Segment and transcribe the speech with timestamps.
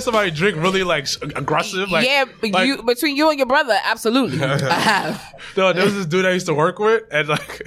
[0.00, 1.90] heard somebody drink really like aggressive?
[1.90, 4.42] Like, yeah, like, you between you and your brother, absolutely.
[4.42, 5.34] I have.
[5.56, 7.62] No, there was this dude I used to work with, and like,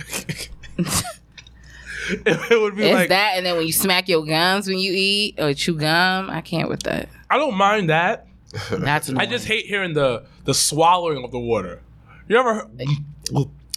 [0.77, 4.79] it, it would be It's like, that, and then when you smack your gums when
[4.79, 7.09] you eat or chew gum, I can't with that.
[7.29, 8.27] I don't mind that.
[8.71, 11.81] That's I just hate hearing the the swallowing of the water.
[12.27, 12.69] You ever?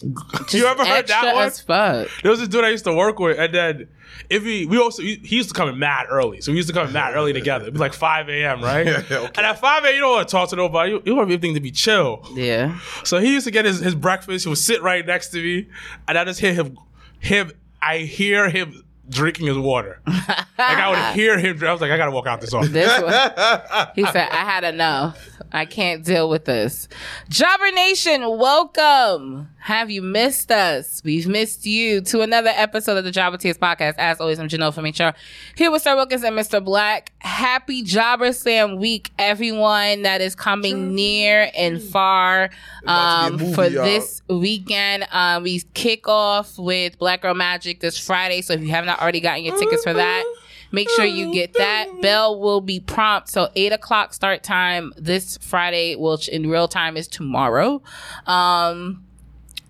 [0.03, 1.47] You ever heard extra that one?
[1.47, 2.09] as fuck.
[2.23, 3.89] There was this dude I used to work with, and then
[4.29, 6.69] if he, we also, he, he used to come in mad early, so we used
[6.69, 7.65] to come in mad early together.
[7.65, 8.87] It'd be like 5 a.m., right?
[8.87, 9.33] Yeah, okay.
[9.37, 10.93] And at 5 a.m., you don't want to talk to nobody.
[10.93, 12.27] You, you want everything to be chill.
[12.35, 12.79] Yeah.
[13.05, 14.45] So he used to get his, his breakfast.
[14.45, 15.69] He would sit right next to me,
[16.09, 16.79] and I just hear him,
[17.19, 17.53] him.
[17.81, 20.01] I hear him drinking his water.
[20.07, 21.63] like I would hear him.
[21.65, 22.71] I was like, I gotta walk out this office.
[22.71, 23.13] This one,
[23.95, 25.29] he said, I had enough.
[25.53, 26.89] I can't deal with this.
[27.29, 29.49] Jobber Nation, welcome.
[29.61, 31.03] Have you missed us?
[31.05, 33.95] We've missed you to another episode of the Jobber Tears podcast.
[33.99, 35.17] As always, I'm Janelle from HR.
[35.57, 36.65] Here with Sir Wilkins and Mr.
[36.65, 37.09] Blacc.
[37.19, 42.51] Happy Jobber Slam week, everyone that is coming near and far
[42.87, 43.85] um, movie, for y'all.
[43.85, 45.07] this weekend.
[45.11, 48.43] Um, we kick off with Black Girl Magic this Friday.
[48.43, 50.25] So if you have not already gotten your tickets for that,
[50.73, 51.87] make sure you get that.
[52.03, 53.29] Bell will be prompt.
[53.31, 57.83] So eight o'clock start time this Friday, which in real time is tomorrow.
[58.27, 59.03] Um,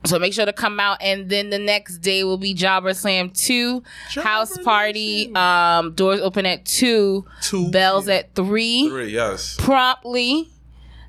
[0.04, 3.30] so make sure to come out, and then the next day will be Jobber Slam
[3.30, 3.82] two
[4.14, 5.34] house party.
[5.34, 7.24] Um, doors open at two.
[7.42, 8.88] Two Bells at three.
[8.88, 9.56] Three, yes.
[9.58, 10.48] Promptly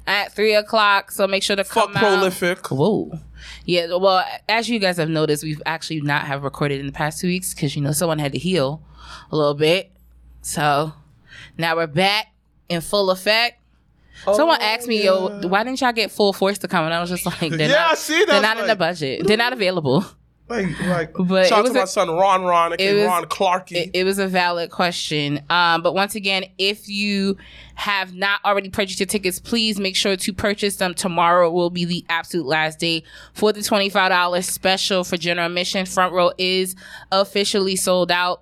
[0.07, 1.11] at three o'clock.
[1.11, 1.99] So make sure to Fuck come out.
[1.99, 2.71] prolific.
[2.71, 3.19] Whoa.
[3.67, 7.19] Yeah, well, as you guys have noticed, we've actually not have recorded in the past
[7.19, 8.81] two weeks because you know someone had to heal
[9.29, 9.91] a little bit.
[10.41, 10.93] So
[11.57, 12.27] now we're back
[12.69, 13.59] in full effect.
[14.25, 17.01] Oh, someone asked me, "Yo, why didn't y'all get full force to come?" And I
[17.01, 18.27] was just like, "They're Yeah, I not, see that.
[18.27, 19.27] they're not in the budget.
[19.27, 20.05] They're not available."
[20.49, 22.73] Like, like, But shout out to my a- son Ron Ron.
[22.79, 23.73] It was- Ron Clarky.
[23.73, 25.41] It, it was a valid question.
[25.49, 27.37] Um, but once again, if you
[27.75, 30.93] have not already purchased your tickets, please make sure to purchase them.
[30.93, 33.03] Tomorrow will be the absolute last day
[33.33, 35.85] for the $25 special for general admission.
[35.85, 36.75] Front row is
[37.11, 38.41] officially sold out.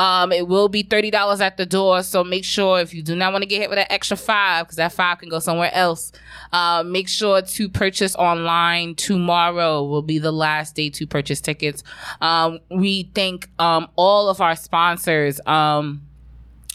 [0.00, 3.14] Um, it will be thirty dollars at the door, so make sure if you do
[3.14, 5.70] not want to get hit with that extra five, because that five can go somewhere
[5.74, 6.10] else.
[6.52, 9.84] Uh, make sure to purchase online tomorrow.
[9.84, 11.82] Will be the last day to purchase tickets.
[12.22, 16.00] Um, we thank um, all of our sponsors um,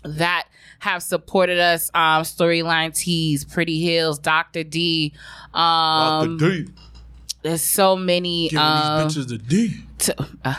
[0.03, 0.47] that
[0.79, 1.89] have supported us.
[1.95, 5.13] Um, Storyline Tees, Pretty Hills, Doctor D.
[5.51, 6.63] Um, Dr.
[6.65, 6.71] D.
[7.41, 8.49] there's so many.
[8.49, 9.83] Giving Um, these bitches the D.
[9.99, 10.55] to, uh,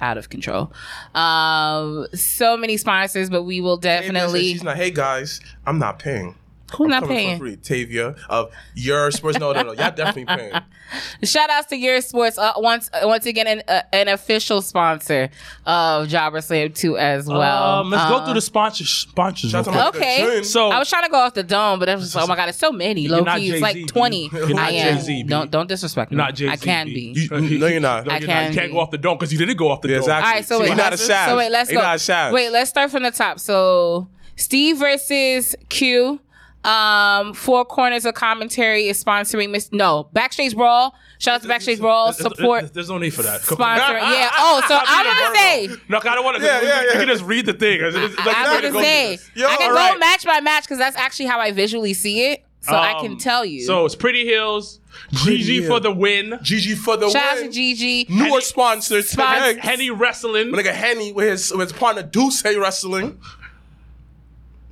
[0.00, 0.72] out of control.
[1.14, 4.52] Um, so many sponsors, but we will definitely.
[4.52, 4.76] She's not.
[4.76, 6.34] Hey guys, I'm not paying.
[6.76, 7.38] Who not Coming paying?
[7.38, 7.56] for free.
[7.56, 9.38] Tavia of your sports.
[9.38, 9.72] No, no, no.
[9.72, 10.52] Y'all definitely paying.
[11.24, 12.38] Shout outs to Your Sports.
[12.38, 15.30] Uh, once once again, an, uh, an official sponsor
[15.66, 17.80] of Jobber Slam 2 as well.
[17.80, 18.90] um, let's go Uh, through the sponsors.
[18.90, 19.50] Sponsors.
[19.50, 20.02] Shout real out quick.
[20.02, 20.42] to my Okay.
[20.42, 22.28] So I was trying to go off the dome, but I was just like, oh
[22.28, 23.08] my god, it's so many.
[23.08, 24.28] Low not key, it's like twenty.
[24.32, 24.96] You're not I am.
[24.98, 25.28] Jay-Z, B.
[25.28, 26.16] Don't don't disrespect me.
[26.16, 26.52] You're not Jay Z.
[26.52, 27.14] I can be.
[27.16, 28.08] You- no, you're not.
[28.12, 28.72] I you're can You can't be.
[28.74, 30.02] go off the dome because you didn't go off the Yeah, dome.
[30.02, 30.28] exactly.
[30.28, 31.26] All right, so See, wait, you're not a Shaz.
[31.26, 31.86] so wait, let's You're go.
[31.86, 32.32] not a Shaz.
[32.32, 33.40] Wait, let's start from the top.
[33.40, 36.20] So Steve versus Q.
[36.64, 39.70] Um, Four Corners of Commentary is sponsoring Miss.
[39.70, 40.94] No, Backstage Brawl.
[41.18, 42.12] Shout out to Backstage Brawl.
[42.12, 42.60] Support.
[42.62, 43.42] There's, there's no need for that.
[43.42, 43.98] Sponsor.
[44.14, 44.30] Yeah.
[44.36, 45.82] Oh, so I'm gonna say.
[45.88, 46.42] No, I don't want to.
[46.44, 47.74] Yeah, yeah, You can just read the thing.
[47.80, 49.18] It's- it's- it's like I'm gonna go say.
[49.34, 49.98] Yo, I can go right.
[50.00, 52.44] match by match because that's actually how I visually see it.
[52.60, 53.60] So I can Um, tell you.
[53.62, 54.80] So it's Pretty Hills,
[55.12, 55.70] Gigi Hill.
[55.70, 57.12] for the win, GG for the win.
[57.12, 57.52] shout out to win.
[57.52, 58.06] Gigi.
[58.08, 59.12] Newer sponsors.
[59.12, 60.50] Spons- Henny Wrestling.
[60.50, 63.18] My nigga Henny with his, with his partner Deuce Hey Wrestling.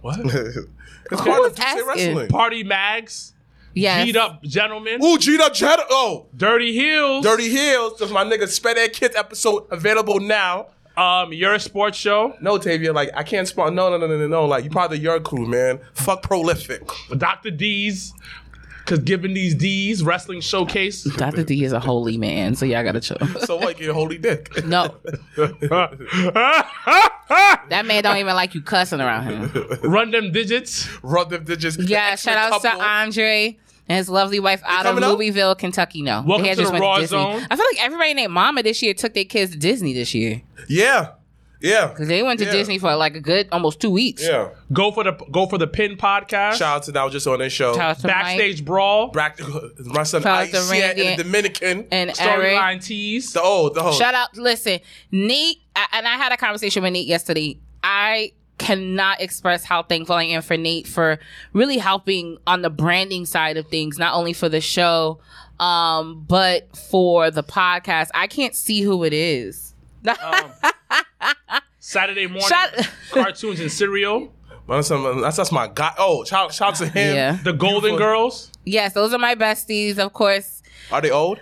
[0.00, 0.18] What?
[1.12, 1.86] His partner was Deuce Hey asking?
[1.86, 2.28] Wrestling.
[2.28, 3.32] Party Mags,
[3.74, 4.04] Yes.
[4.06, 5.84] Beat Up Gentlemen, Ooh, G'd up Jetta.
[5.90, 7.98] Oh, Dirty Heels, Dirty Heels.
[7.98, 10.66] That's my nigga Sped Ed Kids episode available now.
[10.96, 13.74] um, Your Sports Show, No, Tavia, like I can't spawn.
[13.74, 14.44] No, no, no, no, no, no.
[14.44, 15.80] Like you part of your crew, man.
[15.94, 16.82] Fuck prolific.
[17.16, 17.50] Dr.
[17.50, 18.12] D's,
[18.92, 21.04] because giving these D's wrestling showcase.
[21.04, 21.44] Dr.
[21.44, 23.16] D is a holy man, so y'all gotta chill.
[23.46, 23.78] So what?
[23.78, 24.64] Get your holy dick.
[24.66, 24.94] No,
[25.36, 26.42] that
[27.86, 29.50] man don't even like you cussing around him.
[29.82, 30.86] Run them digits.
[31.02, 31.78] Rub them digits.
[31.78, 32.82] Yeah, Extra shout out to.
[32.82, 33.58] Andre
[33.88, 35.16] and his lovely wife out of coming up?
[35.18, 36.02] Louisville, Kentucky.
[36.02, 37.16] No, Welcome They had to the went Raw Disney.
[37.18, 37.46] Zone.
[37.50, 40.42] I feel like everybody named Mama this year took their kids to Disney this year
[40.68, 41.12] Yeah,
[41.62, 42.52] yeah, because they went to Yeah.
[42.52, 44.22] Disney for like a good almost two weeks.
[44.22, 44.48] yeah.
[44.72, 46.54] Go for the go for the pin podcast.
[46.54, 47.74] Shout out to that was just on their show.
[47.74, 49.08] Shout out to Mike Backstage brawl.
[49.08, 49.38] Back
[49.84, 51.86] my son Shout out to Ice Randy and the Dominican.
[51.90, 52.56] and Eric.
[52.58, 53.32] Storyline tees.
[53.32, 53.92] The old, the whole.
[53.92, 54.80] Shout out, listen,
[55.10, 57.58] Neat, I- and I had a conversation with Neat yesterday.
[57.82, 61.18] I cannot express how thankful I am for Nate for
[61.52, 65.20] really helping on the branding side of things, not only for the show,
[65.58, 68.08] um, but for the podcast.
[68.14, 69.71] I can't see who it is.
[71.78, 74.32] Saturday morning Shut- cartoons and cereal.
[74.66, 75.92] But that's, that's, that's my guy.
[75.98, 77.14] Oh, shout, shout to him.
[77.16, 77.38] Yeah.
[77.42, 77.98] The Golden Beautiful.
[77.98, 78.52] Girls.
[78.64, 79.98] yes, those are my besties.
[79.98, 80.62] Of course,
[80.92, 81.40] Are they old?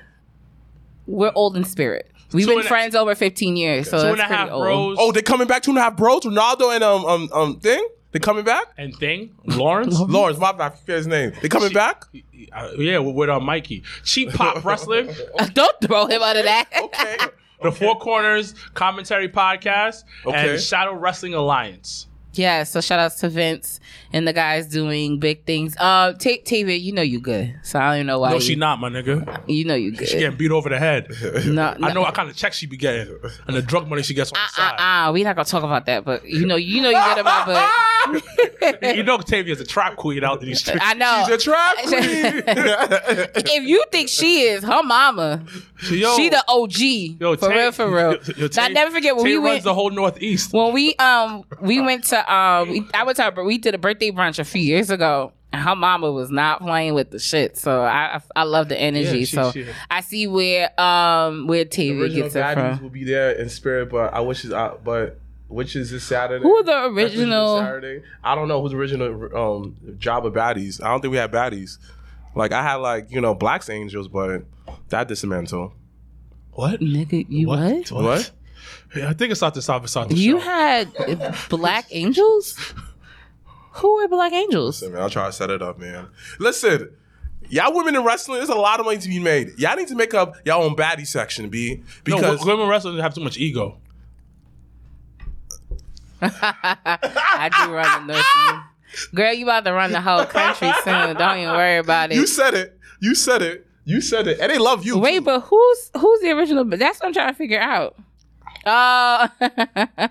[1.06, 2.10] we're old in spirit.
[2.32, 4.34] We've Two been and a- friends over 15 years, so Two that's and a pretty
[4.34, 4.62] half old.
[4.62, 4.96] bros.
[5.00, 6.22] Oh, they coming back two and a half bros.
[6.22, 7.86] Ronaldo and um um um thing.
[8.12, 8.66] They coming back.
[8.78, 9.34] and thing.
[9.44, 9.98] Lawrence.
[10.08, 10.72] Lawrence, my bad.
[10.72, 11.32] I forget his name.
[11.42, 12.04] They coming back.
[12.52, 13.84] Uh, yeah, with, with uh, Mikey.
[14.04, 15.10] Cheap Pop Wrestling.
[15.54, 16.68] Don't throw him under that.
[16.76, 17.16] Okay.
[17.62, 20.04] The Four Corners Commentary Podcast.
[20.26, 20.52] Okay.
[20.52, 22.06] And Shadow Wrestling Alliance.
[22.32, 23.80] Yeah, so shout outs to Vince
[24.12, 25.74] and the guys doing big things.
[25.78, 28.28] Uh, T- Tavia, you know you good, so I don't even know why.
[28.30, 29.42] No, you, she not, my nigga.
[29.48, 30.06] You know you good.
[30.08, 31.08] She getting beat over the head.
[31.46, 31.88] no, no.
[31.88, 33.18] I know what kind of check she be getting
[33.48, 35.08] and the drug money she gets on the Uh, side.
[35.08, 37.46] uh, we not gonna talk about that, but you know, you know, you get about,
[37.46, 37.70] but
[38.96, 40.80] You know, Tavia's a trap queen out in these streets.
[40.82, 41.24] I know.
[41.26, 42.42] She's a trap queen.
[43.46, 45.44] if you think she is her mama,
[45.90, 46.78] Yo, she the OG
[47.20, 48.16] yo, for Tay- real, for real.
[48.36, 49.64] yo, I never forget when Tay we runs went.
[49.64, 50.52] the whole Northeast.
[50.52, 53.78] when we um we went to um we, I went to her, we did a
[53.78, 55.32] birthday brunch a few years ago.
[55.52, 58.80] And her mama was not playing with the shit, so I I, I love the
[58.80, 59.18] energy.
[59.18, 62.82] Yeah, she- so she- I see where um where Tavia Original gets it from.
[62.84, 64.84] will be there in spirit, but I wish it's out.
[64.84, 65.18] But
[65.48, 66.44] which is this Saturday?
[66.44, 68.02] Who the That's which is this original- Saturday?
[68.22, 70.80] I don't know who's original um Jobber baddies.
[70.80, 71.78] I don't think we had baddies.
[72.36, 74.44] Like I had like you know Black's Angels, but
[74.90, 75.72] that dismantled.
[76.52, 76.78] What?
[76.78, 77.90] Nigga, you what?
[77.90, 78.04] What?
[78.04, 78.39] Yeah,
[78.94, 79.84] I think it's not the South.
[79.84, 80.44] It's not the You show.
[80.44, 80.88] had
[81.48, 82.56] Black Angels?
[83.74, 84.80] Who were Black Angels?
[84.82, 86.08] Listen, man, I'll try to set it up, man.
[86.38, 86.90] Listen,
[87.48, 89.52] y'all women in wrestling, there's a lot of money to be made.
[89.58, 91.76] Y'all need to make up y'all own baddie section, B.
[92.08, 93.78] no, Because women wrestlers have too much ego.
[96.22, 98.26] I do run the North.
[98.46, 98.60] You.
[99.14, 101.16] Girl, you about to run the whole country soon.
[101.16, 102.16] Don't even worry about it.
[102.16, 102.78] you said it.
[103.00, 103.66] You said it.
[103.84, 104.38] You said it.
[104.40, 104.98] And they love you.
[104.98, 105.24] Wait, too.
[105.24, 106.64] but who's who's the original?
[106.64, 107.96] But that's what I'm trying to figure out.
[108.66, 109.28] Oh,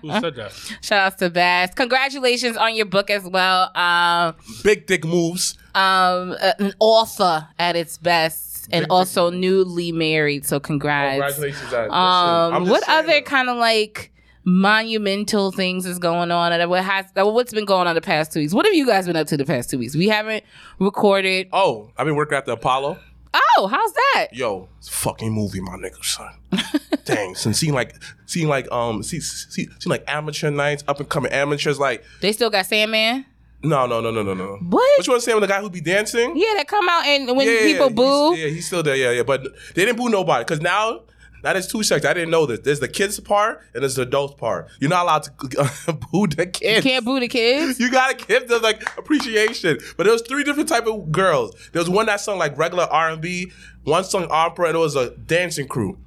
[0.02, 0.52] Who said that?
[0.82, 1.72] shout out to Bass.
[1.74, 3.70] Congratulations on your book as well.
[3.76, 5.56] Um, big dick moves.
[5.74, 10.46] um, uh, an author at its best, and also newly married.
[10.46, 11.12] So congrats.
[11.34, 11.62] Congratulations.
[11.72, 14.12] Listen, Um, what other kind of like
[14.44, 16.52] monumental things is going on?
[16.52, 18.52] And what has what's been going on the past two weeks?
[18.54, 19.94] What have you guys been up to the past two weeks?
[19.96, 20.44] We haven't
[20.78, 21.48] recorded.
[21.52, 22.98] Oh, I've been working at the Apollo.
[23.32, 24.28] Oh, how's that?
[24.32, 26.32] Yo, it's a fucking movie, my nigga, son.
[27.04, 27.94] Dang, since seeing like,
[28.26, 32.32] seeing like, um, see, see, seeing like amateur nights, up and coming amateurs, like, They
[32.32, 33.24] still got Sandman.
[33.62, 34.56] no, no, no, no, no, no.
[34.68, 34.70] What?
[34.98, 36.32] What you want to say when the guy who be dancing?
[36.36, 38.30] Yeah, that come out and when Yeah, people yeah, boo.
[38.32, 38.96] He's, yeah, he's still there.
[38.96, 39.22] Yeah, yeah.
[39.22, 39.42] But
[39.74, 41.02] they didn't boo nobody because now
[41.42, 42.06] now there's two sections.
[42.10, 42.60] I didn't know this.
[42.60, 44.68] There's the kids part and there's the adults part.
[44.80, 46.84] You're not allowed to boo the kids.
[46.84, 47.78] You can't boo the kids.
[47.80, 49.78] You gotta give them like appreciation.
[49.96, 51.54] But there was three different type of girls.
[51.72, 53.50] There was one that sung like regular R and B,
[53.84, 55.98] one sung opera, and it was a dancing crew.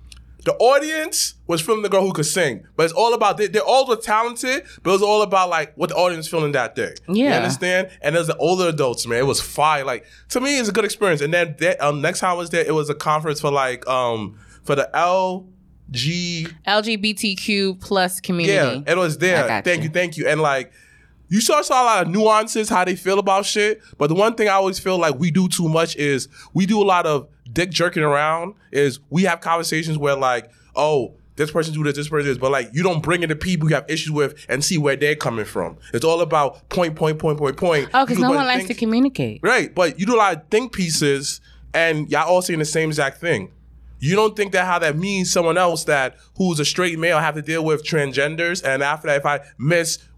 [0.46, 3.60] The audience was feeling the girl who could sing, but it's all about they, they
[3.60, 6.94] all were talented, but it was all about like what the audience feeling that day.
[7.08, 7.38] you Yeah.
[7.38, 7.90] understand?
[8.02, 9.20] And there's the older adults, man.
[9.20, 9.86] It was fire.
[9.86, 11.22] Like to me, it's a good experience.
[11.22, 13.88] And then that, um, next time I was there, it was a conference for like
[13.88, 18.84] um for the LG LGBTQ plus community.
[18.86, 19.62] yeah, it was there.
[19.62, 19.84] Thank you.
[19.84, 19.90] you.
[19.90, 20.28] thank you.
[20.28, 20.72] And like,
[21.30, 23.82] you saw, saw a lot of nuances how they feel about shit.
[23.98, 26.82] But the one thing I always feel like we do too much is we do
[26.82, 28.56] a lot of dick jerking around.
[28.72, 31.16] Is we have conversations where like, oh.
[31.36, 33.68] This person do this, this person this, but like you don't bring in the people
[33.68, 35.80] you have issues with and see where they're coming from.
[35.92, 37.90] It's all about point, point, point, point, point.
[37.92, 39.40] Oh, because no one likes to communicate.
[39.42, 41.42] Right, but you do a lot of think pieces,
[41.74, 43.52] and y'all all saying the same exact thing.
[44.04, 47.36] You don't think that how that means someone else that who's a straight male have
[47.36, 49.40] to deal with transgenders, and after that, if I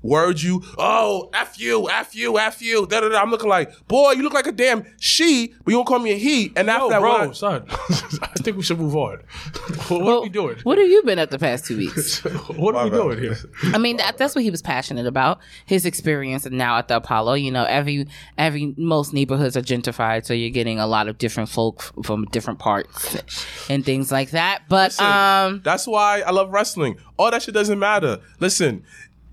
[0.05, 3.21] misword you, oh f you, f you, f you, da da da.
[3.21, 6.12] I'm looking like, boy, you look like a damn she, but you don't call me
[6.12, 6.51] a he.
[6.55, 7.65] And after Yo, that, bro, when I- son.
[7.69, 9.17] I think we should move on.
[9.88, 10.57] what Well, are we doing?
[10.63, 12.24] What have you been at the past two weeks?
[12.55, 13.24] what are we My doing bad.
[13.24, 13.38] here?
[13.74, 15.39] I mean, that, that's what he was passionate about.
[15.65, 17.33] His experience and now at the Apollo.
[17.35, 18.07] You know, every
[18.38, 22.59] every most neighborhoods are gentrified, so you're getting a lot of different folk from different
[22.59, 23.17] parts
[23.69, 24.63] and things like that.
[24.69, 26.97] But Listen, um, that's why I love wrestling.
[27.17, 28.19] All that shit doesn't matter.
[28.39, 28.83] Listen,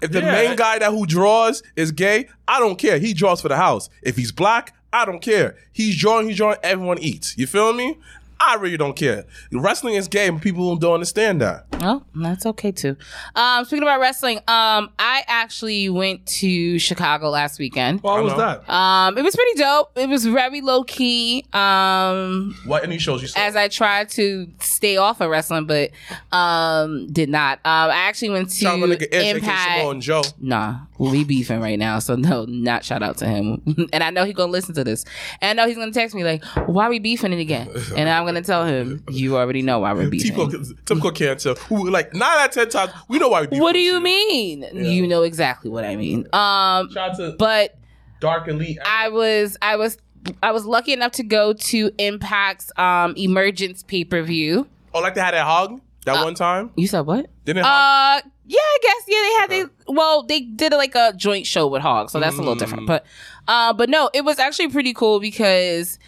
[0.03, 0.33] if the Yeah.
[0.33, 2.99] main guy that who draws is gay, I don't care.
[2.99, 3.89] He draws for the house.
[4.03, 5.57] If he's black, I don't care.
[5.73, 7.37] He's drawing, he's drawing, everyone eats.
[7.39, 7.97] You feel me?
[8.45, 9.25] I really don't care.
[9.53, 11.67] Wrestling is gay, but people don't understand that.
[11.81, 12.97] Oh, that's okay too.
[13.37, 18.03] Um, speaking about wrestling, um, I actually went to Chicago last weekend.
[18.03, 18.69] Why was that?
[18.69, 19.97] Um, it was pretty dope.
[19.97, 21.45] It was very low key.
[21.53, 23.41] Um, What any shows you saw?
[23.41, 25.91] as I tried to stay off of wrestling, but
[26.33, 27.59] um, did not.
[27.65, 29.71] Um, I actually went to Shout out my nigga Ish, aka Impact.
[29.85, 30.23] And Joe.
[30.41, 33.63] Nah, we beefing right now, so no, not shout out to him.
[33.93, 35.05] and I know he's gonna listen to this,
[35.41, 38.09] and I know he's gonna text me like, "Why are we beefing it again?" And
[38.09, 41.53] I'm gonna tell him, "You already know why we're Typical, beefing." typical cancer.
[41.55, 43.49] Who like nine out of ten times we know why we.
[43.49, 44.63] beef What do with you mean?
[44.73, 46.21] You know exactly what I mean.
[46.33, 47.77] Um, Shout out to but
[48.21, 48.79] Dark Elite.
[48.87, 49.99] I was, I was,
[50.43, 54.67] I was lucky enough to go to Impact's um Emergence pay per view.
[54.95, 56.71] oh, like they had that hug that one time.
[56.77, 57.27] You said what?
[57.45, 58.25] Didn't it hug?
[58.25, 59.21] Uh, yeah, I guess yeah.
[59.23, 62.39] They had they well, they did like a joint show with Hog, so that's a
[62.39, 62.87] little different.
[62.87, 63.05] But,
[63.49, 65.99] uh, but no, it was actually pretty cool because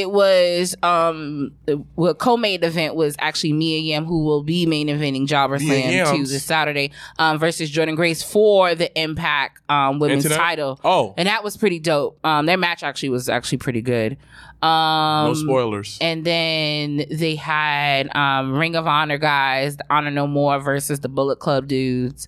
[0.00, 1.52] it was um,
[1.94, 6.10] what co-main event was actually Mia Yim, who will be main eventing Jobber Slam Yams.
[6.10, 10.38] to this Saturday, um, versus Jordynne Grace for the Impact um women's Internet?
[10.44, 10.80] title.
[10.84, 11.14] Oh.
[11.16, 12.18] and that was pretty dope.
[12.24, 14.16] Um, their match actually was actually pretty good.
[14.62, 15.98] Um, no spoilers.
[16.00, 21.08] and then they had um, Ring of Honor guys, the Honor No More versus the
[21.08, 22.26] Bullet Club dudes.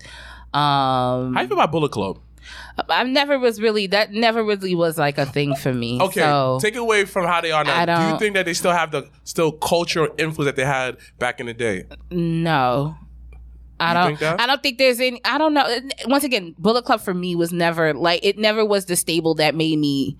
[0.54, 2.18] Um, How you feel about Bullet Club?
[2.88, 6.00] I never was really that never really was like a thing for me.
[6.00, 7.84] Okay, so take away from how they are now.
[8.08, 11.40] Do you think that they still have the still cultural influence that they had back
[11.40, 11.84] in the day?
[12.10, 12.96] no.
[13.78, 14.06] I You don't.
[14.06, 14.40] think that?
[14.40, 15.20] I don't think there's any.
[15.22, 15.66] I don't know.
[16.06, 18.38] Once again, Bullet Club for me was never like it.
[18.38, 20.16] Never was the stable that made me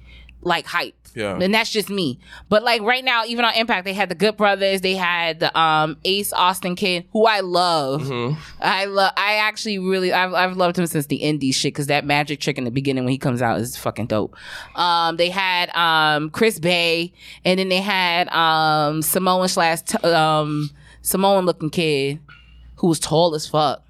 [0.47, 0.95] like hype.
[1.15, 1.39] Yeah.
[1.41, 2.19] and that's just me.
[2.51, 4.83] But like right now, even on Impact, they had the Good Brothers.
[4.83, 8.03] They had the um Ace Austin Kid, who I love.
[8.03, 8.39] Mm-hmm.
[8.61, 9.13] I love.
[9.17, 10.13] I actually really.
[10.13, 13.05] I've, I've loved him since the indie shit because that magic trick in the beginning
[13.05, 14.37] when he comes out is fucking dope.
[14.75, 17.15] Um, they had um Chris Bey,
[17.47, 22.21] and then they had um Samoan slash t- um Samoan looking kid
[22.77, 23.83] who was tall as fuck.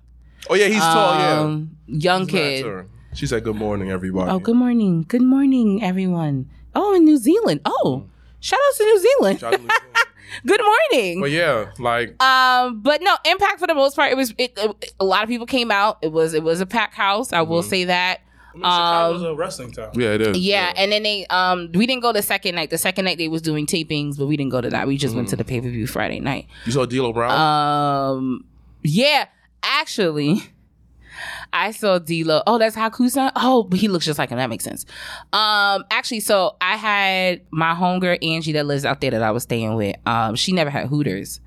[0.48, 1.18] Oh yeah, he's tall.
[1.18, 2.86] Yeah, Um, young not kid.
[3.16, 3.18] Her.
[3.18, 5.04] She said, "Good morning, everybody." Oh, good morning.
[5.08, 6.48] Good morning, everyone.
[6.74, 7.60] Oh, in New Zealand.
[7.64, 8.06] Oh,
[8.40, 9.40] shout out to New Zealand.
[9.40, 9.84] Shout out to Louisiana.
[10.46, 11.20] good morning.
[11.20, 14.92] but yeah, like Um, but no, Impact for the most part, it was it, it-
[15.00, 15.98] a lot of people came out.
[16.02, 17.32] It was it was a packed house.
[17.32, 18.20] I will say that.
[18.54, 19.90] Chicago's Um, a wrestling town.
[19.94, 20.38] yeah, it is.
[20.38, 22.70] yeah, and then they um we didn't go the second night.
[22.70, 24.86] The second night they was doing tapings, but we didn't go to that.
[24.88, 26.46] We just went to the pay per view Friday night.
[26.64, 27.32] You saw D'Lo Brown.
[28.16, 28.44] Um,
[28.82, 29.26] yeah,
[29.62, 30.42] actually,
[31.52, 32.42] I saw D'Lo.
[32.46, 33.32] Oh, that's Hakusa.
[33.36, 34.38] Oh, he looks just like him.
[34.38, 34.84] That makes sense.
[35.32, 39.44] Um, actually, so I had my homegirl Angie that lives out there that I was
[39.44, 39.96] staying with.
[40.06, 41.40] Um, she never had Hooters.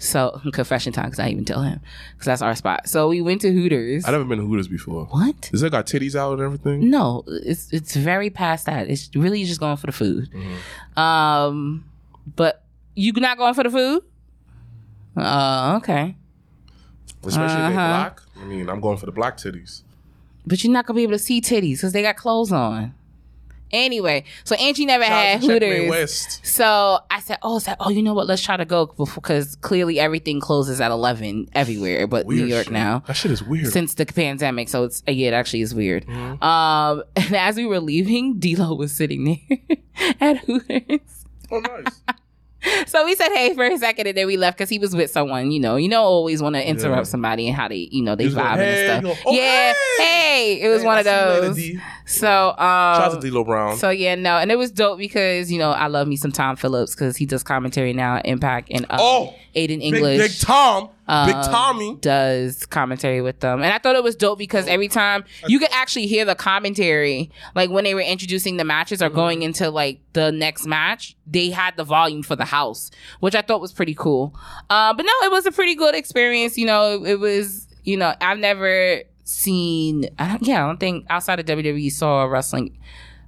[0.00, 1.80] So confession time, because I didn't even tell him,
[2.12, 2.88] because that's our spot.
[2.88, 4.04] So we went to Hooters.
[4.06, 5.06] I never been to Hooters before.
[5.06, 5.48] what?
[5.50, 6.88] Does it got titties out and everything?
[6.88, 8.88] No, it's it's very past that.
[8.88, 10.28] It's really just going for the food.
[10.96, 11.84] Um,
[12.36, 12.64] but
[12.94, 14.02] you not going for the food?
[15.16, 16.16] Uh, okay.
[17.24, 18.10] Especially if they Uh-huh.
[18.40, 19.82] I mean, I'm going for the black titties.
[20.46, 22.94] But you're not gonna be able to see titties because they got clothes on.
[23.70, 25.90] Anyway, so Angie never Shout had Hooters.
[25.90, 26.40] West.
[26.46, 28.26] So I said, "Oh, I said, oh, you know what?
[28.26, 32.72] Let's try to go because clearly everything closes at eleven everywhere, but New York shit.
[32.72, 33.66] now That shit is weird.
[33.70, 34.70] since the pandemic.
[34.70, 36.06] So it's yeah, it actually is weird.
[36.06, 36.42] Mm-hmm.
[36.42, 39.58] Um, and as we were leaving, D'Lo was sitting there
[40.20, 41.26] at Hooters.
[41.50, 42.00] oh, nice.
[42.86, 45.10] So we said hey for a second, and then we left because he was with
[45.10, 45.50] someone.
[45.50, 47.02] You know, you know, always want to interrupt Yeah.
[47.04, 49.16] somebody and how they, you know, they vibe like, "Hey," and stuff.
[49.24, 50.60] go, "Oh, yeah, hey!" hey.
[50.62, 51.82] it was Hey, one I of see you later, those.
[52.08, 53.76] So, um, Shout out to D'Lo Brown.
[53.76, 56.56] so yeah, no, and it was dope because you know I love me some Tom
[56.56, 60.88] Phillips because he does commentary now at Impact and um, Oh, Aiden English Big Tom.
[61.26, 61.96] Big um, Tommy.
[62.00, 65.70] does commentary with them, and I thought it was dope because every time you could
[65.72, 70.00] actually hear the commentary, like when they were introducing the matches or going into like
[70.14, 73.94] the next match, they had the volume for the house, which I thought was pretty
[73.94, 74.34] cool.
[74.70, 76.56] Uh, but no, it was a pretty good experience.
[76.56, 77.66] You know, it was.
[77.84, 80.08] You know, I've never seen.
[80.18, 82.78] I don't, yeah, I don't think outside of WWE saw wrestling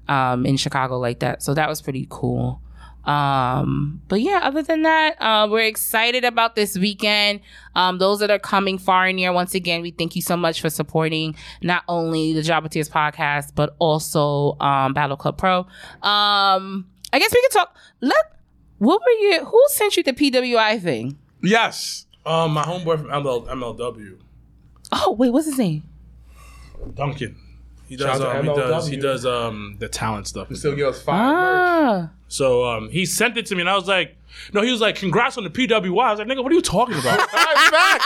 [0.08, 1.42] um, in Chicago like that.
[1.42, 2.60] So that was pretty cool.
[3.04, 7.40] Um, but yeah, other than that, uh, we're excited about this weekend.
[7.74, 10.60] Um, those that are coming far and near, once again, we thank you so much
[10.60, 15.60] for supporting not only the Jobber Tears podcast, but also um, Battle Club Pro.
[16.02, 17.76] Um, I guess we could talk.
[18.00, 18.26] Look,
[18.78, 19.44] what were you?
[19.46, 21.18] Who sent you the PWI thing?
[21.42, 22.06] Yes.
[22.26, 24.18] Um, my homeboy from ML, MLW,
[24.92, 25.84] Oh wait, what's his name?
[26.94, 27.36] Duncan.
[27.88, 28.20] He Shout does.
[28.20, 28.86] out to Um, he does.
[28.88, 29.02] He MLW.
[29.02, 29.26] does.
[29.26, 30.48] Um, the talent stuff.
[30.48, 31.34] You still give us five merch.
[31.34, 34.16] Ah, So um, he sent it to me, and I was like,
[34.52, 36.62] "No." He was like, "Congrats on the PWI." I was like, "Nigga, what are you
[36.62, 38.04] talking about?" Facts.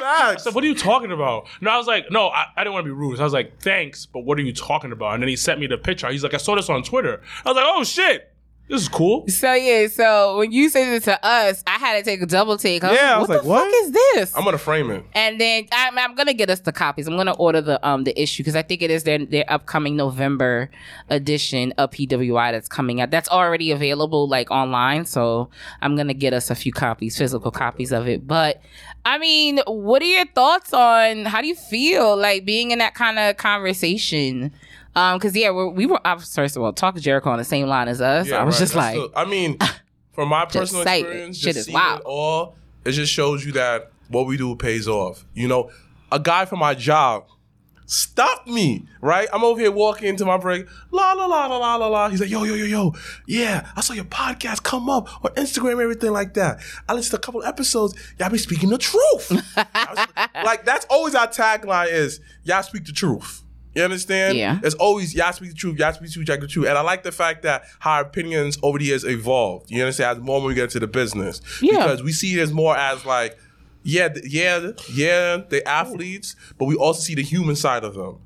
[0.00, 0.44] Facts.
[0.44, 1.46] So what are you talking about?
[1.60, 3.18] No, I was like, no, I, I didn't want to be rude.
[3.18, 5.14] So I was like, thanks, but what are you talking about?
[5.14, 6.08] And then he sent me the picture.
[6.10, 7.20] He's like, I saw this on Twitter.
[7.44, 8.32] I was like, oh shit.
[8.70, 9.26] This is cool.
[9.28, 12.56] So yeah, so when you said it to us, I had to take a double
[12.56, 12.84] take.
[12.84, 13.64] I was Yeah, I was what like, the what?
[13.64, 14.36] fuck is this?
[14.36, 15.04] I'm gonna frame it.
[15.12, 17.08] and then I'm, I'm gonna get us the copies.
[17.08, 19.96] I'm gonna order the um the issue because I think it is their their upcoming
[19.96, 20.70] November
[21.08, 23.10] edition of PWI that's coming out.
[23.10, 25.04] That's already available like online.
[25.04, 25.50] So
[25.82, 28.24] I'm gonna get us a few copies, physical copies of it.
[28.26, 28.62] But
[29.04, 32.94] I mean, what are your thoughts on how do you feel like being in that
[32.94, 34.52] kind of conversation?
[34.94, 37.44] Um, because yeah, we're, we were I first of all talking to Jericho on the
[37.44, 38.30] same line as us.
[38.30, 38.58] I was right.
[38.60, 39.56] just That's like, the- I mean,
[40.12, 42.00] from my personal experience, shit just is seeing wild.
[42.00, 45.24] it all, it just shows you that what we do pays off.
[45.34, 45.70] You know,
[46.10, 47.26] a guy from my job
[47.86, 49.28] stopped me, right?
[49.32, 52.08] I'm over here walking into my break, la la la la la la la.
[52.08, 52.94] He's like, yo, yo, yo, yo,
[53.26, 56.60] yeah, I saw your podcast come up on Instagram, everything like that.
[56.88, 57.94] I listened to a couple episodes.
[58.18, 59.30] Y'all be speaking the truth.
[59.56, 60.06] Was-
[60.44, 63.42] like that's always our tagline is y'all speak the truth.
[63.74, 64.36] You understand?
[64.36, 64.58] Yeah.
[64.62, 66.66] It's always y'all speak the truth, y'all speak the truth, y'all speak the truth.
[66.66, 69.70] And I like the fact that our opinions over the years evolved.
[69.70, 70.18] You understand?
[70.18, 71.40] As more when we get into the business.
[71.62, 71.78] Yeah.
[71.78, 73.38] Because we see it as more as like,
[73.82, 78.18] yeah, yeah, yeah, they athletes, but we also see the human side of them.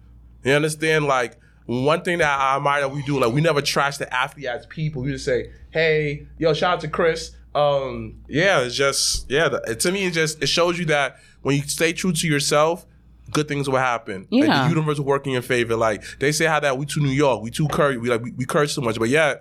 [0.44, 1.06] You understand?
[1.06, 4.46] Like one thing that I admire that we do, like we never trash the athlete
[4.46, 5.02] as people.
[5.02, 7.32] We just say, hey, yo, shout out to Chris.
[7.54, 9.48] Um, yeah, it's just yeah.
[9.48, 12.84] The, to me, it just it shows you that when you stay true to yourself,
[13.30, 14.26] good things will happen.
[14.30, 14.62] Like, Yeah.
[14.64, 15.76] the universe will work in your favor.
[15.76, 18.32] Like they say how that we too New York, we too curry, we like we,
[18.32, 19.34] we curse too much, but yeah,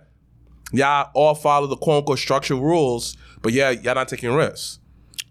[0.72, 4.80] y'all all follow the quote unquote structured rules, but yeah, y'all not taking risks.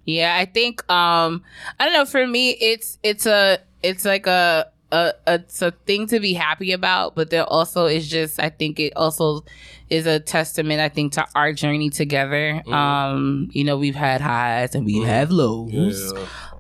[0.05, 1.43] Yeah, I think um
[1.79, 5.71] I don't know, for me it's it's a it's like a a, a it's a
[5.73, 9.45] thing to be happy about, but there also is just I think it also
[9.91, 12.63] is a testament I think to our journey together.
[12.67, 16.13] Um you know, we've had highs and we have lows.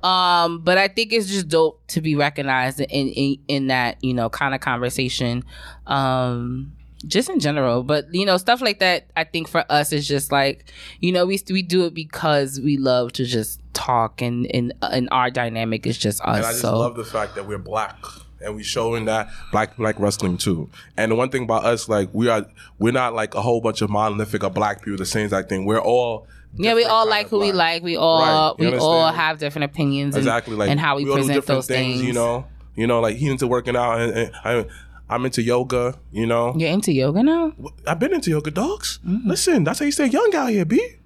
[0.03, 4.15] Um but I think it's just dope to be recognized in in, in that, you
[4.15, 5.45] know, kind of conversation.
[5.87, 6.73] Um
[7.07, 9.07] just in general, but you know, stuff like that.
[9.16, 12.77] I think for us is just like, you know, we we do it because we
[12.77, 16.37] love to just talk, and and and our dynamic is just us.
[16.37, 17.97] And I just so love the fact that we're black
[18.41, 20.69] and we showing that black black wrestling too.
[20.97, 22.47] And the one thing about us, like we are,
[22.79, 24.99] we're not like a whole bunch of monolithic of black people.
[24.99, 25.65] The same exact thing.
[25.65, 27.83] We're all yeah, we all like who we like.
[27.83, 31.15] We all Right, we all have different opinions and, exactly like and how we, do
[31.15, 32.03] present different those things.
[32.03, 34.67] You know, you know, like he into working out, and, and I,
[35.09, 35.99] I'm into yoga.
[36.11, 37.53] You know, you're into yoga now.
[37.87, 38.99] I've been into yoga, dogs.
[39.07, 39.29] Mm-hmm.
[39.29, 40.97] Listen, that's how you stay young out here, b.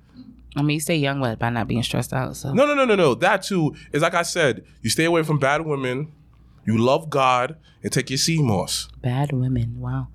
[0.57, 2.35] I mean, you stay young but by not being stressed out.
[2.37, 3.15] So No, no, no, no, no.
[3.15, 4.65] That too is like I said.
[4.83, 6.13] You stay away from bad women.
[6.65, 8.89] You love God and take your sea moss.
[9.03, 9.79] bad women.
[9.81, 10.09] Wow.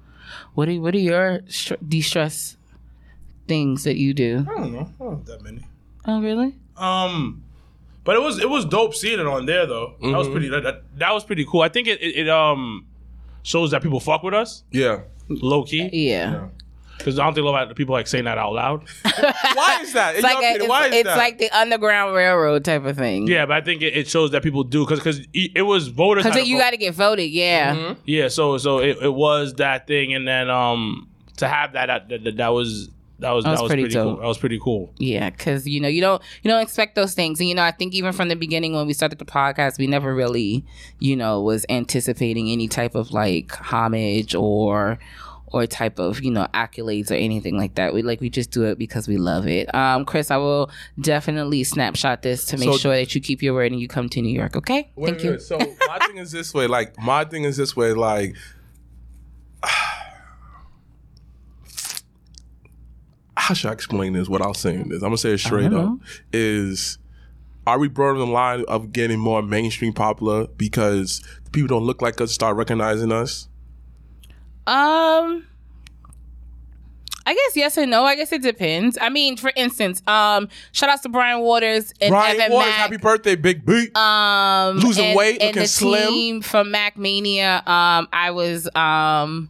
[0.53, 2.57] What are what are your str- de-stress
[3.47, 4.45] things that you do?
[4.49, 4.89] I don't know.
[4.99, 5.65] I don't have that many.
[6.05, 6.55] Oh, really?
[6.77, 7.43] Um,
[8.03, 9.95] but it was it was dope seeing it on there though.
[10.01, 10.49] That was pretty.
[10.49, 11.61] That, that, that was pretty cool.
[11.61, 12.85] I think it, it, it um
[13.43, 15.01] shows that people fuck with us Yeah.
[15.29, 16.47] low key Yeah.
[17.01, 18.87] Because I don't think a lot of people like saying that out loud.
[19.03, 20.15] Why is that?
[20.15, 21.17] It's like a, it's, Why is it's that?
[21.17, 23.27] like the Underground Railroad type of thing.
[23.27, 26.23] yeah, but I think it, it shows that people do because because it was voters.
[26.23, 27.29] Because you got to get voted.
[27.29, 27.75] Yeah.
[27.75, 28.01] Mm-hmm.
[28.05, 32.23] Yeah, so so it, it was that thing, and then um to have that that,
[32.23, 32.89] that, that was
[33.21, 34.17] that was that was, pretty, cool.
[34.17, 34.91] That was pretty cool.
[34.97, 37.71] Yeah, because you know you don't you don't expect those things, and you know I
[37.71, 40.65] think even from the beginning when we started the podcast, we never really
[40.99, 44.97] you know was anticipating any type of like homage or
[45.53, 47.93] or type of you know accolades or anything like that.
[47.93, 49.73] We like we just do it because we love it.
[49.75, 53.53] Um, Chris, I will definitely snapshot this to make So- sure that you keep your
[53.53, 54.55] word and you come to New York.
[54.55, 55.31] Okay, Wait, thank wait, you.
[55.31, 55.41] wait.
[55.41, 56.67] So my thing is this way.
[56.67, 57.93] Like my thing is this way.
[57.93, 58.35] Like
[63.37, 64.97] how should I explain this without saying this?
[65.01, 65.97] I'm gonna say it straight up.
[66.31, 66.97] Is
[67.67, 72.01] are we broadening the line of getting more mainstream popular because the people don't look
[72.01, 73.47] like us start recognizing us?
[74.67, 75.45] Um,
[77.25, 78.03] I guess yes and no.
[78.03, 78.97] I guess it depends.
[78.99, 82.77] I mean, for instance, um, shout out to Brian Waters and Brian Evan Waters, Mack.
[82.79, 83.89] happy birthday, Big B.
[83.95, 86.07] um, Losing and, weight, and looking the slim.
[86.09, 87.57] team from Mac Mania.
[87.67, 89.49] Um, I was um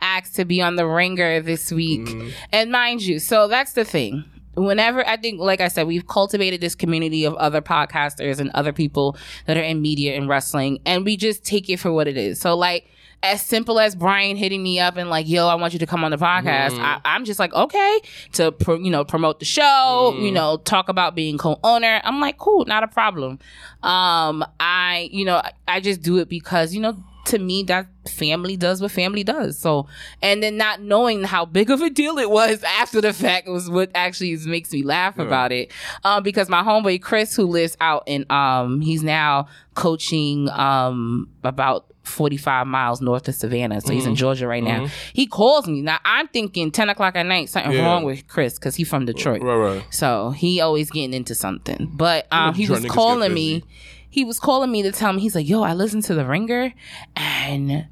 [0.00, 2.28] asked to be on the ringer this week, Mm-hmm.
[2.52, 4.24] and mind you, so that's the thing.
[4.54, 8.72] Whenever I think, like I said, we've cultivated this community of other podcasters and other
[8.72, 12.16] people that are in media and wrestling, and we just take it for what it
[12.18, 12.38] is.
[12.40, 12.86] So, like,
[13.22, 16.04] as simple as Brian hitting me up and like, "Yo, I want you to come
[16.04, 18.00] on the podcast," I, I'm just like, "Okay,"
[18.32, 22.00] to pro, you know promote the show, you know, talk about being co-owner.
[22.04, 23.38] I'm like, "Cool, not a problem."
[23.82, 28.56] Um, I, you know, I, just do it because you know, to me, that family
[28.56, 29.58] does what family does.
[29.58, 29.86] So,
[30.20, 33.70] and then not knowing how big of a deal it was after the fact was
[33.70, 35.72] what actually makes me laugh about it.
[36.04, 41.91] Um, because my homeboy Chris, who lives out in, um, he's now coaching, um, about
[42.04, 43.80] 45 miles north of Savannah.
[43.80, 43.94] So Mm-hmm.
[43.94, 44.88] he's in Georgia right now.
[45.12, 45.82] He calls me.
[45.82, 47.84] Now I'm thinking 10 o'clock at night, something Yeah.
[47.86, 49.42] wrong with Chris because he's from Detroit.
[49.42, 49.84] Right, right.
[49.90, 51.90] So he always getting into something.
[51.94, 53.62] But um, he was calling me.
[54.10, 56.74] He was calling me to tell me, he's like, yo, I listened to The Ringer
[57.16, 57.86] and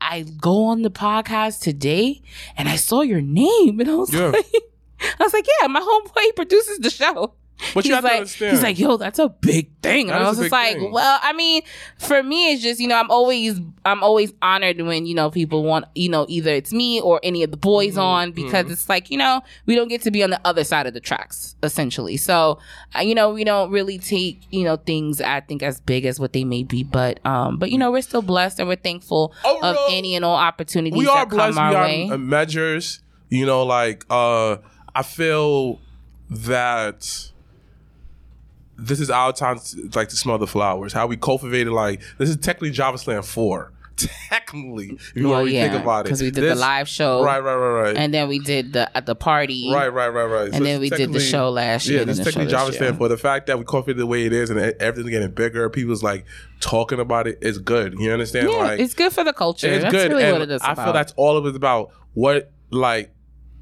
[0.00, 2.20] I go on the podcast today
[2.56, 3.80] and I saw your name.
[3.80, 4.26] And I was Yeah.
[4.26, 4.46] like,
[5.18, 7.34] I was like, yeah, my homeboy produces the show.
[7.74, 8.52] But you have to like, understand.
[8.52, 10.10] he's like, yo, that's a big thing.
[10.10, 10.92] And I was just like, thing.
[10.92, 11.62] well, I mean,
[11.98, 15.62] for me, it's just, you know, I'm always, I'm always honored when, you know, people
[15.62, 18.00] want, you know, either it's me or any of the boys Mm-hmm.
[18.00, 20.86] on because it's like, you know, we don't get to be on the other side
[20.86, 22.16] of the tracks, essentially.
[22.16, 22.58] So,
[22.96, 26.18] uh, you know, we don't really take, you know, things, I think, as big as
[26.20, 26.82] what they may be.
[26.84, 30.36] But, um, but, you know, we're still blessed and we're thankful of any and all
[30.36, 31.56] opportunities we are that blessed.
[31.56, 32.16] come We our are way.
[32.16, 33.00] measures.
[33.30, 34.58] You know, like uh
[34.94, 35.80] I feel
[36.30, 37.31] that
[38.82, 40.92] this is our time to, like to smell the flowers.
[40.92, 43.72] How we cultivated like this is technically Jobber Slam four.
[44.28, 46.60] Technically, if you well, want to yeah, think about it, because we did This- the
[46.60, 47.22] live show.
[47.22, 47.96] Right, right, right, right.
[47.96, 49.70] And then we did the at the party.
[49.72, 50.52] Right, right, right, right.
[50.52, 53.08] And then we did the show last year Yeah, this is technically Jobber Slam for
[53.08, 55.68] the fact that we cultivated the way it is and everything's getting bigger.
[55.68, 56.24] People's like
[56.60, 57.38] talking about it.
[57.42, 57.94] It's good.
[57.98, 58.48] You understand?
[58.48, 59.68] Yeah, like it's good for the culture.
[59.68, 60.10] it's That's good.
[60.10, 60.84] really and what it is I about.
[60.84, 61.90] feel that's all of it about.
[62.14, 63.14] What like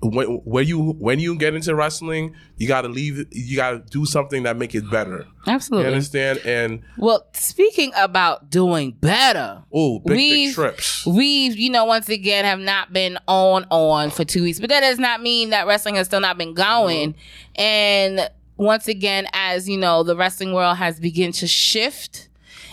[0.03, 3.27] when when you when you get into wrestling, you got to leave.
[3.31, 5.27] You got to do something that make it better.
[5.47, 5.89] You Absolutely.
[5.89, 6.39] understand?
[6.45, 11.05] And Well, speaking about doing better, oh, big, big trips.
[11.07, 14.81] we've you know once again have not been on on for two weeks, but that
[14.81, 17.13] does not mean that wrestling has still not been going.
[17.13, 17.61] Mm-hmm.
[17.61, 22.29] And once again, as you know, the wrestling world has begun to shift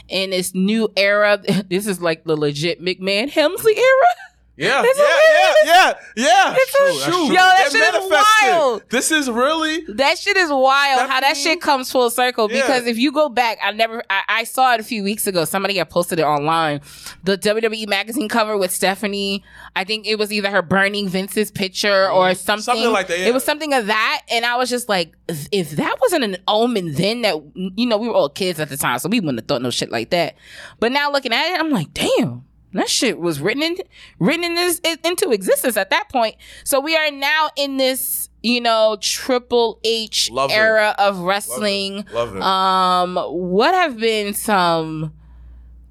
[0.08, 1.42] in this new era.
[1.70, 4.08] This is like the legit McMahon Hemsley era.
[4.58, 6.56] Yeah, yeah, yeah, yeah, yeah.
[6.58, 6.74] It's
[7.06, 8.10] a- True, Yo, that shit is
[8.42, 8.84] wild.
[8.90, 12.98] This is really That shit is wild how that shit comes full circle because if
[12.98, 15.46] you go back, I never, I, I saw it a few weeks ago.
[15.46, 16.82] Somebody had posted it online.
[17.24, 19.44] The WWE magazine cover with Stephanie.
[19.76, 22.56] I think it was either her burning Vince's picture or something.
[22.58, 22.62] Mm-hmm.
[22.62, 23.20] Something like that.
[23.20, 24.24] It was something of that.
[24.32, 25.14] And I was just like,
[25.52, 27.36] if that wasn't an omen then that,
[27.76, 29.70] you know, we were all kids at the time, so we wouldn't have thought no
[29.70, 30.36] shit like that.
[30.80, 32.44] But now looking at it, I'm like, damn.
[32.74, 33.78] That shit was written in,
[34.20, 36.36] written in this, in- into existence at that point.
[36.64, 40.56] So we are now in this, you know, Triple H Love it.
[40.56, 42.06] era of wrestling.
[42.14, 42.42] Love it.
[42.42, 45.14] Um, what have been some,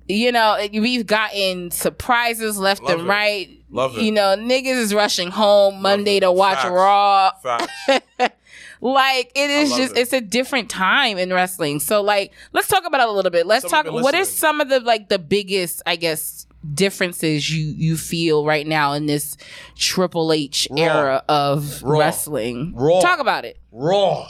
[0.07, 3.11] you know, we've gotten surprises left Love and it.
[3.11, 3.51] right.
[3.71, 4.03] Love it.
[4.03, 6.71] You know, niggas is rushing home Monday to watch Facts.
[6.71, 7.31] Raw.
[7.43, 8.33] Facts.
[8.81, 10.01] Like it is just it.
[10.01, 11.81] it's a different time in wrestling.
[11.81, 13.47] So like let's talk about it a little bit.
[13.47, 17.67] Let's Someone talk what is some of the like the biggest, I guess, differences you
[17.77, 19.37] you feel right now in this
[19.77, 20.77] Triple H Raw.
[20.83, 21.99] era of Raw.
[21.99, 22.75] wrestling.
[22.77, 23.01] Raw.
[23.01, 23.59] Talk about it.
[23.73, 24.29] Raw.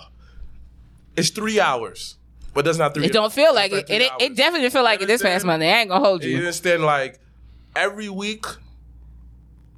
[1.17, 2.17] It's three hours,
[2.55, 3.07] but that's not three.
[3.07, 3.89] It don't feel like it.
[3.89, 5.45] It, it, it definitely feel like it this past?
[5.47, 5.73] Monday.
[5.73, 6.37] I ain't gonna hold You you.
[6.39, 6.83] understand?
[6.85, 7.19] Like
[7.75, 8.45] every week,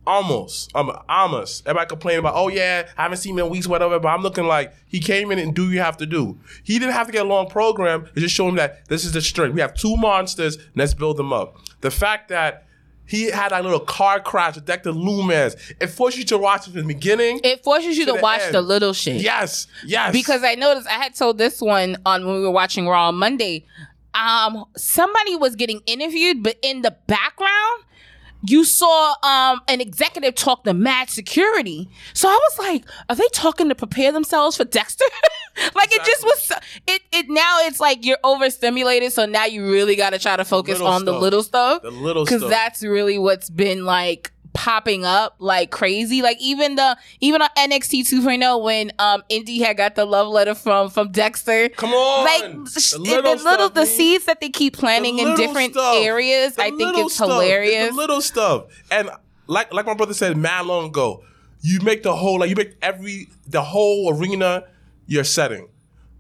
[0.09, 0.75] almost.
[0.75, 1.67] Um, almost.
[1.67, 4.01] Everybody complaining about, oh yeah, I haven't seen him in weeks, whatever.
[4.01, 6.39] But I'm looking like he came in and do you have to do.
[6.65, 8.09] He didn't have to get a long program.
[8.17, 9.55] It just showed him that this is the strength.
[9.55, 10.59] We have two monsters.
[10.75, 11.57] Let's build them up.
[11.83, 12.65] The fact that
[13.07, 16.73] he had a little car crash with Dexter Lumis, it forced you to watch it
[16.73, 17.41] from the beginning.
[17.43, 18.55] It forces you To to, watch end.
[18.55, 19.23] the little shit.
[19.23, 20.13] yes, yes.
[20.13, 23.15] because I noticed I had told this one on when we were watching Raw on
[23.15, 23.65] Monday.
[24.13, 27.85] Um, somebody was getting interviewed, but in the background,
[28.47, 31.89] you saw um an executive talk to Mad Security.
[32.15, 35.05] So I was like, are they talking to prepare themselves for Dexter?
[35.75, 36.53] like it just was.
[36.87, 40.45] It it now it's like you're overstimulated, so now you really got to try to
[40.45, 41.83] focus little on the little stuff.
[41.83, 42.51] The little because stuff.
[42.51, 46.21] that's really what's been like popping up like crazy.
[46.21, 50.55] Like even the even on NXT 2.0 when um Indi had got the love letter
[50.55, 51.69] from from Dexter.
[51.69, 52.25] Come on.
[52.25, 55.75] Like The sh- the little little, stuff, the seeds that they keep planting in different
[55.75, 55.97] stuff.
[55.99, 57.29] areas, The I think little it's stuff.
[57.29, 57.91] hilarious.
[57.91, 58.65] The little stuff.
[58.91, 59.11] And
[59.47, 61.23] like like my brother said mad long ago,
[61.61, 64.65] you make the whole like you make every the whole arena
[65.07, 65.69] your setting.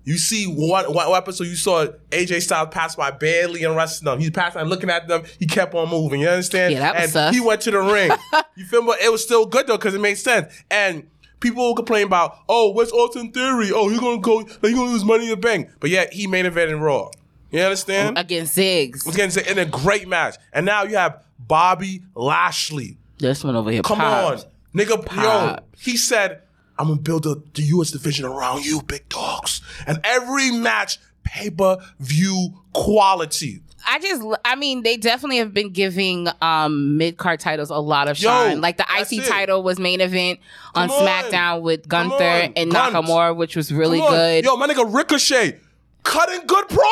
[0.08, 4.18] You see what one episode you saw AJ Styles pass by barely and wrestling them.
[4.18, 5.24] He's passing and looking at them.
[5.38, 6.22] He kept on moving.
[6.22, 6.72] You understand?
[6.72, 7.34] Yeah, that was and sus.
[7.34, 8.10] he went to the ring.
[8.56, 8.94] you feel me?
[9.02, 10.50] It was still good though because it made sense.
[10.70, 13.70] And people will complain about, oh, what's Austin Theory?
[13.70, 15.68] Oh, you're gonna go, you're gonna lose money in the bank.
[15.78, 17.10] But yeah, he main event in Raw.
[17.50, 18.16] You understand?
[18.16, 19.14] against Ziggs.
[19.14, 20.36] getting in a great match.
[20.54, 22.96] And now you have Bobby Lashley.
[23.18, 23.82] This one over here.
[23.82, 24.46] Come popped.
[24.46, 24.50] on.
[24.74, 26.44] Nigga, yo, he said,
[26.78, 29.60] I'm gonna build a, the US division around you, big dogs.
[29.86, 33.60] And every match, pay-per-view quality.
[33.86, 38.08] I just, I mean, they definitely have been giving um mid card titles a lot
[38.08, 38.60] of Yo, shine.
[38.60, 39.28] like the IC it.
[39.28, 40.40] title was main event
[40.74, 41.06] on on.
[41.06, 42.94] SmackDown with Gunther and Gunt.
[42.94, 44.44] Nakamura, which was really good.
[44.44, 45.58] Yo, my nigga Ricochet,
[46.02, 46.88] cutting good prom.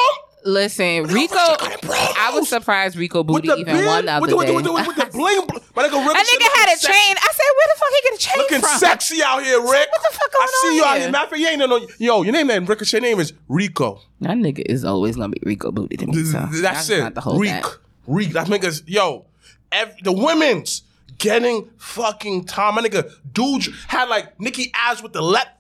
[0.47, 1.35] Listen, Rico.
[1.37, 4.53] I was surprised Rico Booty even won the other with the, with day.
[4.53, 5.39] the, with the, with the bling.
[5.75, 7.17] My nigga That nigga had a looking chain.
[7.19, 8.79] I said, where the fuck he get a chain Looking from?
[8.79, 9.89] sexy out here, Rick.
[9.91, 10.49] What the fuck going on?
[10.49, 11.11] I see on you out here?
[11.11, 11.89] Matter of fact, you ain't no.
[11.99, 12.99] Yo, your name ain't Ricochet.
[12.99, 14.01] Your name is Rico.
[14.21, 16.23] That nigga is always gonna be Rico Booty to me.
[16.25, 17.15] So That's not it.
[17.17, 17.51] the whole Reek.
[17.51, 17.77] that.
[18.07, 18.31] Reek.
[18.33, 19.27] That nigga's yo.
[19.73, 20.83] Ev- the women's
[21.19, 22.77] getting fucking time.
[22.77, 25.59] My nigga dude had like Nikki Ash with the let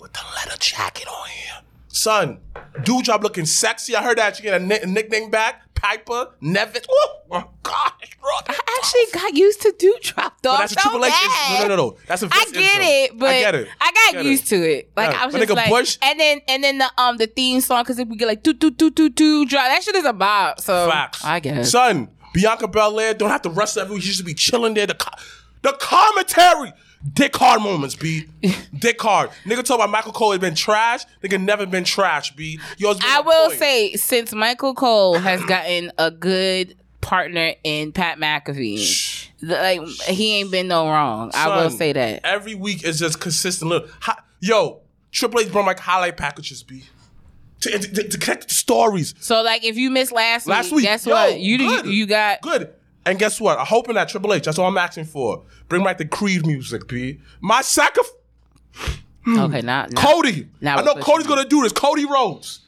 [0.00, 1.62] with the leather jacket on here.
[1.92, 2.38] Son,
[2.84, 3.96] dude job looking sexy.
[3.96, 5.62] I heard that you get a, ni- nickname back.
[5.74, 6.82] Piper, Niven.
[6.90, 8.30] Oh my gosh, bro.
[8.48, 10.50] I actually got used to do drop though.
[10.52, 11.10] But that's a so Triple H.
[11.12, 11.62] bad.
[11.62, 11.96] No, no, no, no.
[12.06, 12.84] That's a I get intro.
[12.86, 13.68] it, but I get it.
[13.80, 14.28] I got Get it.
[14.28, 14.90] used to it.
[14.94, 15.22] Like Yeah.
[15.22, 17.82] I was My just like, Bush- and then and then the um the theme song
[17.82, 20.12] because if we get like do do do do do drop that shit is a
[20.12, 20.60] bop.
[20.60, 21.24] So Facts.
[21.24, 21.70] I guess.
[21.70, 24.02] Son, Bianca Belair don't have to wrestle every week.
[24.02, 24.86] She used to be chilling there.
[24.86, 25.16] The, co-
[25.62, 26.72] the commentary.
[27.14, 28.26] Dick hard moments, B.
[28.78, 29.30] Dick hard.
[29.44, 31.04] Nigga told about Michael Cole has been trash.
[31.24, 32.60] Nigga never been trash, B.
[32.76, 33.58] Yours I will point.
[33.58, 40.36] say since Michael Cole has gotten a good partner in Pat McAfee, the- like he
[40.40, 41.30] ain't been no wrong.
[41.32, 42.20] I will say that.
[42.24, 43.70] Every week is just consistent.
[43.70, 46.84] Little, hi, yo, Triple H brought like highlight packages, B.
[47.60, 49.14] To, to, to connect the stories.
[49.20, 51.38] So like if you missed last, Last week, week, guess yo, what?
[51.38, 52.72] You, you you got Good.
[53.06, 53.58] And guess what?
[53.58, 55.42] I'm hoping that Triple H, that's all I'm asking for.
[55.68, 57.20] Bring back the Creed music, B.
[57.40, 58.12] My sacrifice.
[59.24, 59.38] Hmm.
[59.40, 59.60] okay.
[59.62, 60.48] Not, not Cody.
[60.60, 61.72] Now I we're know Cody's gonna do this.
[61.72, 62.60] Cody Rhodes.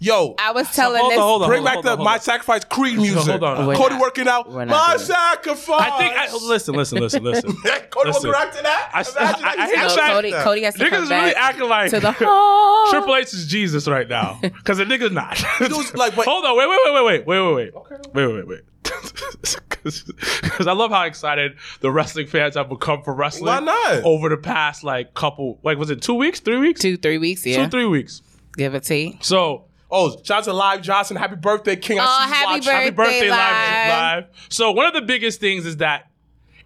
[0.00, 1.18] Yo, I was telling hold this.
[1.18, 1.48] hold on.
[1.48, 2.18] bring back the My.
[2.18, 3.22] Sacrifice Creed music.
[3.40, 3.66] hold on.
[3.66, 4.52] We're Cody not- working out.
[4.52, 5.80] My sacrifice.
[5.92, 6.14] I think.
[6.14, 7.52] I, listen, listen, listen, listen.
[7.90, 8.28] Cody Listen.
[8.28, 8.90] will correct to that.
[8.92, 9.68] I- Imagine I- I that.
[9.68, 12.14] hate No, Actually, Cody, Cody has to Niggas come is really acting like to the
[12.20, 12.88] oh.
[12.90, 15.42] Triple H is Jesus right now because the nigga's not.
[15.58, 16.26] Dude's like, wait.
[16.28, 18.60] Hold on, wait, wait, wait, wait, wait, wait, wait, wait, wait, wait, wait, wait.
[19.84, 23.46] Because I love how excited the wrestling fans have become for wrestling.
[23.46, 24.02] Why not?
[24.04, 27.44] Over the past like couple, like was it two weeks, three weeks, two three weeks.
[27.44, 28.22] Yeah, two, three weeks.
[28.56, 28.96] give it to.
[28.96, 29.18] You.
[29.20, 31.16] So Oh, shout out to Live Johnson.
[31.16, 31.98] Happy birthday, King.
[32.00, 32.72] I Oh, see you happy watching.
[32.72, 34.24] happy Birthday birthday live, live.
[34.24, 34.46] live.
[34.48, 36.10] So one of the biggest things is that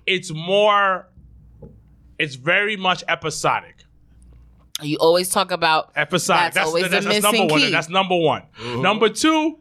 [0.06, 1.08] it's more,
[2.18, 3.74] it's very much episodic.
[4.80, 6.54] You always talk about episodic.
[6.54, 7.60] That's That's, always that's, the that's number missing one.
[7.60, 7.70] key.
[7.72, 8.42] That's number one.
[8.60, 8.82] Mm-hmm.
[8.82, 9.58] Number two,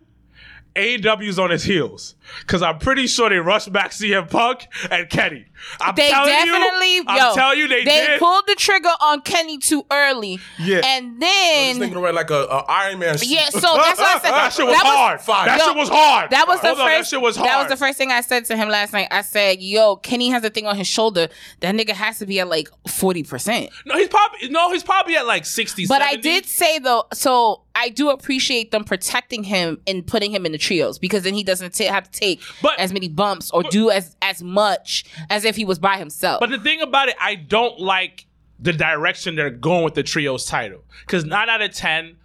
[0.78, 5.46] AEW's on his heels because I'm pretty sure they rushed back CM Punk and Kenny.
[5.82, 8.20] I'm They telling definitely, you, I'm yo, telling you, they, did.
[8.20, 10.40] pulled the trigger on Kenny too early.
[10.60, 10.82] Yeah.
[10.86, 13.18] and This then nigga wear like a, a Iron Man.
[13.18, 13.30] suit.
[13.30, 14.32] yeah, so that's what I said.
[14.32, 15.22] that shit was That hard.
[15.22, 15.46] fire.
[15.48, 16.30] That Yo, shit was hard.
[16.30, 16.84] That was the Hold first.
[16.86, 17.50] on, that shit was hard.
[17.50, 19.08] That was the first thing I said to him last night.
[19.10, 21.28] I said, "Yo, Kenny has a thing on his shoulder.
[21.62, 25.16] That nigga has to be at like forty percent." No, he's probably no, he's probably
[25.18, 25.88] at like 60.
[25.88, 30.46] But I did say though, so I do appreciate them protecting him and putting him
[30.46, 33.52] in the trios because then he doesn't ta- have to take But- as many bumps
[33.52, 36.40] or do as as much as if he was by himself.
[36.40, 38.26] But the thing about it, I don't like
[38.60, 42.18] the direction they're going with the trios title because nine out of ten,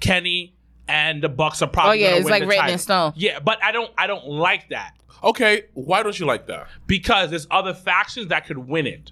[0.00, 0.54] Kenny
[0.88, 2.04] and the Bucks are probably.
[2.04, 3.12] Oh, yeah, it's win like the written in stone.
[3.16, 3.90] Yeah, but I don't.
[3.98, 6.66] I don't like that Okay, why don't you like that?
[6.86, 9.10] because there's other factions that could win it.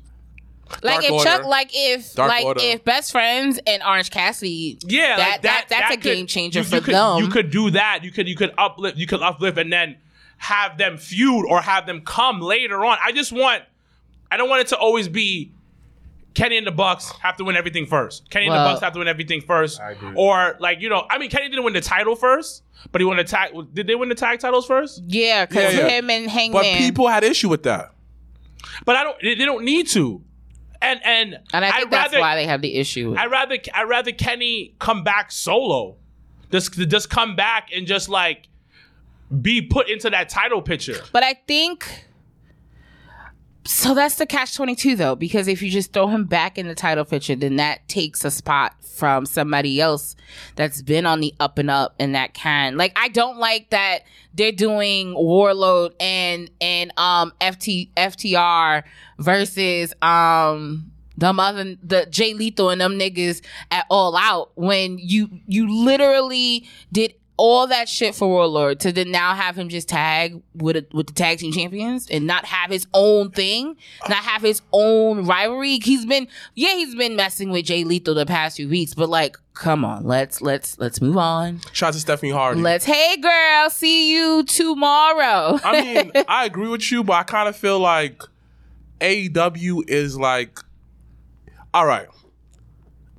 [0.82, 1.24] Like Dark if Order.
[1.24, 2.60] Chuck, like if Dark like Order.
[2.62, 6.60] if Best Friends and Orange Cassidy, Yeah, that, like that, that's a could- game changer
[6.60, 7.18] you- for you could, them.
[7.18, 8.00] You could do that.
[8.02, 8.96] You could you could uplift.
[8.96, 9.96] You could uplift and then
[10.38, 12.98] have them feud or have them come later on.
[13.02, 13.62] I just want.
[14.30, 15.52] I don't want it to always be
[16.34, 18.30] Kenny and the Bucks have to win everything first.
[18.30, 19.78] Kenny and the Bucks have to win everything first.
[19.80, 20.12] I agree.
[20.16, 23.18] Or like you know, I mean, Kenny didn't win the title first, but he won
[23.18, 23.52] the tag.
[23.74, 25.02] Did they win the tag titles first?
[25.06, 25.88] yeah, because Yeah, yeah.
[25.90, 26.62] him and Hangman.
[26.62, 27.92] But people had issue with that.
[28.86, 29.16] But I don't.
[29.22, 30.22] They, they don't need to.
[30.82, 33.14] And and and I think I'd that's rather, why they have the issue.
[33.16, 35.96] I rather I rather Kenny come back solo,
[36.50, 38.48] just just come back and just like
[39.40, 41.00] be put into that title picture.
[41.12, 42.06] But I think
[43.64, 46.74] so that's the catch 22 though because if you just throw him back in the
[46.74, 50.14] title picture then that takes a spot from somebody else
[50.56, 54.00] that's been on the up and up and that can like I don't like that
[54.34, 58.82] they're doing Wardlow and and um FT FTR
[59.18, 65.28] versus um them other the Jay Lethal and them niggas at all out when you
[65.46, 70.40] you literally did all that shit for Wardlow to then now have him just tag
[70.54, 73.76] with a, with the tag team champions and not have his own thing,
[74.08, 75.78] not have his own rivalry.
[75.78, 79.38] He's been yeah, he's been messing with Jay Lethal the past few weeks, but like,
[79.54, 81.60] come on, let's let's let's move on.
[81.72, 82.60] Shout out to Stephanie Hardy.
[82.60, 85.58] Let's hey girl, see you tomorrow.
[85.64, 88.22] I mean, I agree with you, but I kind of feel like
[89.00, 90.60] AEW is like,
[91.74, 92.08] all right,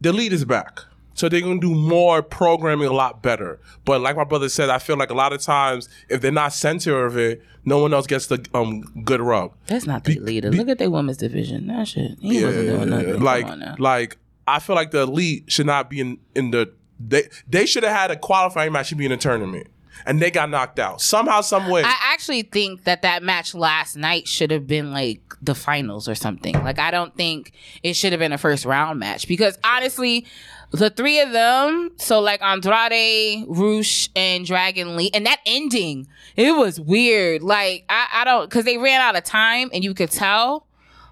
[0.02, 0.80] the lead is back.
[1.24, 3.58] So they're gonna do more programming a lot better.
[3.86, 6.52] But like my brother said, I feel like a lot of times if they're not
[6.52, 9.54] center of it, no one else gets the um good rub.
[9.68, 10.52] That's not the leader.
[10.52, 11.68] Look at their women's division.
[11.68, 12.18] That shit.
[12.20, 13.22] He wasn't doing nothing.
[13.22, 13.76] Like, Come on now.
[13.80, 14.18] like
[14.50, 16.74] I feel like the elite should not be in in the.
[17.00, 19.68] They they should have had a qualifying match should be in the tournament.
[20.06, 21.84] And they got knocked out somehow, some way.
[21.84, 26.16] I actually think that that match last night should have been like the finals or
[26.16, 26.54] something.
[26.64, 27.54] Like I don't think
[27.84, 30.26] it should have been a first round match because honestly,
[30.72, 36.56] the three of them, so like Andrade, Rush, and Dragon Lee, and that ending, it
[36.56, 37.44] was weird.
[37.44, 40.66] Like I, I don't because they ran out of time and you could tell,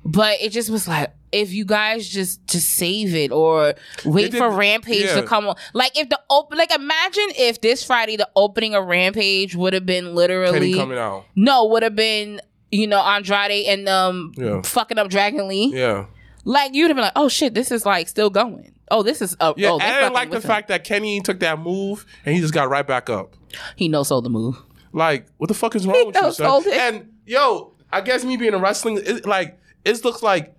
[0.04, 4.38] but it just was like if you guys just just save it or wait did-
[4.38, 5.16] for Rampage yeah.
[5.16, 5.56] to come on.
[5.74, 9.86] Like if the open, like imagine if this Friday the opening of Rampage would have
[9.86, 11.26] been literally Kenny coming out.
[11.36, 14.62] no, would have been you know Andrade and um Yeah.
[14.64, 15.72] fucking up Dragon Lee.
[15.74, 16.06] Yeah.
[16.44, 18.74] Like you'd have been like, oh shit, this is like still going.
[18.90, 20.42] Oh, this is uh, Yeah, oh, and I didn't like the him.
[20.42, 23.36] fact that Kenny took that move and he just got right back up.
[23.78, 24.62] he no sold the move.
[24.92, 26.64] Like, what the fuck is wrong with you, son?
[26.66, 26.74] it.
[26.74, 30.54] And yo, I guess me being a wrestling, it, like, it looks like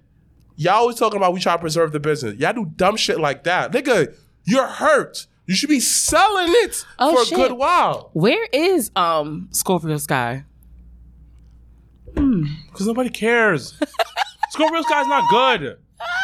[0.57, 2.37] y'all always talking about we try to preserve the business.
[2.39, 4.15] Y'all do dumb shit like that, nigga.
[4.45, 5.27] You're hurt.
[5.47, 8.11] You should be selling it Oh, for a good while.
[8.13, 10.45] Where is um Scorpio Sky?
[12.15, 13.75] Because nobody cares.
[14.51, 15.79] Scorpio Sky's not good.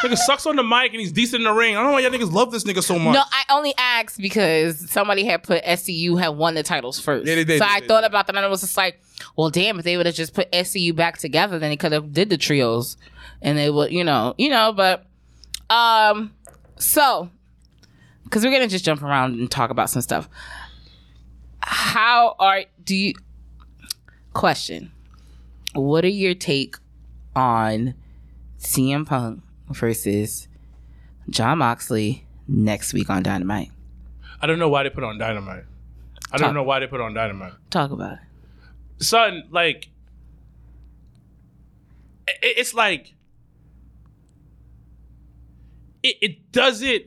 [0.04, 1.76] Nigga sucks on the mic and he's decent in the ring.
[1.76, 3.14] I don't know why y'all niggas love this nigga so much.
[3.14, 7.26] No, I only asked because somebody had put SCU had won the titles first.
[7.26, 7.88] Yeah, they did, So they I did.
[7.88, 9.00] thought about that and I was just like,
[9.38, 12.12] well, damn, if they would have just put SCU back together, then they could have
[12.12, 12.96] did the trios,
[13.40, 14.72] and they would, you know, you know.
[14.72, 15.06] But
[15.70, 16.34] um,
[16.76, 17.30] so
[18.24, 20.28] because we're gonna just jump around and talk about some stuff.
[21.60, 23.14] How are do you?
[24.32, 24.90] Question:
[25.72, 26.74] What are your take
[27.36, 27.94] on
[28.58, 30.48] CM Punk versus
[31.30, 33.70] Jon Moxley next week on Dynamite?
[34.42, 35.62] I don't know why they put on Dynamite.
[36.32, 36.40] I Talk.
[36.40, 37.52] don't know why they put on Dynamite.
[37.70, 38.18] Talk about it.
[39.00, 39.88] Son, like,
[42.28, 43.14] i- it's like,
[46.02, 47.04] it, it doesn't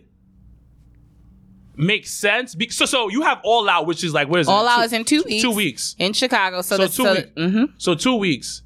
[1.75, 2.56] make sense.
[2.56, 4.51] Be- so, so you have All Out, which is like, what is it?
[4.51, 5.41] All Two- out is in two weeks.
[5.41, 5.95] Two weeks.
[5.99, 6.62] in Chicago.
[6.62, 7.30] So, So two so weeks.
[7.36, 8.62] hmm So two weeks.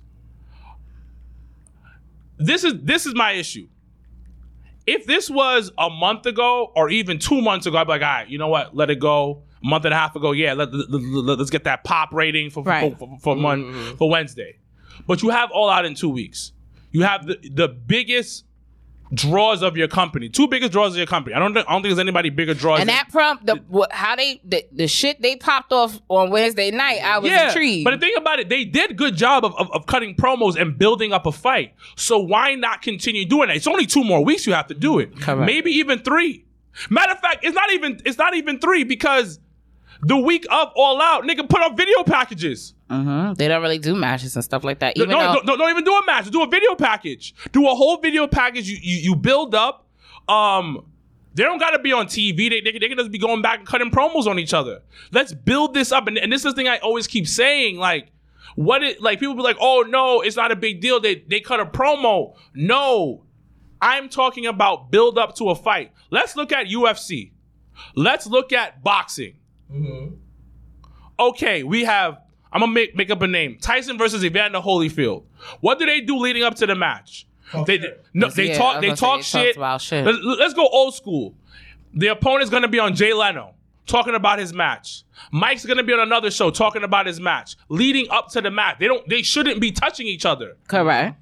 [2.38, 3.68] This is this is my issue.
[4.86, 8.08] If this was a month ago or even two months ago, I'd be like, all
[8.08, 8.76] right, you know what?
[8.76, 9.44] Let it go.
[9.66, 12.64] A month and a half ago, yeah, let, let, us get that pop rating for
[12.64, 12.92] Right.
[12.98, 13.98] for, for, for, mon- mm-hmm.
[13.98, 14.58] for Wednesday.
[15.08, 16.52] But you have all out in two weeks.
[16.92, 18.46] You have the, the biggest
[19.14, 21.36] draws of your company, two biggest draws of your company.
[21.36, 22.80] I don't think, I don't think there's anybody bigger draws.
[22.80, 26.30] And than- that prompt, the what, how they the, the shit they popped off on
[26.30, 27.86] Wednesday night, I was intrigued.
[27.86, 30.78] But the thing about it, they did good job of, of, of cutting promos and
[30.78, 31.74] building up a fight.
[31.96, 33.58] So why not continue doing it?
[33.58, 35.20] It's only two more weeks you have to do it.
[35.20, 35.46] Correct.
[35.46, 36.46] Maybe even three.
[36.90, 39.40] Matter of fact, it's not even it's not even three because
[40.02, 42.74] the week of All Out, nigga, put up video packages.
[42.90, 43.36] Mhm.
[43.38, 44.96] they don't really do matches and stuff like that.
[44.98, 46.30] Even though, don't, don't- don't even do a match.
[46.30, 47.34] Do a video package.
[47.52, 48.70] Do a whole video package.
[48.70, 49.88] You you, you build up.
[50.28, 50.86] Um,
[51.34, 52.50] they don't got to be on TV.
[52.50, 54.82] They, they, they can just be going back and cutting promos on each other.
[55.12, 56.08] Let's build this up.
[56.08, 57.78] And, and this is the thing I always keep saying.
[57.78, 58.12] Like,
[58.56, 59.20] what it like?
[59.20, 62.36] People be like, "Oh no, it's not a big deal." They they cut a promo.
[62.54, 63.24] No,
[63.82, 65.92] I'm talking about build up to a fight.
[66.12, 67.32] Let's look at UFC.
[67.96, 69.38] Let's look at boxing.
[69.72, 70.16] Mm-hmm.
[71.20, 72.20] Okay, we have.
[72.52, 73.58] I'm gonna make make up a name.
[73.60, 75.24] Tyson versus Evander Holyfield.
[75.60, 77.28] What do they do leading up to the match?
[77.68, 77.80] They
[78.14, 78.82] no, they Yeah, talk.
[78.82, 79.56] They talk shit.
[79.82, 80.06] shit.
[80.06, 81.36] Let's, let's go old school.
[81.94, 85.04] The opponent's gonna be on Jay Leno talking about his match.
[85.32, 87.56] Mike's gonna be on another show talking about his match.
[87.70, 89.08] Leading up to the match, they don't.
[89.08, 90.58] They shouldn't be touching each other.
[90.68, 91.20] correct.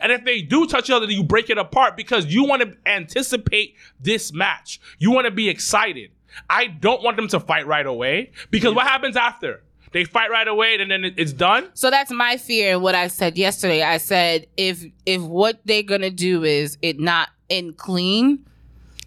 [0.00, 2.76] And if they do touch each other, you break it apart because you want to
[2.86, 4.80] anticipate this match.
[5.00, 6.12] You want to be excited.
[6.48, 9.62] I don't want them to fight right away because what happens after?
[9.92, 11.68] They fight right away and then it's done.
[11.74, 12.74] So that's my fear.
[12.74, 17.00] And what I said yesterday, I said if if what they're gonna do is it
[17.00, 18.46] not in clean,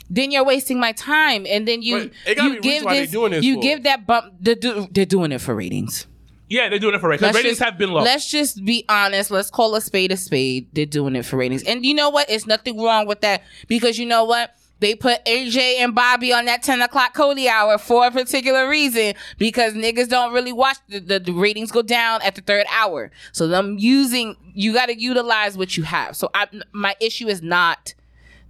[0.10, 1.46] then you're wasting my time.
[1.48, 3.56] And then you But it gotta you give reason why they this doing this you
[3.56, 3.62] for.
[3.62, 4.34] give that bump.
[4.42, 6.06] They're, do, they're doing it for ratings.
[6.50, 7.22] Yeah, they're doing it for ratings.
[7.24, 8.04] Let's Ratings just- have been low.
[8.04, 9.32] Let's just be honest.
[9.32, 10.68] Let's call a spade a spade.
[10.74, 11.64] They're doing it for ratings.
[11.64, 12.30] And you know what?
[12.30, 14.54] It's nothing wrong with that because you know what?
[14.84, 19.14] They put AJ and Bobby on that 10 o'clock Cody hour for a particular reason
[19.38, 23.10] because niggas don't really watch the, the, the ratings go down at the third hour.
[23.32, 26.18] So them using, you got to utilize what you have.
[26.18, 27.94] So I, my issue is not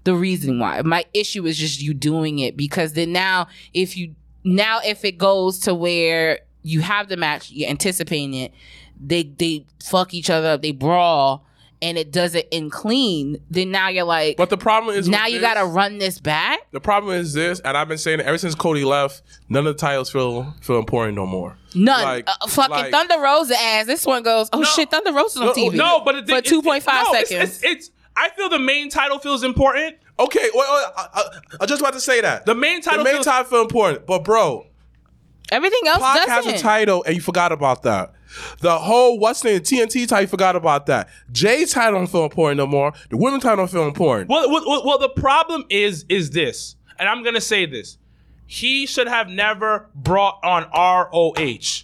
[0.05, 0.81] the reason why.
[0.81, 5.19] My issue is just you doing it because then now if you now if it
[5.19, 8.51] goes to where you have the match, you're anticipating it,
[8.99, 11.45] they they fuck each other up, they brawl,
[11.83, 15.39] and it doesn't end clean, then now you're like But the problem is now you
[15.39, 16.59] gotta run this back?
[16.71, 19.21] The problem is this, and I've been saying it ever since Cody left.
[19.49, 21.57] None of the titles feel feel important no more.
[21.75, 22.03] None.
[22.03, 23.85] Like- uh, fucking like- Thunder Rosa ass.
[23.85, 24.65] This one goes, oh No.
[24.65, 25.73] shit, Thunder Rosa's on No, TV.
[25.75, 27.59] no, but it, for two point five no, it's- seconds.
[27.63, 29.97] It's, it's, I feel the main title feels important.
[30.19, 31.23] Okay, well, well, I, I,
[31.61, 34.05] I just about to say that The main title the main feels- title feel important,
[34.05, 34.67] but bro,
[35.51, 36.51] Everything else Pac doesn't.
[36.51, 38.13] has a title, and you forgot about that.
[38.59, 41.09] The whole what's name TNT title, you forgot about that.
[41.31, 42.93] Jay's title don't feel important no more.
[43.09, 44.29] The women's title don't feel important.
[44.29, 47.97] Well, well, well, well, the problem is is this, and I'm gonna say this:
[48.47, 51.83] he should have never brought on ROH.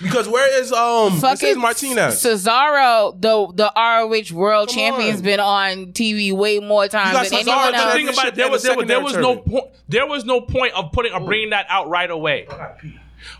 [0.00, 2.22] Because where is um Fucking Mercedes Martinez?
[2.22, 5.22] Cesaro, the the ROH World Come Champion's on.
[5.22, 7.92] been on TV way more times than Cesaro anyone else.
[7.92, 9.64] The thing about it, there was there was, there was no point.
[9.88, 12.46] There was no point of putting of bringing that out right away.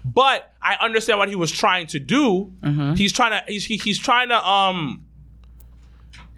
[0.05, 2.53] But I understand what he was trying to do.
[2.62, 2.94] Mm-hmm.
[2.94, 5.05] He's trying to he's he, he's trying to um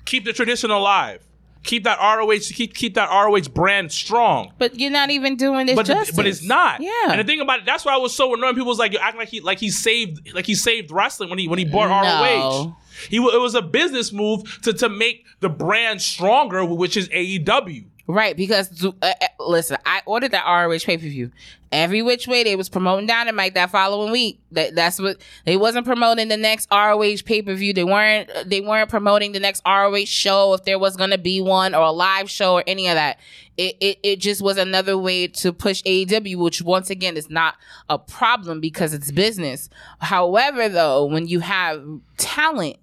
[0.05, 1.23] keep the tradition alive.
[1.65, 4.53] Keep that ROH keep keep that ROH brand strong.
[4.59, 6.15] But you're not even doing this But justice.
[6.15, 6.81] but it's not.
[6.81, 6.91] Yeah.
[7.11, 8.55] And the thing about it, that's why I was so annoyed.
[8.55, 11.39] People was like, you act like he like he saved like he saved wrestling when
[11.39, 12.67] he when he bought No.
[12.67, 12.77] ROH.
[13.09, 17.87] He it was a business move to to make the brand stronger, which is AEW.
[18.07, 21.31] Right, because uh, uh, listen, I ordered that ROH pay per view.
[21.73, 24.41] Every which way they was promoting Dynamite that following week.
[24.53, 27.73] That that's what they wasn't promoting the next ROH pay per view.
[27.73, 31.75] They weren't they weren't promoting the next ROH show if there was gonna be one
[31.75, 33.19] or a live show or any of that.
[33.57, 37.57] It it, it just was another way to push AEW, which once again is not
[37.89, 39.71] a problem because it's business.
[40.01, 41.83] However, though, when you have
[42.19, 42.77] talent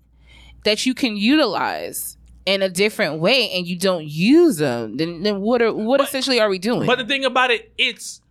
[0.64, 5.42] that you can utilize in a different way and you don't use them, then, then
[5.42, 6.86] what are what essentially are we doing?
[6.88, 8.22] But the thing about it, it's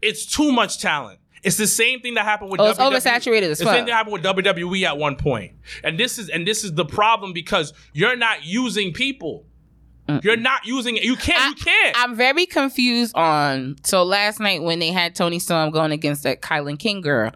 [0.00, 1.18] it's too much talent.
[1.42, 2.92] It's the same thing that happened with Oh, it's WWE.
[2.92, 5.52] oversaturated as It's the same thing that happened with WWE at one point.
[5.82, 9.44] And this is and this is the problem because you're not using people.
[10.22, 11.04] You're not using it.
[11.04, 11.56] You can't.
[11.58, 11.96] you can't.
[11.98, 13.76] I'm very confused on.
[13.82, 17.32] So last night when they had Toni Storm going against that Kylan King girl,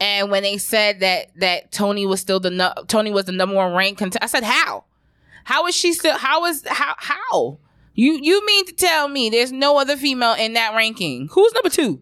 [0.00, 3.54] and when they said that that Toni was still the nu- Toni was the number
[3.54, 4.84] one ranked contender, I said how?
[5.44, 6.16] How is she still?
[6.16, 7.58] How is how how?
[7.94, 11.28] You you mean to tell me there's no other female in that ranking?
[11.32, 12.00] Who's number two?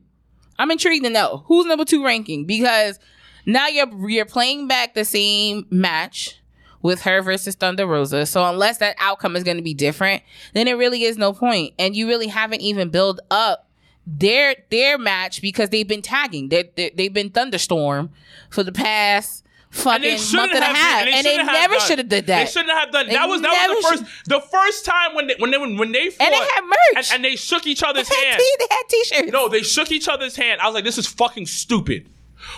[0.58, 2.98] I'm intrigued to know who's number two ranking because
[3.46, 6.40] now you're you're playing back the same match
[6.82, 8.26] with her versus Thunder Rosa.
[8.26, 10.22] So unless that outcome is going to be different,
[10.54, 11.74] then it really is no point.
[11.78, 13.68] And you really haven't even built up
[14.06, 16.48] their their match because they've been tagging.
[16.48, 18.10] They they they've been Thunderstorm
[18.50, 21.98] for the past fucking month shouldn't and a half, and they, shouldn't have never should
[21.98, 22.44] have did that.
[22.44, 23.06] They shouldn't have done.
[23.06, 25.92] They that was that was the first the first time when they when they when
[25.92, 26.96] they fought And they had merch.
[26.96, 29.32] and, and they shook each other's They had, t- they had t-shirts.
[29.32, 30.60] No, they shook each other's hand.
[30.60, 32.08] I was like, this is fucking stupid.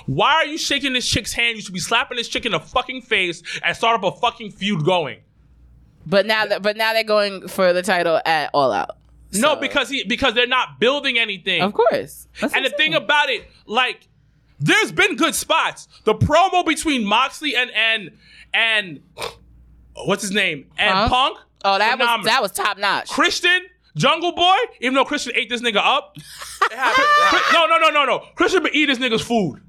[0.07, 1.57] Why are you shaking this chick's hand?
[1.57, 4.51] You should be slapping this chick in the fucking face and start up a fucking
[4.53, 5.21] feud going.
[6.07, 8.97] But now that but now they're going for the title at All Out.
[9.33, 11.63] No, because he because they're not building anything.
[11.63, 12.27] of course.
[12.41, 14.09] That's And the thing about it, like,
[14.61, 15.89] there's been good spots.
[16.05, 18.11] The promo between Moxley and and
[18.55, 19.01] and
[20.05, 21.37] what's his name and Punk?
[21.37, 21.39] Punk.
[21.65, 23.09] oh that was that was top notch.
[23.09, 23.63] Christian
[23.97, 24.57] Jungle Boy.
[24.81, 26.15] Even though Christian ate this nigga up.
[26.17, 28.19] Chris- no, no, no, no, no.
[28.35, 29.61] Christian been eating this nigga's food.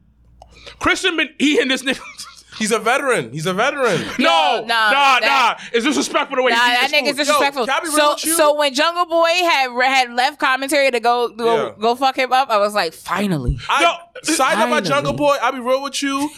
[0.79, 1.99] Christian been eating this nigga.
[2.61, 3.31] He's a veteran.
[3.33, 3.99] He's a veteran.
[4.19, 5.65] No, no, nah, that- nah.
[5.73, 7.17] It's disrespectful the way Nah, he that eats his nigga's food.
[7.17, 7.65] disrespectful.
[7.65, 8.33] can I be so, with you?
[8.35, 11.73] so when Jungle Boy had had left commentary to go go, Yeah.
[11.79, 13.57] go fuck him up, I was like, finally.
[13.69, 13.93] I, No.
[14.23, 14.89] side note about Finally.
[14.89, 16.29] Jungle Boy, I'll be real with you.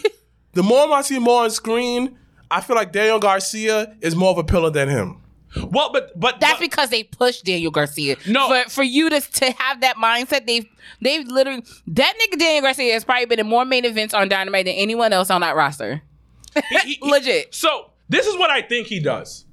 [0.54, 2.18] the more I see more on screen,
[2.50, 5.20] I feel like Daniel Garcia is more of a pillar than him.
[5.70, 8.16] Well, but but That's but, because they pushed Daniel Garcia.
[8.26, 8.48] No.
[8.48, 10.66] for for you to to have that mindset, they've
[11.00, 14.64] they've literally that nigga Daniel Garcia has probably been in more main events on Dynamite
[14.66, 16.02] than anyone else on that roster.
[16.70, 17.54] He- he- he- Legit.
[17.54, 19.44] So this is what I think he does.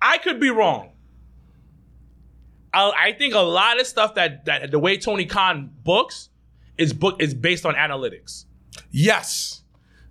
[0.00, 0.92] I could be wrong.
[2.72, 6.28] I, I think a lot of stuff that that the way Tony Khan books
[6.76, 8.44] is book is based on analytics.
[8.90, 9.62] Yes.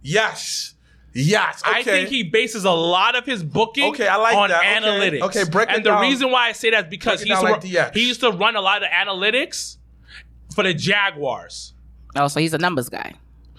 [0.01, 0.73] Yes.
[1.13, 1.61] Yes.
[1.67, 1.79] Okay.
[1.79, 4.59] I think he bases a lot of his booking Okay, I like on that.
[4.59, 4.85] Okay.
[4.85, 5.21] analytics.
[5.21, 6.01] Okay, break it And the down.
[6.01, 8.19] reason why I say that is because he used, down to like run, he used
[8.21, 9.77] to run a lot of analytics
[10.53, 11.73] for the Jaguars.
[12.15, 13.13] Oh, so he's a numbers guy.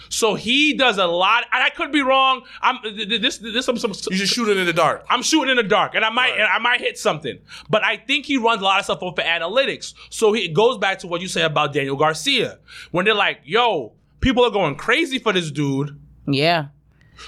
[0.09, 2.43] So he does a lot, and I could be wrong.
[2.63, 5.05] I'm th- th- this this some, some you just shoot it in the dark.
[5.11, 6.41] I'm shooting in the dark, and I might Right.
[6.41, 7.39] and I might hit something.
[7.69, 9.95] But I think he runs a lot of stuff off of analytics.
[10.11, 12.59] So he, it goes back to what you say about Daniel Garcia,
[12.91, 16.67] when they're like, "Yo, people are going crazy for this dude." Yeah.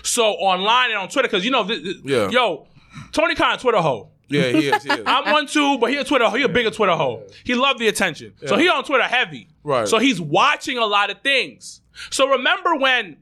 [0.03, 2.29] So online and on Twitter, because you know, th- th- Yeah.
[2.31, 2.67] yo,
[3.13, 4.11] Tony Khan, Twitter hoe.
[4.29, 4.83] Yeah, he is.
[4.85, 5.01] He is.
[5.07, 7.25] I'm one too, but he a Twitter, he a bigger Twitter hoe.
[7.45, 8.63] He loved the attention, so Yeah.
[8.63, 9.49] he on Twitter heavy.
[9.65, 9.89] Right.
[9.89, 11.80] So he's watching a lot of things.
[12.11, 13.17] So remember when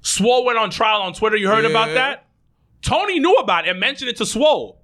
[0.00, 1.36] Swole went on trial on Twitter?
[1.36, 2.26] You heard about that?
[2.82, 4.80] Tony knew about it and mentioned it to Swole.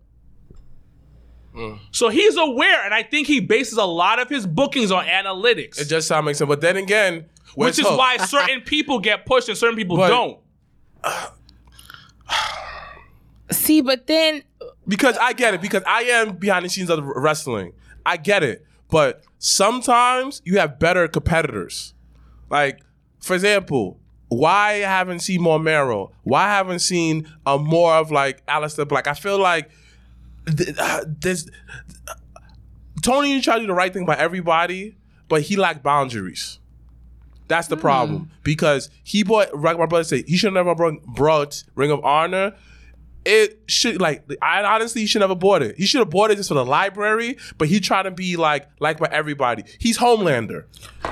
[1.54, 1.80] Mm.
[1.90, 5.80] So he's aware, and I think he bases a lot of his bookings on analytics,
[5.80, 6.48] it just sounds makes sense.
[6.48, 7.24] But then again,
[7.56, 7.98] which is Hook?
[7.98, 10.38] why certain people get pushed and certain people But- don't.
[13.50, 14.42] See, but then
[14.86, 17.72] because I get it because I am behind the scenes of wrestling.
[18.04, 21.94] I get it, but sometimes you have better competitors.
[22.50, 22.80] Like,
[23.28, 26.10] for example, why haven't seen more Miro?
[26.22, 29.06] Why haven't seen uh, more of like Aleister Black?
[29.06, 29.70] I feel like
[30.56, 31.48] th- uh, this
[33.02, 34.96] Tony tried to do the right thing by everybody,
[35.28, 36.58] but he lacked boundaries.
[37.48, 39.54] That's the problem because he bought.
[39.54, 42.54] Like my brother said, he should never brought, brought Ring of Honor.
[43.30, 45.76] It should like I honestly should never bought it.
[45.76, 48.66] He should have bought it just for the library, but he tried to be like
[48.80, 49.64] like by everybody.
[49.78, 50.64] He's Homelander,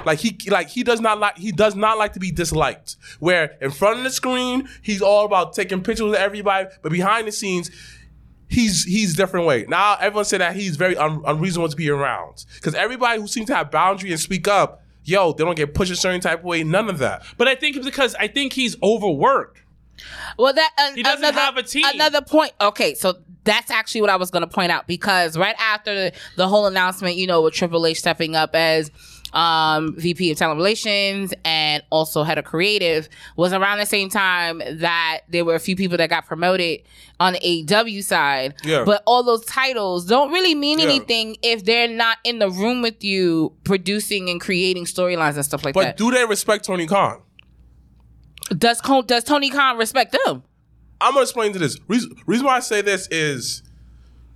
[0.06, 2.96] like he like he does not like he does not like to be disliked.
[3.20, 7.28] Where in front of the screen he's all about taking pictures with everybody, but behind
[7.28, 7.70] the scenes
[8.48, 9.66] he's he's different way.
[9.68, 13.48] Now everyone said that he's very un- unreasonable to be around because everybody who seems
[13.48, 16.44] to have boundary and speak up, yo, they don't get pushed a certain type of
[16.46, 16.64] way.
[16.64, 17.24] None of that.
[17.36, 19.62] But I think because I think he's overworked.
[20.38, 21.84] Well, that uh, He doesn't another, have a team.
[21.94, 22.52] Another point.
[22.60, 26.12] Okay, so that's actually what I was going to point out because right after the,
[26.36, 28.90] the whole announcement, you know, with Triple H stepping up as
[29.32, 34.62] um, VP of Talent Relations and also head of creative was around the same time
[34.78, 36.80] that there were a few people that got promoted
[37.20, 38.54] on the AEW side.
[38.64, 38.84] Yeah.
[38.84, 40.86] But all those titles don't really mean Yeah.
[40.86, 45.64] anything if they're not in the room with you producing and creating storylines and stuff
[45.64, 45.96] like But that.
[45.98, 47.20] But do they respect Tony Khan?
[48.48, 50.42] Does does Tony Khan respect them?
[51.00, 51.78] I'm gonna explain to this.
[51.88, 53.62] Reason, reason why I say this is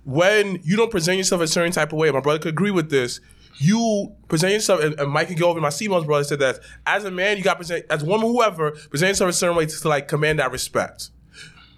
[0.03, 2.11] when you don't present yourself a certain type of way.
[2.11, 3.19] My brother could agree with this.
[3.57, 5.61] You present yourself, and, and Mike go over.
[5.61, 8.27] My Simon's brother said that as a man, you got to present as a woman,
[8.27, 11.09] whoever present yourself a certain way to, like command that respect.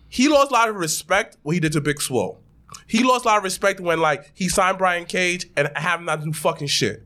[0.07, 2.39] He lost a lot of respect when he did to Big Swole.
[2.87, 6.23] He lost a lot of respect when like he signed Brian Cage and have not
[6.23, 7.05] do fucking shit.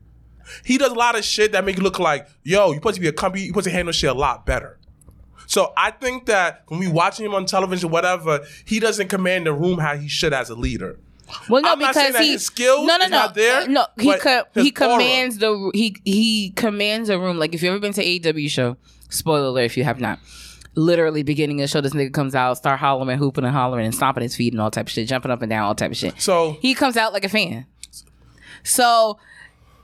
[0.64, 3.00] He does a lot of shit that make you look like, yo, you supposed to
[3.00, 4.78] be a company, you supposed to handle shit a lot better.
[5.46, 9.52] So I think that when we watching him on television, whatever, he doesn't command the
[9.52, 10.98] room how he should as a leader.
[11.48, 13.66] Well, no, I'm not because he his skills no, no, is no, not there, Uh,
[13.66, 13.86] no.
[13.98, 14.72] He co- he aura.
[14.72, 17.38] commands the he he commands a room.
[17.38, 18.76] Like if you've ever been to AEW show,
[19.10, 20.18] spoiler alert if you have not.
[20.74, 23.94] Literally beginning of the show, this nigga comes out, start hollering, hooping and hollering, and
[23.94, 25.96] stomping his feet and all type of shit, jumping up and down, all type of
[25.96, 26.20] shit.
[26.20, 27.66] So he comes out like a fan.
[28.62, 29.18] So,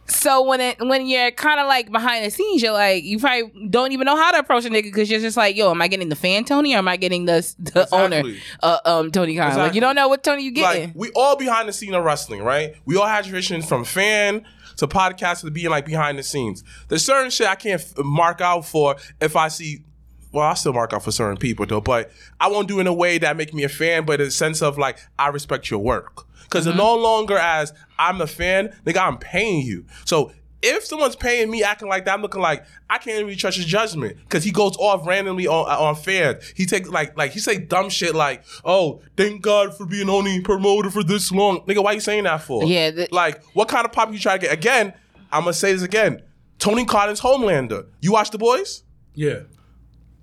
[0.06, 3.68] so when it when you're kind of like behind the scenes, you're like you probably
[3.68, 5.88] don't even know how to approach a nigga because you're just like, yo, am I
[5.88, 7.98] getting the fan Tony or am I getting the the Exactly.
[7.98, 8.22] owner,
[8.62, 9.56] uh, um, Tony Khan?
[9.56, 10.88] Like you don't know what Tony you getting.
[10.88, 12.74] like we all behind the scene of wrestling, right?
[12.84, 14.44] We all had traditions from fan
[14.76, 16.64] to podcast to being like behind the scenes.
[16.88, 19.84] There's certain shit I can't f- mark out for if I see.
[20.32, 22.86] Well, I still mark out for certain people though, but I won't do it in
[22.88, 25.70] a way that make me a fan, but in a sense of like I respect
[25.70, 26.26] your work.
[26.44, 26.70] Because Mm-hmm.
[26.70, 29.84] it's no longer as I'm a fan, nigga, I'm paying you.
[30.04, 30.32] So
[30.62, 33.66] if someone's paying me acting like that, I'm looking like I can't really trust his
[33.66, 36.42] judgment because he goes off randomly on on fans.
[36.56, 40.40] He takes like like he say dumb shit like, "Oh, thank God for being only
[40.40, 42.64] promoted for this long." Nigga, why you saying that for?
[42.64, 44.52] Yeah, the- like what kind of pop you try to get?
[44.54, 44.94] Again,
[45.30, 46.22] I'm gonna say this again.
[46.58, 47.86] Tony Collins, Homelander.
[48.00, 48.84] You watch the boys?
[49.14, 49.40] Yeah.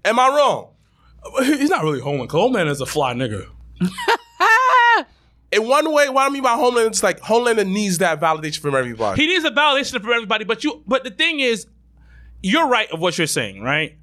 [0.03, 0.69] Am I wrong?
[1.43, 2.31] He's not really Homeland.
[2.31, 3.45] Coleman is a fly nigga.
[5.51, 8.73] In one way, what I mean by Homelander, it's like Homelander needs that validation from
[8.75, 9.21] everybody.
[9.21, 11.67] He needs a validation from everybody, but you but the thing is,
[12.41, 13.97] you're right of what you're saying, right?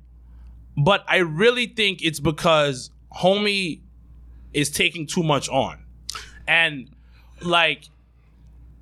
[0.76, 3.80] But I really think it's because homie
[4.52, 5.78] is taking too much on.
[6.46, 6.90] And
[7.40, 7.84] like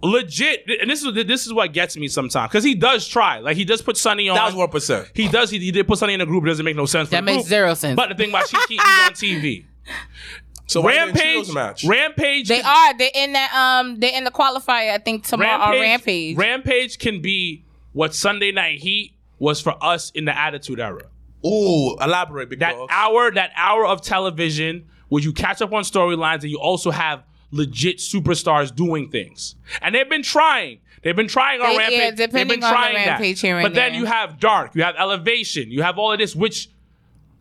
[0.02, 3.56] legit and this is this is what gets me sometimes because he does try like
[3.56, 5.10] he does put Sonny on that was one percent.
[5.14, 7.08] he does he, he did put Sonny in a group it doesn't make no sense
[7.08, 7.48] for That the makes group.
[7.48, 7.96] zero sense.
[7.96, 9.64] but the thing about she, he's on TV
[10.66, 11.84] So Rampage Cheetos match?
[11.84, 12.98] Rampage They are.
[12.98, 13.52] They're in that.
[13.54, 14.00] Um.
[14.00, 14.92] They're in the qualifier.
[14.92, 16.36] I think tomorrow on Rampage.
[16.36, 21.02] Rampage can be what Sunday Night Heat was for us in the Attitude Era.
[21.46, 26.42] Ooh, elaborate, big That hour, that hour of television where you catch up on storylines
[26.42, 29.54] and you also have legit superstars doing things.
[29.80, 30.80] And they've been trying.
[31.02, 32.16] They've been trying on They- yeah, Rampage.
[32.16, 33.06] They've been on the trying that.
[33.10, 36.18] Rampage here and but then you have Dark, you have Elevation, you have all of
[36.18, 36.68] this, which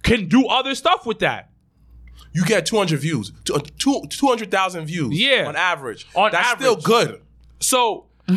[0.03, 1.49] can do other stuff with that.
[2.35, 5.45] You get 200 views, Two- two- 200,000 views Yeah.
[5.47, 6.05] on average.
[6.15, 7.21] On That's still good.
[7.59, 8.05] So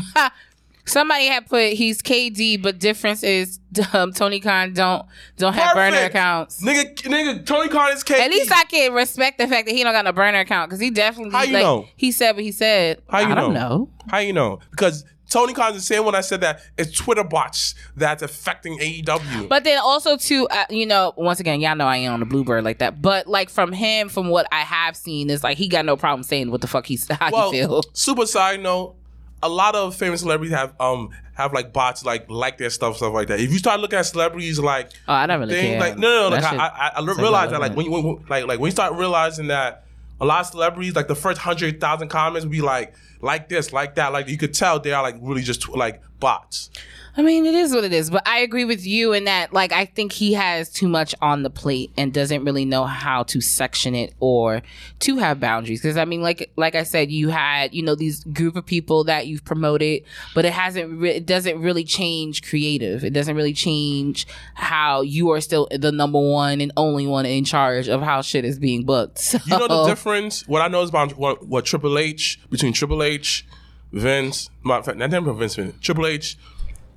[0.84, 3.58] Somebody had put he's KD, but difference is
[3.92, 5.04] um, Tony Khan don't
[5.36, 6.64] don't have burner accounts.
[6.64, 8.20] Nigga, nigga, Tony Khan is KD.
[8.20, 10.80] At least I can respect the fact that he don't got no burner account because
[10.80, 11.86] he definitely How you like know?
[11.96, 13.02] he said what he said.
[13.10, 13.60] How you I don't know?
[13.68, 13.90] know.
[14.08, 14.60] How you know?
[14.70, 19.48] Because Tony Khan's the same when I said that it's Twitter bots that's affecting AEW.
[19.48, 22.26] But then also too, uh, you know, once again, y'all know I ain't on the
[22.26, 23.02] bluebird like that.
[23.02, 26.22] But like from him, from what I have seen, is like he got no problem
[26.22, 27.82] saying what the fuck he's how well, he feel.
[27.92, 28.94] super side note,
[29.42, 33.12] a lot of famous celebrities have um have like bots like like their stuff stuff
[33.12, 33.38] like that.
[33.38, 35.80] If you start looking at celebrities like Oh, I don't really thing, care.
[35.80, 38.46] like no no, no like I, I, I realize that like when you when- like
[38.46, 39.84] like when you start realizing that
[40.20, 43.94] a lot of celebrities like the first hundred thousand comments be like like this like
[43.96, 44.12] that.
[44.12, 46.70] Like you could tell they are like really just like bots.
[47.16, 49.72] I mean, it is what it is, but I agree with you in that, like,
[49.72, 53.40] I think he has too much on the plate and doesn't really know how to
[53.40, 54.62] section it or
[55.00, 55.82] to have boundaries.
[55.82, 59.02] Because I mean, like, like I said, you had, you know, these group of people
[59.04, 63.02] that you've promoted, but it hasn't, re- it doesn't really change creative.
[63.02, 67.44] It doesn't really change how you are still the number one and only one in
[67.44, 69.18] charge of how shit is being booked.
[69.18, 70.46] So, You know the difference.
[70.46, 73.44] What I know is about what, what Triple H between Triple H,
[73.92, 76.36] Vince, my, not them Vince, Vince, Triple H.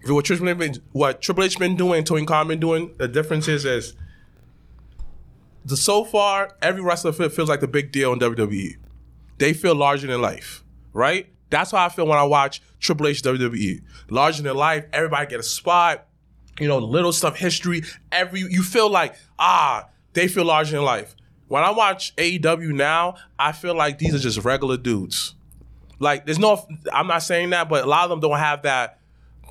[0.06, 2.94] What Triple H what Triple H been doing, Tony Khan been doing.
[2.98, 3.96] The difference is, is
[5.64, 8.78] the so far every wrestler feels like the big deal in WWE.
[9.38, 10.64] They feel larger than life,
[10.94, 11.28] right?
[11.50, 13.82] That's how I feel when I watch Triple H WWE.
[14.10, 14.86] Larger than life.
[14.92, 16.08] Everybody get a spot.
[16.60, 17.84] You know, little stuff, history.
[18.12, 21.16] Every you feel like ah, they feel larger than life.
[21.48, 25.36] When I watch AEW now, I feel like these are just regular dudes.
[26.02, 28.99] Like, there's no, I'm not saying that, but a lot of them don't have that.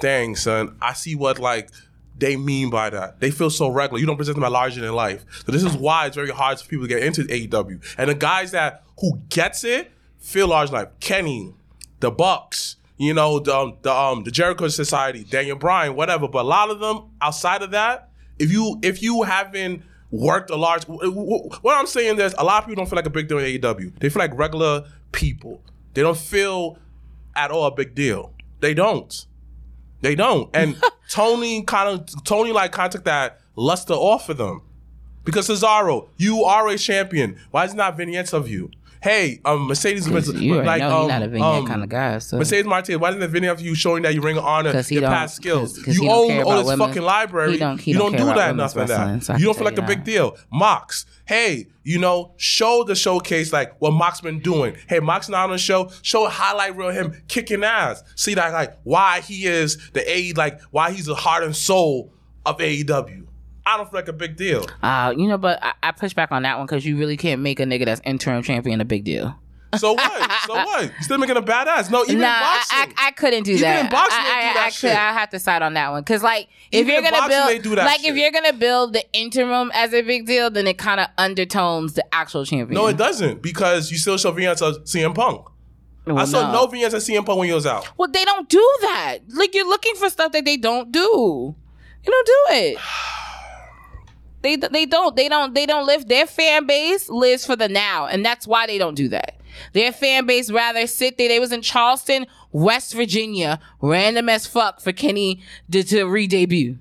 [0.00, 1.70] Dang, son, I see what like
[2.18, 3.20] they mean by that.
[3.20, 4.00] They feel so regular.
[4.00, 5.24] You don't present them as larger than life.
[5.46, 7.94] So this is why it's very hard for people to get into AEW.
[7.98, 10.88] And the guys that who gets it feel large life.
[11.00, 11.54] Kenny,
[12.00, 16.28] the Bucks, you know, the um, the um the Jericho Society, Daniel Bryan, whatever.
[16.28, 20.56] But a lot of them outside of that, if you if you haven't worked a
[20.56, 23.38] large, what I'm saying is a lot of people don't feel like a big deal
[23.38, 23.98] in AEW.
[23.98, 25.62] They feel like regular people.
[25.94, 26.78] They don't feel
[27.34, 28.32] at all a big deal.
[28.60, 29.26] They don't.
[30.00, 30.50] They don't.
[30.54, 30.80] And
[31.10, 34.62] Tony kind of Tony like kind of took that luster off of them.
[35.24, 37.38] Because Cesaro, you are a champion.
[37.50, 38.70] Why is it not vignettes of you?
[39.02, 42.18] Hey, um, Mercedes, you like, know um, not a vignette um, kind of guy.
[42.18, 42.36] So.
[42.36, 45.02] Mercedes Martinez, why isn't the vignette of you showing that you ring of honor, your
[45.10, 45.72] past skills?
[45.76, 46.86] 'cause- 'cause you own all this women.
[46.88, 47.52] fucking library.
[47.52, 49.24] He don't- he you don't don't do that enough wrestling, that.
[49.24, 50.36] so you don't feel like a big deal.
[50.52, 54.74] Mox, hey, you know, show the showcase like what Mox been doing.
[54.86, 55.90] Hey, Mox not on the show.
[56.02, 58.02] Show a highlight reel of him kicking ass.
[58.16, 62.12] See that like why he is the A like why he's the heart and soul
[62.44, 63.24] of AEW.
[63.70, 64.66] I don't feel like a big deal.
[64.82, 67.40] Uh, you know, but I, I push back on that one because you really can't
[67.40, 69.38] make a nigga that's interim champion a big deal.
[69.78, 70.32] So what?
[70.46, 70.92] so what?
[71.02, 71.88] Still making a badass?
[71.88, 72.94] No, even nah, in I, boxing.
[72.96, 73.84] I, I couldn't do Even that.
[73.84, 74.90] in boxing, I, they do I, that I, shit.
[74.90, 77.62] could, I have to side on that one because, like, if Even you're gonna boxing,
[77.62, 78.10] build, like, shit.
[78.10, 81.92] if you're gonna build the interim as a big deal, then it kind of undertones
[81.92, 82.74] the actual champion.
[82.74, 85.46] no, it doesn't because you still show vignettes of CM Punk.
[86.04, 87.88] Well, I saw no vignettes of CM Punk when he was out.
[87.96, 89.18] Well, they don't do that.
[89.28, 91.54] Like you're looking for stuff that they don't do.
[92.02, 92.78] You don't do it.
[94.42, 96.08] They they don't they don't they don't live.
[96.08, 99.36] Their fan base lives for the now, and that's why they don't do that.
[99.72, 101.28] Their fan base rather sit there.
[101.28, 106.78] They was in Charleston, West Virginia, random as fuck for Kenny to, to re-debut.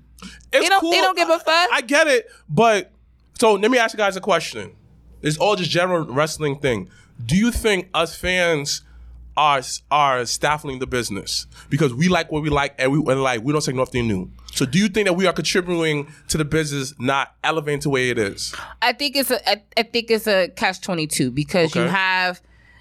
[0.52, 1.46] It's don't- they don't give a fuck.
[1.48, 2.92] I, I get it, but
[3.38, 4.72] so let me ask you guys a question.
[5.22, 6.88] It's all just general wrestling thing.
[7.24, 8.82] Do you think us fans
[9.36, 13.42] are are stifling the business because we like what we like and we and like
[13.42, 14.30] we don't say nothing new?
[14.52, 18.10] So do you think that we are contributing to the business, not elevating the way
[18.10, 18.54] it is?
[18.82, 22.40] I think it's a I, I think it's a catch twenty two because you have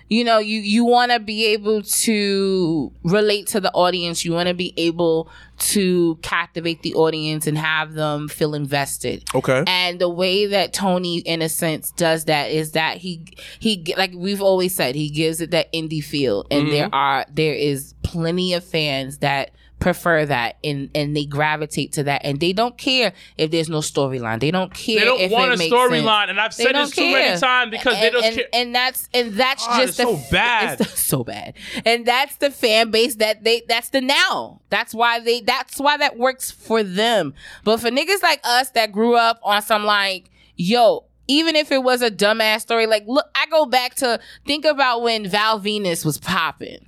[0.09, 4.47] you know you you want to be able to relate to the audience you want
[4.49, 9.63] to be able to captivate the audience and have them feel invested Okay.
[9.67, 13.23] and the way that tony in a sense does that is that he
[13.59, 16.71] he like we've always said he gives it that indie feel and Mm-hmm.
[16.71, 22.03] there are there is plenty of fans that prefer that and and they gravitate to
[22.03, 25.31] that and they don't care if there's no storyline they don't care They don't if
[25.31, 28.45] want a storyline, and I've said this too many times because they don't and, care.
[28.53, 30.81] and that's and that's God, just the, so bad.
[30.81, 31.55] It's so bad,
[31.85, 33.63] and that's the fan base that they.
[33.67, 34.61] That's the now.
[34.69, 35.41] That's why they.
[35.41, 37.33] That's why that works for them.
[37.63, 41.83] But for niggas like us that grew up on some like, yo, even if it
[41.83, 46.05] was a dumbass story, like look, I go back to think about when Val Venis
[46.05, 46.85] was popping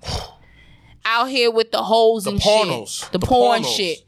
[1.05, 2.99] out here with the hoes and pornos.
[3.01, 3.75] shit, the, The porn pornos.
[3.75, 3.99] shit,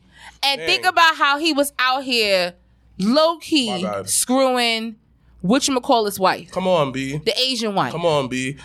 [0.43, 0.67] and Dang.
[0.67, 2.53] think about how he was out here
[2.99, 4.95] low key screwing
[5.41, 7.17] which whatchamacallit's wife, Come on, B.
[7.17, 7.91] the Asian wife.
[7.91, 8.55] Come on, B.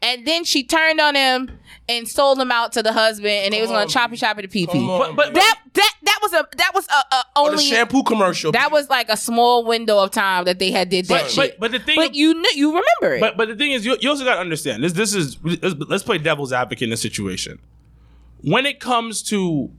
[0.00, 1.50] And then she turned on him
[1.88, 4.48] and sold him out to the husband, and they was gonna on, choppy choppy the
[4.48, 4.86] pee pee.
[4.86, 8.04] But- but- That that that was a that was a, a Or the only shampoo
[8.04, 8.52] commercial.
[8.52, 11.36] that was like a small window of time that they had did that But, shit.
[11.58, 13.20] but, but the thing, But you kn- you remember it.
[13.20, 14.92] But but the thing is, you, you also got to understand this.
[14.92, 17.58] This is let's, let's play devil's advocate in this situation.
[18.42, 19.70] When it comes to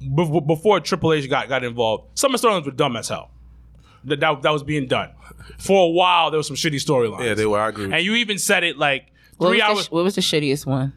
[0.00, 3.30] be- before Triple H got got involved, some of the storylines were dumb as hell.
[4.04, 5.10] That, that that was being done
[5.58, 6.30] for a while.
[6.30, 7.24] There was some shitty storylines.
[7.24, 7.60] yeah, they were.
[7.60, 7.84] I agree.
[7.92, 9.84] And you even said it like what, was three the, hours.
[9.86, 10.92] sh- what was the shittiest one?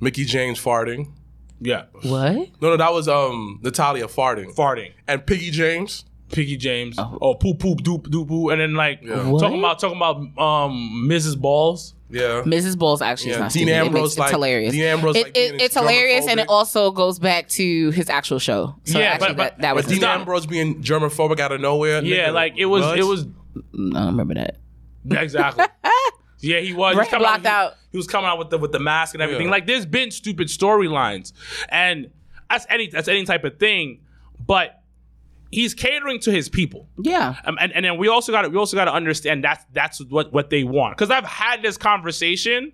[0.00, 1.12] Mickie James farting.
[1.60, 2.48] yeah, What?
[2.60, 4.54] No, no, that was um Natalya farting.
[4.54, 4.92] farting.
[5.06, 6.04] and Piggy James.
[6.32, 6.96] Piggy James.
[6.98, 9.38] Oh, poop poop doop doop poo, and then like What?
[9.40, 11.38] talking about talking about um Mrs.
[11.38, 11.94] Balls.
[12.12, 12.42] Yeah.
[12.44, 12.78] Mrs.
[12.78, 13.70] Bulls actually Yeah, is not Dean stupid.
[13.70, 14.72] It Ambrose, makes- it's like- hilarious.
[14.72, 18.38] Dean Ambrose, It- like, it- it's hilarious, and it also goes back to his actual
[18.38, 18.74] show.
[18.84, 21.40] So Yeah, actually, but- but- that, that but was But Dean not- Ambrose being germophobic
[21.40, 22.02] out of nowhere.
[22.04, 22.98] Yeah, nigga, like it was what?
[22.98, 23.26] it was I
[23.74, 24.56] don't remember that.
[25.10, 25.64] exactly.
[26.40, 26.92] yeah, he was.
[26.94, 27.74] He was Brain coming he- out.
[27.90, 29.46] He was coming out with the with the mask and everything.
[29.46, 29.52] Yeah.
[29.52, 31.32] Like there's been stupid storylines,
[31.70, 32.10] and
[32.50, 34.00] that's any that's any type of thing,
[34.46, 34.81] but
[35.52, 36.88] he's catering to his people.
[36.98, 37.36] Yeah.
[37.44, 40.04] Um, and, and then we also got to we also got to understand that's that's
[40.04, 40.96] what what they want.
[40.96, 42.72] Because I've had this conversation.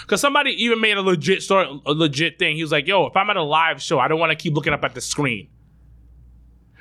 [0.00, 2.56] Because somebody even made a legit story, a legit thing.
[2.56, 4.54] He was like, "Yo, if I'm at a live show, I don't want to keep
[4.54, 5.48] looking up at the screen.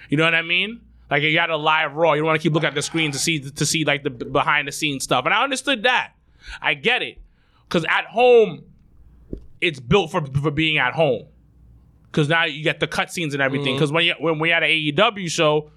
[0.08, 0.80] You know what I mean?
[1.10, 3.12] Like you got a live Raw, you don't want to keep looking at the screen
[3.12, 5.26] to see to see like the behind the scenes stuff.
[5.26, 6.14] And I understood that.
[6.62, 7.18] I get it.
[7.68, 8.64] Because at home,
[9.60, 11.26] it's built for for being at home.
[12.12, 13.68] Because now you get the cutscenes and everything.
[13.68, 13.76] Mm-hmm.
[13.78, 15.72] Because when you when we had an AEW show,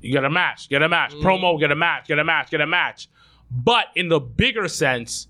[0.00, 1.26] you get a match, get a match, mm-hmm.
[1.26, 3.08] promo, get a match, get a match, get a match.
[3.50, 5.28] But in the bigger sense,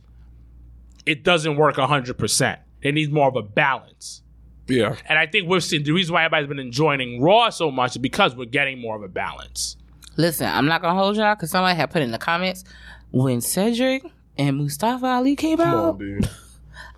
[1.06, 2.60] it doesn't work hundred percent.
[2.82, 4.22] It needs more of a balance.
[4.66, 4.96] yeah.
[5.08, 7.98] And I think we're seeing the reason why everybody's been enjoying Raw so much is
[7.98, 9.76] because we're getting more of a balance.
[10.16, 12.64] Listen, I'm not gonna hold y'all because somebody had put in the comments
[13.12, 14.02] when Cedric
[14.36, 16.00] and Mustafa Ali came Come out.
[16.00, 16.20] on,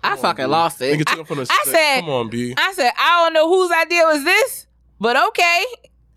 [0.01, 0.09] B.
[0.09, 0.97] I fucking lost it.
[0.99, 2.53] Nigga took I, him from the I said, Come on, B.
[2.57, 4.67] I said, I don't know whose idea was this,
[4.99, 5.65] but okay.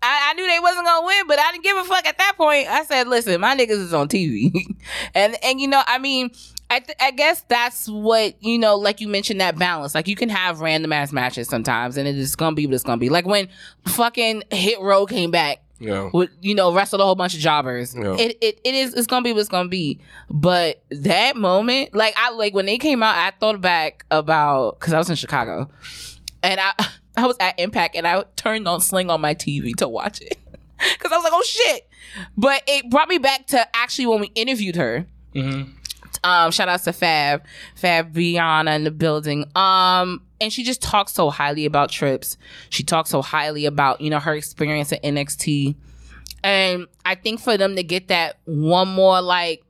[0.01, 2.33] I, I knew they wasn't gonna win, but I didn't give a fuck at that
[2.37, 2.67] point.
[2.67, 4.51] I said, listen, my niggas is on TV,
[5.15, 6.29] and and you know, I mean,
[6.69, 9.95] I th- I guess that's what you know, like you mentioned that balance.
[9.95, 12.83] Like you can have random ass matches sometimes, and it is gonna be what it's
[12.83, 13.09] gonna be.
[13.09, 13.47] Like when
[13.87, 16.09] fucking Hit Row came back Yeah.
[16.13, 17.93] with you know wrestled a whole bunch of jobbers.
[17.95, 18.15] Yeah.
[18.17, 19.99] It, it it is it's gonna be what it's gonna be.
[20.29, 24.93] But that moment, like I like when they came out, I thought back about because
[24.93, 25.69] I was in Chicago,
[26.43, 26.71] and I
[27.17, 30.37] I was at Impact, and I turned on Sling on my TV to watch it
[30.79, 31.89] because I was like, oh shit.
[32.37, 35.05] But it brought me back to actually when we interviewed her.
[36.23, 37.43] Um, shout outs to Fab,
[37.75, 39.45] Fab Fabiana in the building.
[39.55, 42.37] Um, and she just talks so highly about trips.
[42.69, 45.75] She talks so highly about, you know, her experience at NXT.
[46.43, 49.63] And I think for them to get that one more like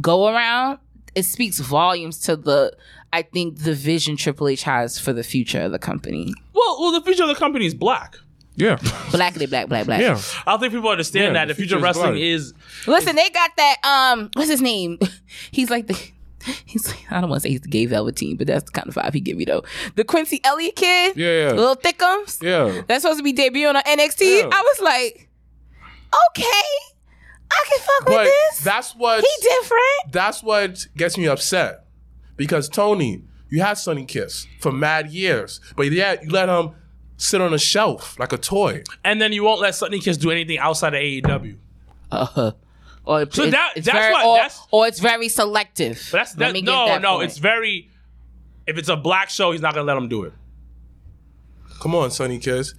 [0.00, 0.78] go around,
[1.14, 2.76] it speaks volumes to the
[3.12, 6.32] I think the vision Triple H has for the future of the company.
[6.54, 8.16] Well, well, the future of the company is black.
[8.56, 8.76] Yeah.
[9.10, 10.00] Blackity black, black, black.
[10.00, 10.20] Yeah.
[10.44, 12.20] I don't think people understand Yeah, that the the future future wrestling black.
[12.22, 12.54] is
[12.88, 13.76] Listen, they got that.
[13.84, 14.98] Um, what's his name?
[15.52, 15.94] He's like the.
[16.64, 18.88] He's like, I don't want to say he's the gay Velveteen, but that's the kind
[18.88, 19.62] of vibe he give me though.
[19.96, 21.52] The Quincy Elliott kid, Yeah, yeah.
[21.52, 22.42] little thickums.
[22.42, 22.82] Yeah.
[22.86, 24.40] That's supposed to be debuting on NXT.
[24.40, 24.48] Yeah.
[24.52, 25.28] I was like,
[26.30, 26.68] okay,
[27.50, 28.60] I can fuck But with this.
[28.64, 30.12] that's what he different.
[30.12, 31.84] that's what gets me upset.
[32.36, 35.60] Because Tony, you had Sonny Kiss for mad years.
[35.76, 36.70] But yeah, you let him
[37.16, 38.82] sit on a shelf like a toy.
[39.04, 41.56] and then you won't let Sonny Kiss do anything outside of AEW.
[42.12, 42.52] Uh,
[43.08, 46.08] or So it- that- it's that's very, what- or, that's- or it's very selective.
[46.12, 47.16] But that's that, no, that no.
[47.16, 47.30] point.
[47.30, 47.88] It's very.
[48.66, 50.32] If it's a black show, he's not gonna let him do it.
[51.80, 52.74] Come on, Sonny Kiss.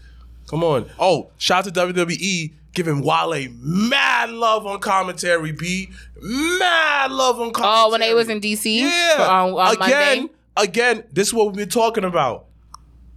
[0.48, 0.90] Come on.
[1.00, 5.90] Oh, shout out to WWE giving Wale mad love on commentary, B.
[6.22, 7.74] Mad love on commentary.
[7.86, 9.16] Oh, when they was in DC Yeah.
[9.18, 10.34] for- um, on, on again, Monday.
[10.58, 12.46] again, this is what we've been talking about.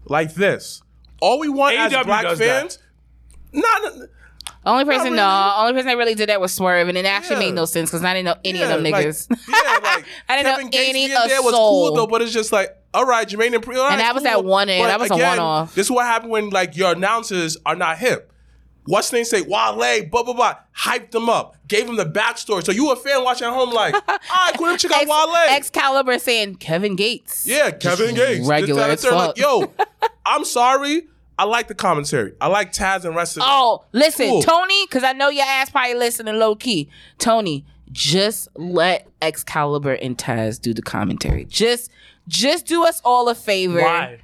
[0.07, 0.83] Like this.
[1.21, 2.61] All we want as black does that.
[2.63, 2.79] fans.
[3.53, 3.93] Not
[4.65, 5.17] Only person, really.
[5.17, 7.41] no, only person that really did that was Swerve, and it actually Yeah.
[7.51, 9.27] made no sense because I didn't know any of them like- niggas.
[9.31, 11.89] yeah, like I didn't Kevin know Gates any being a there was soul.
[11.89, 14.23] cool though, but it's just like, all right, Jermaine and Pri- all right, that was
[14.23, 14.31] cool.
[14.31, 15.75] that one But that was a again, one-off.
[15.75, 18.29] This is what happened when like your announcers are not hip.
[18.85, 19.43] What's the name say?
[19.43, 20.55] Wale, blah blah blah.
[20.77, 22.65] Hyped them up, gave them the backstory.
[22.65, 25.57] So you a fan watching at home, like, all right, cool, check out Ex- Wale.
[25.57, 27.47] Excalibur saying Kevin Gates.
[27.47, 29.45] yeah, Kevin Gates, regular This, as that, and third.
[29.69, 29.79] fuck.
[29.89, 31.03] Like, yo, I'm sorry.
[31.43, 32.35] I like the commentary.
[32.41, 33.49] I like Taz and rest of them.
[33.51, 34.43] Oh, listen, Cool.
[34.43, 36.89] Tony, because I know your ass probably listening low key.
[37.19, 41.45] Tony, just let Excalibur and Taz do the commentary.
[41.47, 41.91] Just,
[42.29, 43.81] just do us all a favor.
[43.81, 44.21] Why?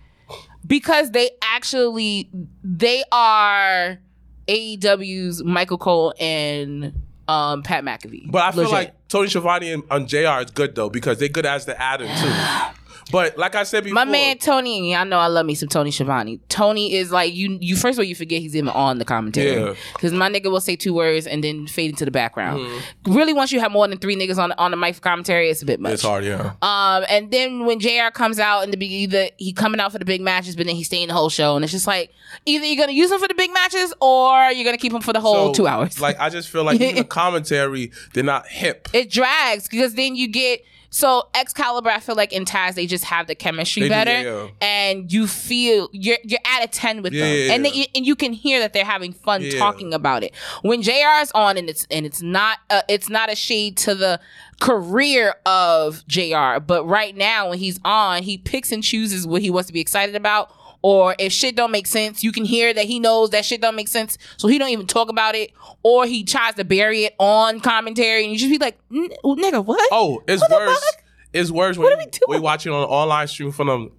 [0.64, 2.30] Because they actually
[2.62, 3.98] they are
[4.46, 8.30] AEW's Michael Cole and um, Pat McAfee.
[8.30, 8.72] But I feel Legit.
[8.72, 12.06] like Tony Schiavone and, and JR is good though because they're good as the adder
[12.06, 12.74] too.
[13.10, 15.90] But like I said before, My man Tony, I know I love me some Tony
[15.90, 16.40] Schiavone.
[16.48, 17.56] Tony is like you.
[17.60, 19.74] You first of all, you forget he's even on the commentary Yeah.
[19.94, 22.60] because my nigga will say two words and then fade into the background.
[22.60, 23.12] Mm-hmm.
[23.14, 25.62] Really, once you have more than three niggas on on the mic for commentary, it's
[25.62, 25.94] a bit much.
[25.94, 26.52] it's hard, yeah.
[26.62, 28.10] Um, and then when Jr.
[28.12, 30.76] comes out in the big, either he coming out for the big matches, but then
[30.76, 32.10] he's staying the whole show, and it's just like
[32.46, 35.12] either you're gonna use him for the big matches or you're gonna keep him for
[35.12, 36.00] the whole So, two hours.
[36.00, 38.88] Like I just feel like even the commentary, they're not hip.
[38.92, 43.04] it drags because then you get so Excalibur, I feel like in Taz they just
[43.04, 44.48] have the chemistry They do, better, yeah, yeah.
[44.60, 48.06] and you feel you're you're at a ten with Yeah, them, yeah, and they, and
[48.06, 50.34] you can hear that they're having fun talking about it.
[50.62, 51.20] When Jr.
[51.20, 54.20] is on, and it's and it's not uh, it's not a shade to the
[54.60, 56.58] career of Jr.
[56.60, 59.80] But right now when he's on, he picks and chooses what he wants to be
[59.80, 60.50] excited about.
[60.82, 63.74] Or if shit don't make sense, you can hear that he knows that shit don't
[63.74, 65.52] make sense, so he don't even talk about it.
[65.82, 68.78] Or he tries to bury it on commentary, and you just be like,
[69.24, 70.96] oh, "Nigga, what?" Oh, it's What worse.
[71.32, 71.92] It's worse when
[72.28, 73.90] we watching on an online stream from the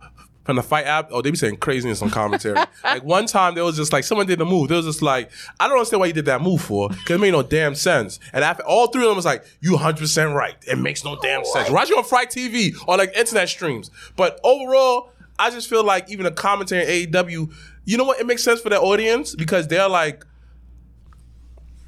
[0.46, 1.10] from the fight app.
[1.12, 2.56] Oh, they be saying craziness on commentary.
[2.84, 4.70] like one time, there was just like someone did a move.
[4.70, 7.20] There was just like I don't understand why you did that move for because it
[7.20, 8.20] made no damn sense.
[8.34, 10.56] And after all three of them was like, you 100 percent right.
[10.68, 11.70] It makes no damn sense.
[11.70, 13.92] Watch you on Fright TV or like internet streams.
[14.16, 17.52] But overall, I just feel like even a commentary in AEW,
[17.86, 18.20] you know what?
[18.20, 20.26] It makes sense for their audience because they're like.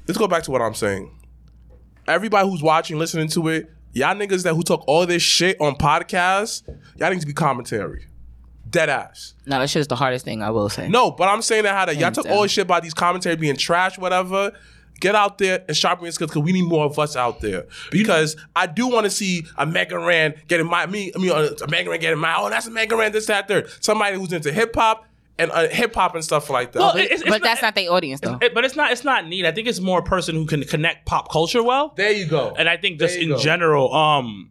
[0.08, 1.16] Let's go back to what I'm saying
[2.06, 5.74] everybody who's watching, listening to it, y'all niggas that who talk all this shit on
[5.76, 6.62] podcasts,
[6.96, 8.06] y'all need to be commentary.
[8.68, 9.34] Dead ass.
[9.44, 10.88] No, that shit is the hardest thing I will say.
[10.88, 13.36] No, but I'm saying that how that y'all talk all this shit about these commentary
[13.36, 14.52] being trash, whatever.
[15.02, 17.66] Get out there and sharpen your skills because we need more of us out there.
[17.90, 21.66] Because I do want to see a Mega Ran getting my me, I mean, a
[21.68, 23.68] Mega Ran getting my oh that's a Mega Ran this that third.
[23.80, 25.04] Somebody who's into hip hop
[25.40, 26.78] and uh, hip hop and stuff like that.
[26.78, 28.38] Well, but, it's- it's but not- that's not their audience though.
[28.40, 29.44] It- but it's not it's not neat.
[29.44, 31.92] I think it's more a person who can connect pop culture well.
[31.96, 32.54] there you go.
[32.56, 33.38] And I think just in go.
[33.38, 34.50] general, um,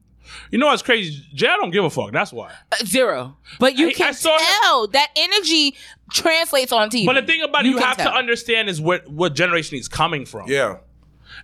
[0.52, 1.24] you know what's crazy?
[1.34, 2.12] Jay, I don't give a fuck.
[2.12, 2.52] That's why.
[2.72, 3.38] Uh, zero.
[3.60, 5.76] But you I- I can saw her- tell that energy
[6.12, 7.06] translates on TV.
[7.06, 9.88] But the thing about it, you, can have to understand is what what generation he's
[9.88, 10.50] coming from.
[10.50, 10.78] yeah.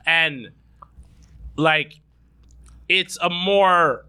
[0.05, 0.49] and
[1.55, 1.99] like
[2.89, 4.05] it's a more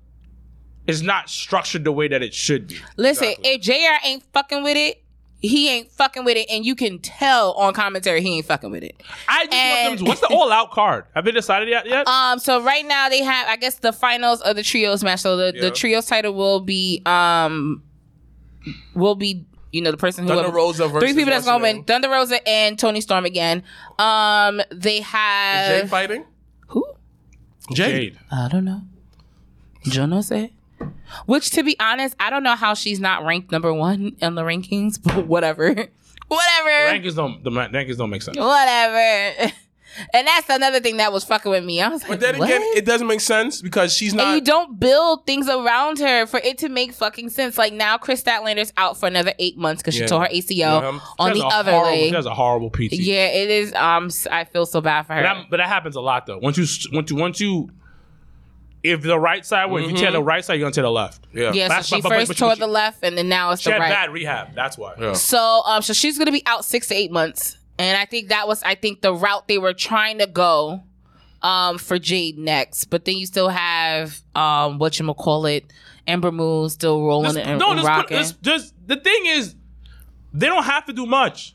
[0.87, 2.79] it's not structured the way that it should be.
[2.97, 3.51] Listen, Exactly.
[3.51, 3.61] if
[4.03, 5.03] JR ain't fucking with it,
[5.41, 8.83] he ain't fucking with it, and you can tell on commentary he ain't fucking with
[8.83, 9.01] it.
[9.29, 10.05] I just want them.
[10.05, 11.05] To, what's the all out card?
[11.15, 11.87] Have they decided yet?
[11.87, 12.07] Yet?
[12.09, 15.21] Um, so right now they have, I guess, the finals of the trios match.
[15.21, 15.61] So the, Yeah.
[15.63, 17.83] the trios title will be, um,
[18.95, 21.63] will be, you know, the person who Thunder Rosa versus three people that's what's gonna
[21.63, 21.85] win.
[21.85, 23.63] Thunder Rosa and Toni Storm again.
[23.99, 26.25] Um, they have Jay have fighting?
[26.69, 26.85] who?
[27.73, 28.19] Jade.
[28.33, 28.83] I don't know.
[29.87, 30.51] Jono said.
[31.27, 34.43] Which, to be honest, I don't know how she's not ranked number one in the
[34.43, 35.69] rankings, but whatever.
[35.69, 36.71] whatever.
[36.71, 37.43] Rankings don't.
[37.43, 38.37] The rankings don't make sense.
[38.37, 39.53] whatever.
[40.15, 41.81] And that's another thing that was fucking with me.
[41.81, 42.45] I was like, But then what?
[42.49, 44.27] again, it doesn't make sense because she's not.
[44.27, 47.57] and you don't build things around her for it to make fucking sense.
[47.59, 50.05] Like now, Kris Statlander's out for another eight months because Yeah.
[50.05, 51.01] she tore her ACL Yeah.
[51.19, 52.11] on the other horrible, leg.
[52.11, 52.93] She has a horrible PT.
[52.93, 53.73] Yeah, it is.
[53.75, 55.23] Um, s- I feel so bad for her.
[55.23, 56.39] But that, but that happens a lot though.
[56.39, 57.71] Once you once you once you
[58.91, 60.91] if the right side, well, if you tear the right side, you're gonna tear the
[60.91, 61.27] left.
[61.33, 61.53] yeah.
[61.53, 63.51] yeah, so But- she but- but- first but- tore but- the left, and then now
[63.53, 63.91] it's She the had right.
[63.91, 64.55] bad rehab.
[64.55, 64.95] That's why.
[65.01, 65.13] Yeah.
[65.15, 68.47] So, um, so she's gonna be out six to eight months, and I think that
[68.49, 70.83] was, I think, the route they were trying to go,
[71.43, 72.87] um, for Jade next.
[72.87, 75.73] But then you still have, um, what you call it,
[76.07, 78.17] Ember Moon still rolling Just- and, no, and just, put, rocking.
[78.19, 79.55] just, just the thing is,
[80.33, 81.55] they don't have to do much.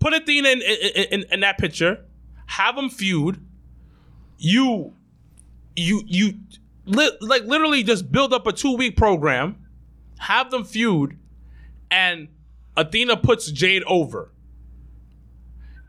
[0.00, 2.04] Put Athena in, in, in, in that picture,
[2.46, 3.40] have them feud.
[4.38, 4.92] You,
[5.78, 6.34] you, you,
[6.84, 9.56] li- like literally just build up a two week program,
[10.18, 11.18] have them feud,
[11.90, 12.28] and
[12.76, 14.32] Athena puts Jade over.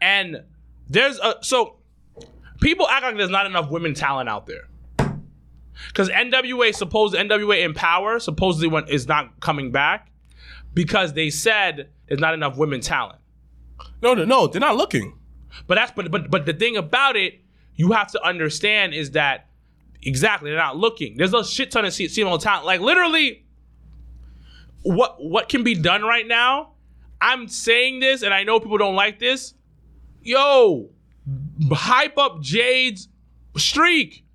[0.01, 0.43] And
[0.87, 1.77] there's a so
[2.61, 4.67] people act like there's not enough women talent out there.
[5.87, 10.11] Because NWA supposed NWA Empower supposedly went, is not coming back
[10.73, 13.19] because they said there's not enough women talent.
[14.01, 14.47] No, no, no.
[14.47, 15.17] They're not looking.
[15.67, 17.41] But that's but but but the thing about it,
[17.75, 19.48] you have to understand is that
[20.01, 21.17] exactly they're not looking.
[21.17, 22.65] There's a shit ton of female talent.
[22.65, 23.45] Like literally,
[24.83, 26.73] what what can be done right now?
[27.21, 29.53] I'm saying this, and I know people don't like this.
[30.21, 30.89] Yo,
[31.71, 33.09] hype up Jade's
[33.57, 34.25] streak.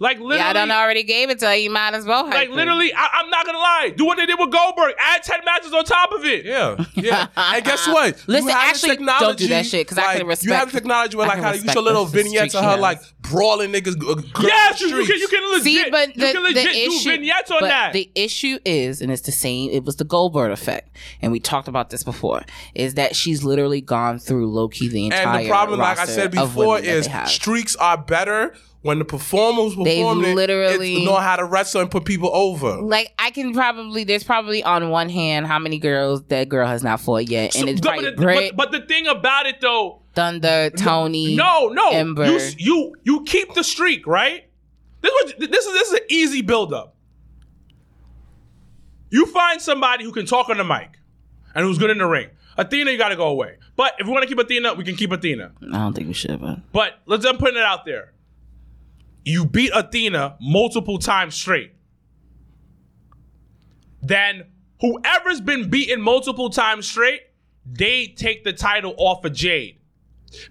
[0.00, 1.54] Like literally, yeah, I done already gave it to her.
[1.54, 2.24] You might as well.
[2.24, 2.54] hype like her.
[2.54, 3.92] literally, I, I'm not gonna lie.
[3.94, 4.94] Do what they did with Goldberg.
[4.98, 6.46] Add ten matches on top of it.
[6.46, 7.26] Yeah, yeah.
[7.36, 8.24] and guess what?
[8.26, 10.72] Listen, have the actually, don't do that shit, 'cause I like, can respect- You have
[10.72, 13.00] technology where like can how you show little the- the vignettes of her she like
[13.20, 13.96] brawling niggas.
[14.00, 16.60] uh, girls Yes, you, you can you can legit See, but you the, can the
[16.60, 17.92] issue, do vignettes on but that.
[17.92, 19.70] the issue is, and it's the same.
[19.70, 22.42] It was the Goldberg effect, and we talked about this before.
[22.74, 25.26] Is that she's literally gone through low key the entire.
[25.26, 27.28] And the problem, like I roster said of before, women that is they have.
[27.28, 30.34] streaks are better when the performers They've perform it.
[30.34, 32.80] literally- it's know how to wrestle and put people over.
[32.80, 36.82] like I can probably there's probably on one hand how many girls that girl has
[36.82, 40.00] not fought yet, and So- it's but, probably but, but the thing about it though,
[40.14, 41.36] Thunder, Tony.
[41.36, 42.26] no, no, Ember.
[42.26, 44.44] you you you keep the streak, right?
[45.02, 46.94] This was this is this is an easy build up.
[49.10, 50.90] You find somebody who can talk on the mic
[51.54, 52.28] and who's good in the ring.
[52.56, 53.56] Athena, you got to go away.
[53.76, 55.52] But if we want to keep Athena, we can keep Athena.
[55.72, 58.12] I don't think we should, but But let's I'm putting it out there.
[59.24, 61.74] You beat Athena multiple times straight,
[64.02, 64.44] then
[64.80, 67.22] whoever's been beaten multiple times straight,
[67.64, 69.78] they take the title off of Jade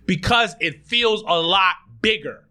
[0.05, 2.47] because it feels a lot bigger.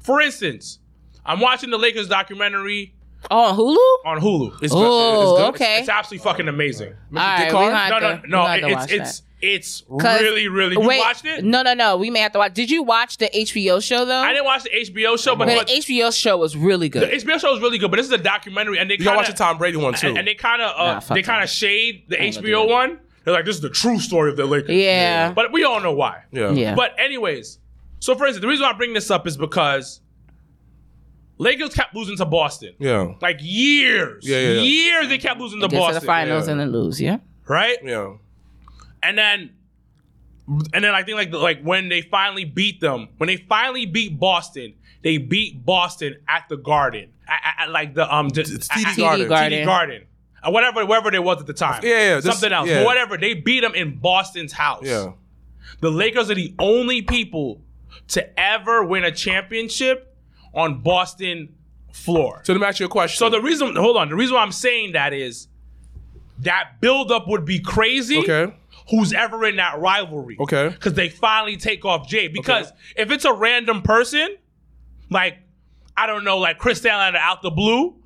[0.00, 0.78] For instance,
[1.24, 2.94] I'm watching the Lakers documentary
[3.30, 4.10] Oh, on Hulu?
[4.10, 4.62] on Hulu.
[4.62, 5.48] It's, Oh, good.
[5.54, 5.80] okay.
[5.80, 6.92] it's absolutely fucking amazing.
[6.92, 7.90] All right, Dick we Hard?
[7.90, 8.60] gonna have No, no, no.
[8.60, 9.26] gonna It's watch it's that.
[9.42, 10.72] it's 'Cause- really really.
[10.74, 11.44] You Wait, watched it?
[11.44, 11.96] No, no, no.
[11.96, 12.54] We may have to watch.
[12.54, 14.20] Did you watch the HBO show though?
[14.20, 17.02] I didn't watch the HBO show, but, But but the HBO show was really good.
[17.02, 17.24] the good.
[17.26, 17.90] HBO show was really good.
[17.90, 20.08] But this is a documentary, and they You gotta watch the Tom Brady one too.
[20.08, 22.68] and, and they kind of uh, Nah, they kind of shade the ain't gonna HBO
[22.68, 22.98] one.
[23.24, 24.70] They're like, this is the true story of the Lakers.
[24.74, 25.32] Yeah.
[25.32, 26.22] But we all know why.
[26.32, 26.50] yeah.
[26.52, 26.74] Yeah.
[26.74, 27.58] But anyways,
[28.00, 30.00] so for instance, the reason why I bring this up is because
[31.38, 32.74] Lakers kept losing to Boston.
[32.78, 33.14] Yeah.
[33.20, 34.60] Like years, Yeah, yeah, yeah.
[34.62, 36.52] years they kept losing to Get to the finals yeah.
[36.52, 37.00] and then lose.
[37.00, 37.18] Yeah.
[37.46, 37.78] right?
[37.82, 38.14] Yeah.
[39.02, 39.50] And then,
[40.74, 44.18] and then I think like like when they finally beat them, when they finally beat
[44.18, 48.76] Boston, they beat Boston at the Garden, at, at- at, like the um, It's at-
[48.78, 49.26] TD at- Garden.
[49.26, 49.58] TD Garden.
[49.60, 50.02] TD Garden,
[50.44, 51.82] or whatever, wherever they was at the time.
[51.84, 52.78] Yeah, yeah, this- something else, yeah.
[52.80, 53.16] but whatever.
[53.16, 54.82] They beat them in Boston's house.
[54.84, 55.12] Yeah.
[55.80, 57.60] The Lakers are the only people
[58.08, 60.07] to ever win a championship
[60.58, 61.54] on Boston
[61.92, 62.42] floor.
[62.44, 63.18] So let me ask you a question.
[63.18, 65.48] So the reason, hold on, the reason why I'm saying that is
[66.40, 68.18] that buildup would be crazy.
[68.18, 68.52] Okay.
[68.90, 70.36] Who's ever in that rivalry?
[70.40, 70.70] Okay.
[70.70, 72.28] Because they finally take off Jay.
[72.28, 74.36] Because if it's a random person,
[75.10, 75.38] like
[75.96, 77.96] I don't know, like Chris Allen out the blue,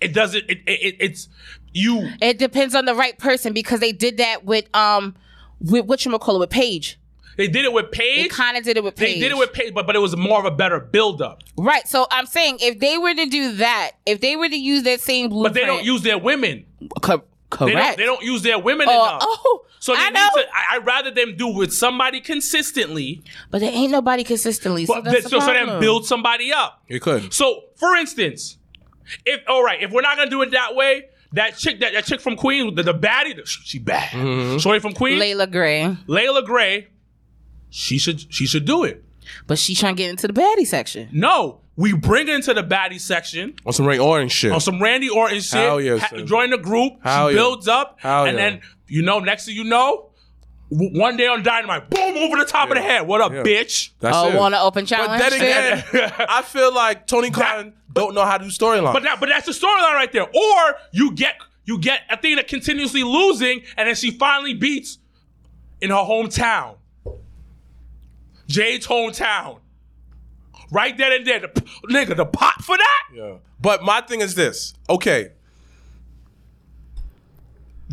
[0.00, 0.44] it doesn't.
[0.48, 1.28] It, it, it it's
[1.72, 2.10] you.
[2.20, 5.16] It depends on the right person because they did that with um
[5.60, 7.00] with what you call it with Paige.
[7.36, 8.22] They did it with Paige.
[8.24, 9.14] They kind of did it with Paige.
[9.14, 11.42] They did it with Paige, but but it was more of a better buildup.
[11.56, 11.86] right.
[11.88, 15.00] So I'm saying if they were to do that, if they were to use that
[15.00, 15.42] same blue.
[15.44, 16.64] But they don't use their women.
[17.00, 17.22] Co- They
[17.72, 17.74] correct.
[17.74, 17.96] don't.
[17.98, 19.18] They don't use their women Oh, enough.
[19.22, 20.28] oh, So they I need know.
[20.34, 20.46] to.
[20.54, 24.86] I, I'd rather them do with somebody consistently, but there ain't nobody consistently.
[24.86, 26.82] So that's so, the so then build somebody up.
[26.88, 27.32] you could.
[27.32, 28.58] So, for instance,
[29.26, 32.04] if all right, if we're not gonna do it that way, that chick, that, that
[32.04, 34.10] chick from Queens, the, the baddie, the, she bad.
[34.10, 34.58] Mm-hmm.
[34.58, 36.88] Shorty from Queens, Leila Grey, Leila Grey,
[37.74, 39.02] she should she should do it.
[39.46, 41.08] but she trying to get into the baddie section.
[41.12, 44.52] No, we bring her into the baddie section On some Ray Orton shit.
[44.52, 45.58] on some Randy Orton shit.
[45.60, 46.26] Hell yeah, ha- son.
[46.26, 46.92] join the group.
[47.02, 47.40] Hell she yeah.
[47.40, 48.50] builds up, Hell and yeah.
[48.50, 50.10] then you know, next thing you know.
[50.70, 53.06] w- One day on Dynamite, boom, over the top of the head.
[53.06, 53.42] What up, Yeah.
[53.42, 53.90] bitch?
[54.00, 54.36] That's Oh, it.
[54.36, 55.06] want to open chat.
[55.06, 55.38] but challenge?
[55.88, 58.92] then again, I feel like Tony Khan don't know how to do storyline.
[58.92, 60.24] But that, but that's the storyline right there.
[60.26, 64.98] Or you get you get Athena continuously losing, and then she finally beats
[65.80, 66.76] in her hometown,
[68.46, 69.60] Jade's hometown.
[70.70, 71.48] Right then and there, the,
[71.90, 73.02] nigga, the pot for that.
[73.14, 73.34] Yeah.
[73.60, 74.74] But my thing is this.
[74.88, 75.32] Okay.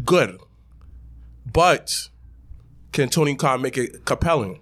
[0.06, 0.40] Good.
[1.52, 2.10] But
[2.92, 4.62] can Tony Khan make it compelling?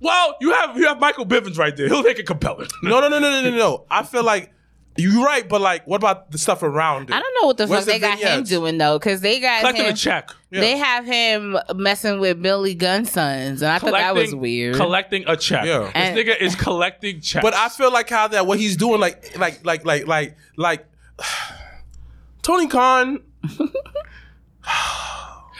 [0.00, 1.88] Well, you have you have Michael Bivins right there.
[1.88, 2.68] He'll make it compelling.
[2.82, 3.84] No, no, no, no, no, no, no.
[3.90, 4.52] I feel like
[4.96, 7.14] you're right, but like, what about the stuff around it?
[7.14, 9.60] I don't know what the Where's fuck they got him doing though, because they got
[9.60, 9.92] Collecting him.
[9.94, 10.30] a check.
[10.50, 14.76] They have him messing with Billy Gunn's sons, and I thought that was Collecting- weird.
[14.76, 15.64] Collecting a check.
[15.64, 15.90] Yeah.
[15.94, 17.42] And- This nigga is collecting checks.
[17.42, 20.86] But I feel like how that what he's doing, like, like, like, like, like, like,
[22.42, 23.22] Tony Khan.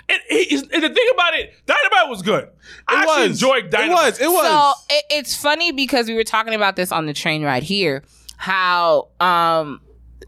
[0.08, 2.48] it, it, it's- and the thing about it, Dynamite was good.
[2.86, 3.30] I actually was.
[3.42, 4.20] enjoyed Dynamite.
[4.20, 4.20] It was.
[4.20, 4.46] It was.
[4.46, 8.02] So it, it's funny because we were talking about this on the train ride here.
[8.42, 9.80] How um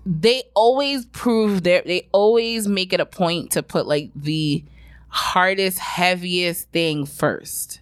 [0.07, 4.63] they always prove their they always make it a point to put like the
[5.09, 7.81] hardest, heaviest thing first.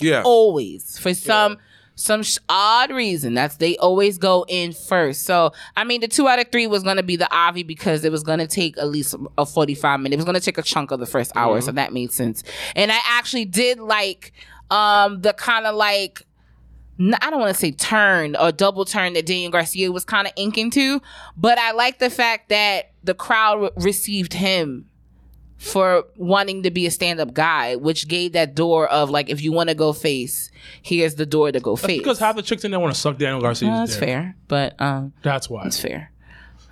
[0.00, 0.22] yeah.
[0.24, 1.58] Always for some
[1.96, 3.34] some sh- odd reason.
[3.34, 5.26] That's they always go in first.
[5.26, 8.06] So I mean, the two out of three was going to be the Avi because
[8.06, 10.14] it was going to take at least a forty five minute.
[10.14, 12.42] It was going to take a chunk of the first hour, so that made sense.
[12.74, 14.32] And I actually did like
[14.70, 16.22] um the kind of like.
[16.98, 20.32] I don't want to say turn or double turn that Daniel Garcia was kind of
[20.36, 21.00] inking to,
[21.36, 24.86] but I like the fact that the crowd re- received him
[25.56, 29.50] for wanting to be a stand-up guy, which gave that door of like, if you
[29.52, 30.50] want to go face,
[30.82, 31.98] here's the door to go face.
[31.98, 34.80] Because half the chicks in there want to suck Daniel Garcia's Uh, that's fair, but
[34.80, 35.64] um, That's why.
[35.66, 36.10] it's fair.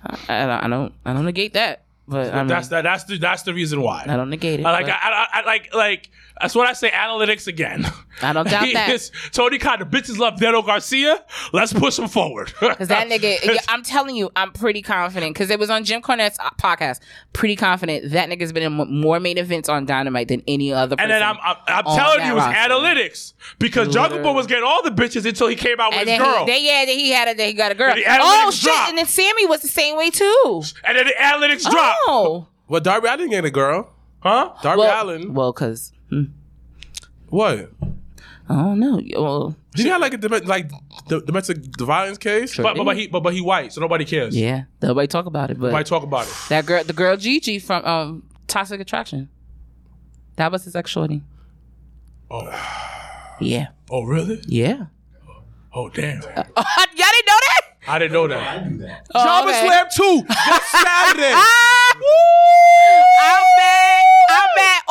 [0.05, 2.81] I, I, don't- I don't, I don't negate that, but I mean, That's that.
[2.83, 4.03] That's the that's the reason why.
[4.07, 4.65] I don't negate it.
[4.65, 6.09] I like I, I like like
[6.41, 6.89] that's what I say.
[6.89, 7.85] Analytics again.
[8.21, 8.89] I don't doubt that.
[8.89, 11.23] It's- Tony Khan, the bitches love Daniel Garcia.
[11.53, 12.53] Let's push him forward.
[12.59, 15.35] Cause that nigga, I'm telling you, I'm pretty confident.
[15.35, 16.99] Cause it was on Jim Cornette's podcast.
[17.33, 20.95] Pretty confident that nigga's been in more main events on Dynamite than any other.
[20.99, 22.73] and then I'm I'm, I'm telling that you, it's roster.
[22.73, 26.09] analytics because Jungle Boy was getting all the bitches until he came out with And
[26.09, 27.93] his girl, he, they, yeah, then he had a, he got a girl.
[27.95, 28.63] the Oh shit!
[28.65, 28.89] dropped.
[28.89, 30.61] And then Sammy was the same way too.
[30.83, 31.99] and then the analytics dropped.
[32.07, 33.89] Oh, Well, Darby Allin get a girl.
[34.21, 34.53] Huh?
[34.61, 35.33] Darby well, Allin.
[35.33, 36.23] well, cause hmm,
[37.29, 37.69] What?
[38.49, 39.01] I don't know.
[39.17, 40.69] Well, Did he have like a dom- like
[41.07, 42.57] the domestic violence case?
[42.57, 44.35] But, but but he but, but he white, so nobody cares.
[44.35, 46.33] yeah, nobody talk about it, but Nobody talk about it.
[46.49, 49.29] that girl, the girl Gigi from um Toxic Attraction,
[50.35, 51.21] that was his ex shorty.
[52.29, 52.43] Oh,
[53.39, 54.41] Yeah, oh really?
[54.47, 54.87] yeah.
[55.73, 56.21] Oh damn!
[56.21, 57.61] Y'all didn't know that?
[57.87, 58.39] I didn't know that.
[58.61, 59.07] I knew that.
[59.15, 59.65] Oh, Jobber okay.
[59.65, 61.33] Slam 2 this Saturday.
[61.33, 62.01] I'm.
[63.21, 63.52] I'm mad.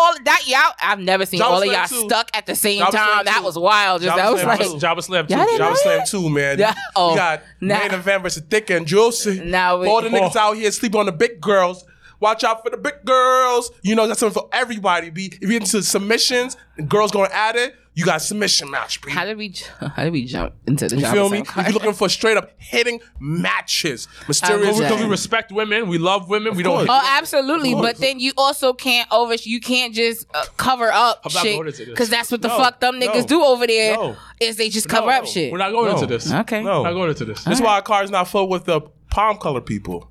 [0.03, 0.73] All that y'all.
[0.81, 2.09] I've never seen Jobber all of Slam y'all too.
[2.09, 3.25] stuck at the same Slam time.
[3.25, 3.45] That too.
[3.45, 4.03] was wild.
[4.03, 4.81] Just Jobber that was Slam like.
[4.81, 5.35] Jobber Slam too.
[5.35, 6.59] Y'all didn't Jobber know Slam 2, man.
[6.59, 6.75] Yeah.
[6.97, 7.79] Oh, we got nah.
[7.79, 9.41] main event versus Thick and Juicy.
[9.45, 11.85] Now we- all the niggas out here sleeping on the big girls.
[12.21, 13.71] Watch out for the big girls.
[13.83, 15.11] You know, that's something for everybody.
[15.11, 19.01] Be if you're into submissions, girls going at it, you got submission match.
[19.03, 19.13] Baby.
[19.13, 19.55] How did we?
[19.81, 20.97] How did we jump into the?
[20.99, 21.43] You feel me?
[21.43, 21.67] card?
[21.67, 24.79] If you're looking for straight up hitting matches, mysterious.
[24.81, 26.87] Because we respect women, we love women, we don't.
[26.87, 26.89] course.
[26.91, 27.75] Oh, absolutely.
[27.75, 29.35] But then you also can't over.
[29.35, 31.89] You can't just uh, cover up I'm not shit going into this.
[31.89, 33.95] because that's what the No, fuck them niggas no, do over there.
[33.95, 34.17] no.
[34.41, 35.53] Is they just No, cover up no, shit.
[35.53, 35.95] We're not going No.
[35.95, 36.33] into this.
[36.33, 36.63] Okay.
[36.63, 36.81] No.
[36.83, 37.45] We're not going into this.
[37.45, 38.81] That's why our car is not full with the
[39.11, 40.09] palm color people.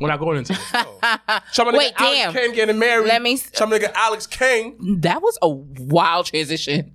[0.00, 0.72] We're not going into this.
[1.52, 2.32] Some of Wait, nigga Alex damn.
[2.32, 3.06] Kane getting married.
[3.06, 6.92] Let me s- Some nigga Alex Kane That was a wild transition.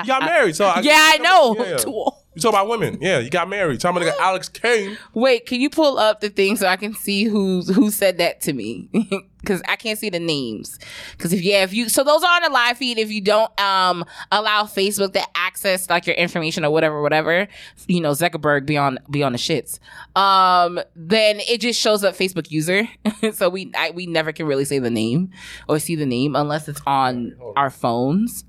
[0.00, 0.56] You got married.
[0.56, 1.56] So I, yeah, I know.
[1.58, 2.10] Yeah, yeah.
[2.38, 2.98] You talk about women.
[3.00, 3.80] Yeah, you got married.
[3.80, 4.96] Some nigga Alex Kane.
[5.14, 8.40] Wait, can you pull up the thing so I can see who's who said that
[8.42, 8.88] to me?
[9.38, 10.80] Because I can't see the names.
[11.12, 12.98] Because if yeah, if you so those are on the live feed.
[12.98, 17.46] If you don't um allow Facebook to access like your information or whatever, whatever,
[17.86, 19.78] you know Zuckerberg be on be on the shits.
[20.16, 22.88] Um, then it just shows up Facebook user.
[23.32, 25.30] so we I, we never can really say the name
[25.68, 28.44] or see the name unless it's on our phones.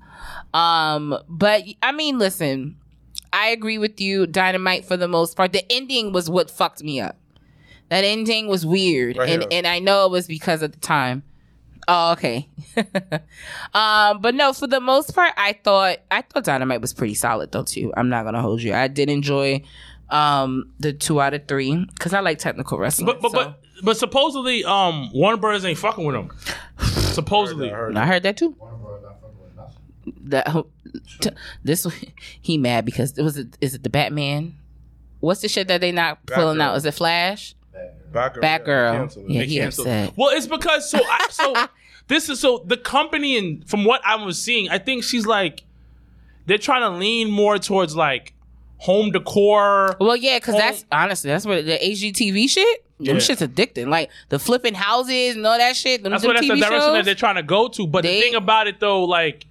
[0.54, 2.76] Um, but I mean, listen.
[3.32, 5.52] I agree with you, Dynamite, for the most part.
[5.52, 7.16] The ending was what fucked me up.
[7.88, 9.48] That ending was weird, Right and here.
[9.52, 11.22] and I know it was because of the time.
[11.86, 12.48] Oh, okay.
[13.74, 17.52] um, but no, for the most part, I thought I thought Dynamite was pretty solid
[17.52, 17.92] though too.
[17.96, 18.74] I'm not gonna hold you.
[18.74, 19.62] I did enjoy
[20.10, 23.06] um the two out of three because I like technical wrestling.
[23.06, 26.30] but but so- but but supposedly, um, Warner Brothers ain't fucking with him.
[26.78, 28.50] Supposedly, I heard that too.
[28.50, 28.69] One of us not fucking
[30.04, 30.30] with.
[30.30, 30.64] That
[31.20, 31.30] t-
[31.64, 31.86] this
[32.40, 34.56] he mad because it was it, is it the Batman?
[35.20, 36.76] What's the shit that they not pulling out?
[36.76, 37.54] Is it Flash?
[38.12, 38.40] Batgirl.
[38.42, 39.24] Batgirl.
[39.28, 39.86] Yeah, They he canceled.
[39.86, 40.12] upset.
[40.16, 41.54] Well, it's because so I, so
[42.08, 45.62] this is so the company and from what I was seeing, I think she's like
[46.46, 48.32] they're trying to lean more towards like
[48.78, 49.96] home decor.
[50.00, 52.84] Well, yeah, because that's honestly that's what the HGTV shit.
[52.98, 53.18] Them Yeah.
[53.20, 53.88] shit's addicting.
[53.88, 56.02] Like the flipping houses and all that shit.
[56.02, 56.92] Them, That's them what that's the direction shows.
[56.94, 57.86] that they're trying to go to.
[57.86, 59.46] But They- the thing about it though, like,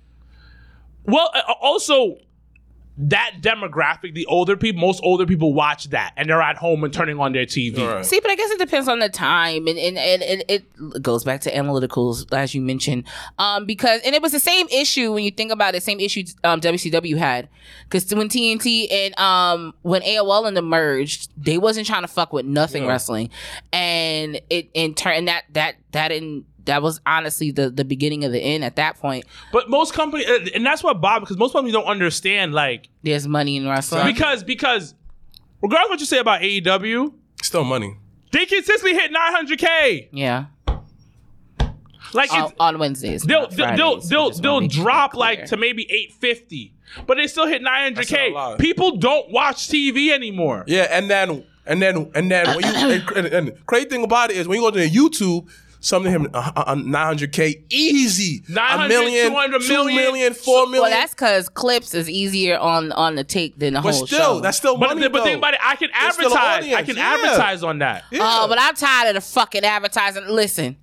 [1.10, 2.18] well, uh, also
[3.02, 6.94] that demographic, the older people, most older people watch that and they're at home and
[6.94, 7.78] turning on their TV.
[7.78, 8.06] Right.
[8.06, 11.24] See, but I guess it depends on the time, and and, and, and it goes
[11.24, 13.06] back to analyticals as you mentioned,
[13.38, 16.26] um, because and it was the same issue when you think about it, same issue
[16.44, 17.48] um, WCW had,
[17.86, 22.34] because when TNT and um when AOL and them merged, they wasn't trying to fuck
[22.34, 23.30] with nothing wrestling,
[23.72, 28.32] and it in turn that that that in that was honestly the the beginning of
[28.32, 29.26] the end at that point.
[29.52, 33.58] But most companies, and that's what Bob, because most companies don't understand, like, There's money
[33.58, 34.06] in wrestling.
[34.06, 34.96] because because
[35.62, 37.14] regardless of what you say about AEW,
[37.44, 37.98] Still money.
[38.32, 40.08] they consistently hit 900k.
[40.12, 40.46] yeah,
[42.14, 43.24] Like on, it's, on Wednesdays.
[43.24, 46.74] they'll they'll Fridays, they'll they'll, they'll drop like to maybe 850,
[47.06, 48.58] but they still hit 900k.
[48.60, 50.64] People don't watch TV anymore.
[50.68, 54.04] Yeah, and then and then and then when you and, and, and the crazy thing
[54.04, 55.48] about it is when you go to YouTube,
[55.82, 59.96] something him uh, uh, 900k easy, 900, a million, 200 two million.
[59.96, 60.82] million, four million.
[60.82, 64.08] Well, that's because clips is easier on on the take than the whole but whole
[64.08, 64.40] still, show.
[64.42, 65.02] that's still But, money.
[65.02, 66.74] the, but think about it, I can It's advertise.
[66.74, 67.14] I can yeah.
[67.16, 68.04] advertise on that.
[68.12, 68.20] Yeah.
[68.24, 70.26] Oh, but I'm tired of the fucking advertising.
[70.28, 70.78] Listen,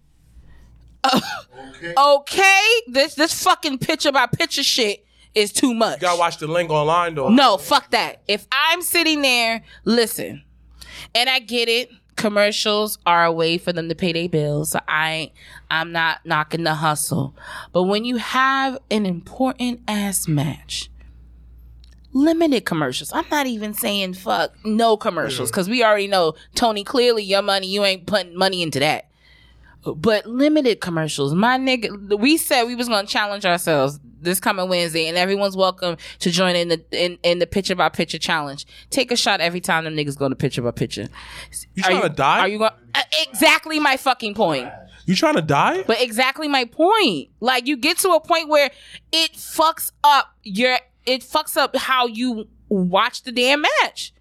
[1.05, 1.95] Okay.
[1.97, 5.05] okay, this this fucking picture by picture shit
[5.35, 5.97] is too much.
[5.97, 7.29] you gotta watch the link online though.
[7.29, 8.23] No, fuck that.
[8.27, 10.43] If I'm sitting there, listen,
[11.15, 11.91] and I get it.
[12.17, 14.71] Commercials are a way for them to pay their bills.
[14.71, 15.33] So I,
[15.71, 17.35] I'm not knocking the hustle,
[17.73, 20.91] but when you have an important ass match,
[22.17, 23.13] limited commercials.
[23.13, 26.83] I'm not even saying fuck no commercials because we already know Tony.
[26.83, 29.11] Clearly, your money, you ain't putting money into that.
[29.95, 32.19] But limited commercials, my nigga.
[32.19, 36.57] We said we was gonna challenge ourselves this coming Wednesday, and everyone's welcome to join
[36.57, 38.67] in the in, in the picture by picture challenge.
[38.91, 41.09] Take a shot every time them niggas go to picture by picture.
[41.75, 42.41] You Are trying to die?
[42.41, 42.73] Are you going?
[42.95, 44.69] Uh, exactly my fucking point.
[45.07, 45.85] You trying to die?
[45.87, 47.31] But exactly my point.
[47.41, 48.71] Like you get to a point where
[49.13, 54.13] it fucks up your it fucks up how you watch the damn match.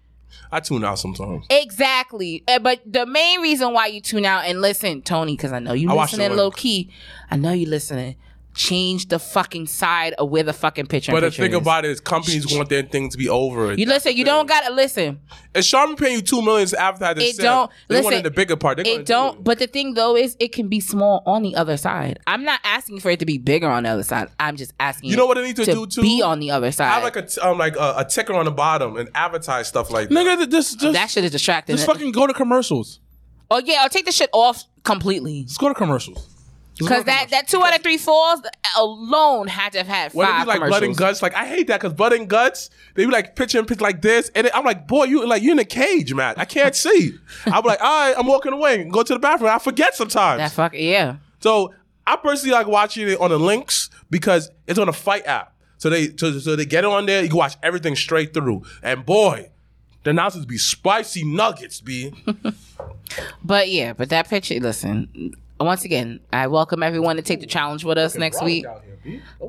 [0.52, 1.46] I tune out sometimes.
[1.50, 2.44] Exactly.
[2.48, 5.72] Uh, But the main reason why you tune out and listen, Tony, because I know
[5.72, 6.90] you I watched it listening low key.
[7.30, 8.16] I know you listening.
[8.56, 11.12] Change the fucking side of where the fucking picture.
[11.12, 11.16] Is.
[11.16, 11.58] But the picture thing is.
[11.58, 13.74] about it is, companies want their thing to be over.
[13.74, 14.16] you listen.
[14.16, 15.20] You don't gotta listen.
[15.54, 17.70] If Charmin paying you two million to advertise It don't.
[17.88, 18.78] they listen, wanted the bigger part.
[18.78, 19.38] They're It do don't.
[19.38, 19.44] it.
[19.44, 22.18] But the thing though is, it can be small on the other side.
[22.26, 24.28] I'm not asking for it to be bigger on the other side.
[24.40, 25.10] I'm just asking.
[25.10, 26.00] You know what I need to do, too?
[26.02, 26.88] Be on the other side.
[26.88, 29.68] I have like a t- um like a, a ticker on the bottom and advertise
[29.68, 30.14] stuff like that.
[30.14, 31.76] Nigga, just just that shit is distracting.
[31.76, 33.00] just fucking go to commercials.
[33.50, 35.42] oh yeah, I'll take the shit off completely.
[35.42, 36.35] Let's go to commercials.
[36.78, 38.42] Because that, that two out of three falls
[38.76, 41.46] alone had to have had When it five be like blood and guts, like I
[41.46, 44.44] hate that because blood and guts, they be like picture and picture like this, and
[44.44, 46.34] then I'm like, boy, you like you in a cage, man.
[46.36, 47.14] I can't see.
[47.46, 49.50] I'm like, all right, I'm walking away, go to the bathroom.
[49.50, 50.38] I forget sometimes.
[50.38, 51.16] That fuck yeah.
[51.40, 51.72] So
[52.06, 55.54] I personally like watching it on the links because it's on a fight app.
[55.78, 57.22] So they so, so they get it on there.
[57.22, 58.64] You can watch everything straight through.
[58.82, 59.50] And boy,
[60.04, 62.12] the announcers be spicy nuggets, be.
[63.42, 64.58] But yeah, but that picture.
[64.58, 65.34] Listen,
[65.64, 68.66] once again, I welcome everyone to take the challenge with us next week.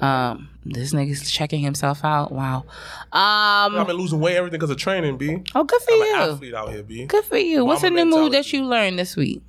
[0.02, 2.32] Um, this nigga's checking himself out.
[2.32, 2.66] Wow.
[3.12, 3.88] I've Um.
[3.88, 5.42] been losing weight, everything because of training, b.
[5.56, 6.16] Oh, good for I'm an you.
[6.34, 7.06] athlete out here, b.
[7.06, 7.66] Good for you.
[7.66, 9.42] What's a new move that you learned this week?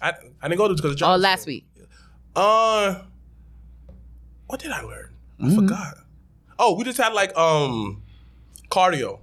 [0.00, 1.66] I, I didn't go to because of Oh, last week.
[2.36, 3.00] Uh,
[4.46, 5.10] what did I learn?
[5.40, 5.54] I Mm-hmm.
[5.54, 5.94] forgot.
[6.58, 8.02] Oh, we just had like um
[8.70, 9.20] cardio.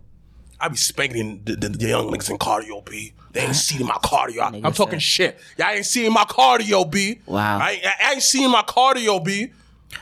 [0.60, 3.14] I be spanking the, the, the young niggas in cardio, b.
[3.34, 4.42] They ain't seen my cardio.
[4.42, 5.40] I- I'm talking said- shit.
[5.58, 7.20] Y'all ain't seen my cardio, b.
[7.26, 7.60] Wow.
[7.60, 9.52] I, ain't- I ain't seen my cardio, b.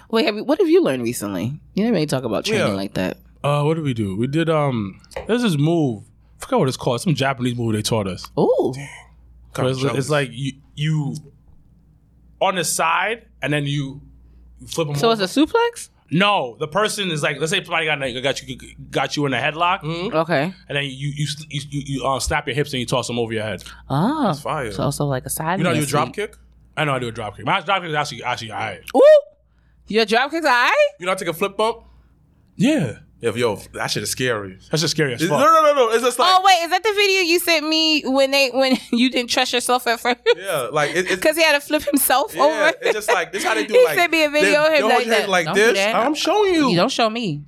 [0.10, 1.46] Wait, have you, what have you learned recently?
[1.74, 2.74] You didn't really talk about training Yeah.
[2.74, 3.18] like that.
[3.44, 4.16] Uh, what did we do?
[4.16, 5.02] We did um.
[5.28, 6.04] There's this move.
[6.38, 7.02] I forgot what it's called.
[7.02, 8.26] Some Japanese move they taught us.
[8.40, 8.74] Ooh.
[9.56, 11.16] So it's, it's like you you
[12.40, 14.02] on the side and then you
[14.68, 14.96] flip them.
[14.98, 15.90] So it's a suplex?
[16.12, 16.56] No.
[16.60, 18.58] The person is like, let's say somebody got got you
[18.90, 19.84] got you in a headlock,
[20.14, 20.54] Okay.
[20.68, 23.18] and then you you you, you, you uh, snap your hips and you toss them
[23.18, 23.64] over your head.
[23.90, 24.30] Oh.
[24.30, 24.72] It's fire.
[24.72, 25.60] So also like a side.
[25.60, 26.36] You know how you hand drop kick?
[26.78, 27.46] I know I do a drop kick.
[27.46, 28.82] My drop kick is actually actually alright.
[28.96, 29.22] Ooh.
[29.88, 30.74] Your drop kicks alright?
[31.00, 31.84] You know how to take a flip bump?
[32.56, 34.58] Yeah, If yo, that shit is scary.
[34.72, 35.40] that's just scary as No, fuck.
[35.42, 35.74] no, no, no.
[35.88, 35.90] no.
[35.92, 38.78] It's just like Oh wait, is that the video you sent me when they when
[38.92, 40.20] you didn't trust yourself at first?
[40.36, 42.74] yeah, like it, it's Because he had to flip himself yeah, over.
[42.82, 43.44] it's just like this.
[43.44, 43.74] How they do?
[43.78, 45.30] He like, sent me a video they- of him they hold like your hand that.
[45.30, 45.74] like Don't do this.
[45.76, 45.96] that.
[45.96, 46.70] I'm showing you.
[46.70, 47.44] You don't show me.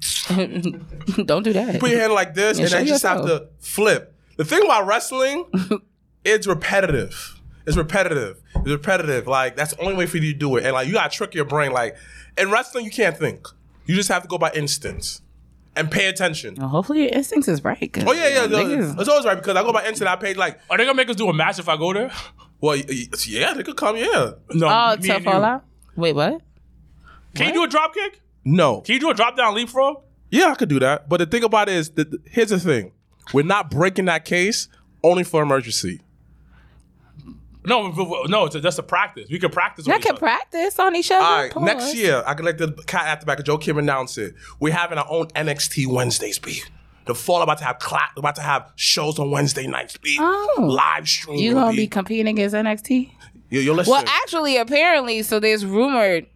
[1.25, 1.79] don't do that.
[1.79, 4.15] put your hand like this, Yeah, and then you just have to flip.
[4.37, 5.45] The thing about wrestling,
[6.23, 7.39] it's repetitive.
[7.65, 8.41] It's repetitive.
[8.55, 9.27] It's repetitive.
[9.27, 10.65] Like that's the only way for you to do it.
[10.65, 11.71] And like you gotta trick your brain.
[11.71, 11.95] Like
[12.37, 13.47] in wrestling, you can't think.
[13.85, 15.21] You just have to go by instinct
[15.75, 16.55] and pay attention.
[16.55, 17.89] Well, hopefully your instincts is right.
[18.05, 18.43] Oh yeah, yeah.
[18.43, 20.11] you no, niggas- it's always right because I go by instinct.
[20.11, 22.11] I paid like, Are they gonna make us do a match if I go there?
[22.61, 23.97] well, y- y- yeah, they could come.
[23.97, 24.67] Yeah, No.
[24.67, 25.31] Oh, me to and you.
[25.31, 25.63] fall out?
[25.95, 26.41] Wait, what?
[27.35, 28.19] Can you do a drop kick?
[28.45, 29.97] no, Can you do a drop down leapfrog?
[30.29, 31.07] yeah, I could do that.
[31.09, 32.91] But the thing about it is that here's the thing:
[33.33, 34.67] we're not breaking that case
[35.03, 36.01] only for emergency.
[37.65, 38.45] No, v- v- no.
[38.45, 39.27] It's a, that's a practice.
[39.31, 39.85] We can practice.
[39.88, 40.19] Y'all with each can other.
[40.19, 41.23] practice on each other.
[41.26, 41.64] All right, Pause.
[41.65, 44.35] next year I can let the cat at the back of Joe Kim announce it.
[44.60, 46.61] We're having our own NXT Wednesdays, B.
[47.06, 50.18] The fall about to have cla- about to have shows on Wednesday nights, B.
[50.19, 50.56] Oh.
[50.60, 51.38] Live stream.
[51.38, 51.77] You gonna B.
[51.77, 53.11] be competing against NXT?
[53.49, 53.91] Yo, yo, listen.
[53.91, 56.27] Well, actually, apparently, so there's rumored.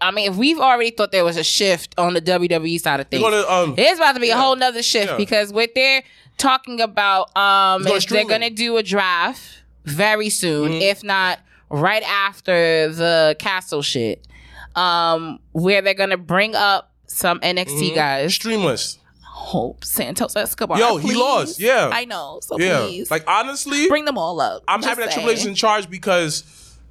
[0.00, 3.08] I mean, if we've already thought there was a shift on the WWE side of
[3.08, 5.16] things, gonna, um, it's about to be a whole nother shift Yeah.
[5.18, 6.02] because what they're
[6.38, 10.82] talking about um, going is they're going to do a draft very soon, Mm-hmm.
[10.82, 11.38] if not
[11.70, 14.26] right after the castle shit,
[14.74, 18.36] um, where they're to bring up some NXT guys.
[18.38, 18.98] Streamless.
[19.22, 20.78] Hope Santos Escobar.
[20.78, 21.88] Yo, he lost, yeah.
[21.92, 22.40] I know.
[22.42, 22.80] So Yeah.
[22.80, 24.62] please, Like honestly, bring them all up.
[24.68, 25.12] I'm Just having that.
[25.14, 26.42] Triple H in charge because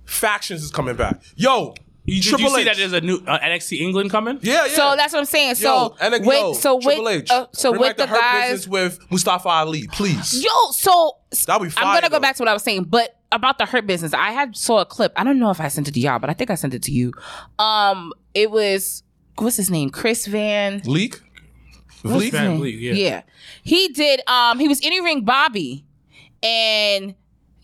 [0.05, 1.21] factions is coming back.
[1.35, 1.75] Yo,
[2.09, 2.65] You, did Triple you see H.
[2.67, 4.39] that there's a new uh, NXT England coming?
[4.41, 4.73] yeah, yeah.
[4.73, 5.55] So that's what I'm saying.
[5.55, 7.31] So yo, and with yo, so Triple with H.
[7.31, 8.51] uh, so Bring with back the Hurt guys.
[8.51, 10.41] business with Mustafa Ali, please.
[10.41, 12.19] Yo, so That'll be I'm gonna go though.
[12.21, 14.85] back to what I was saying, but about the hurt business, I had saw a
[14.85, 15.11] clip.
[15.17, 16.81] I don't know if I sent it to y'all, but I think I sent it
[16.83, 17.11] to you.
[17.59, 19.03] Um, it was
[19.35, 20.81] what's his name, Chris Van.
[20.85, 21.19] Leak.
[22.03, 22.31] what's Leak.
[22.31, 22.59] his Van name?
[22.61, 23.23] Vliet, yeah.
[23.63, 24.21] he did.
[24.29, 25.83] Um, he was interviewing Bobby,
[26.41, 27.15] and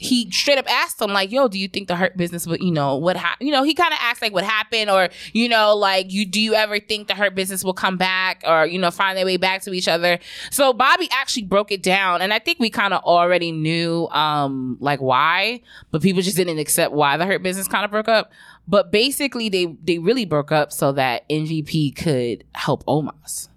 [0.04, 2.72] he straight up asked him like, "Yo, do you think the hurt business would, you
[2.72, 5.76] know, what ha- you know?" He kind of asked like, "What happened?" or you know,
[5.76, 8.92] like, "You do you ever think the hurt business will come back or you know
[8.92, 10.20] find their way back to each other?"
[10.52, 14.78] So Bobby actually broke it down, and I think we kind of already knew um
[14.82, 15.62] like why,
[15.92, 18.32] but people just didn't accept why the hurt business kind of broke up.
[18.68, 23.48] But basically, they they really broke up so that MVP could help Omos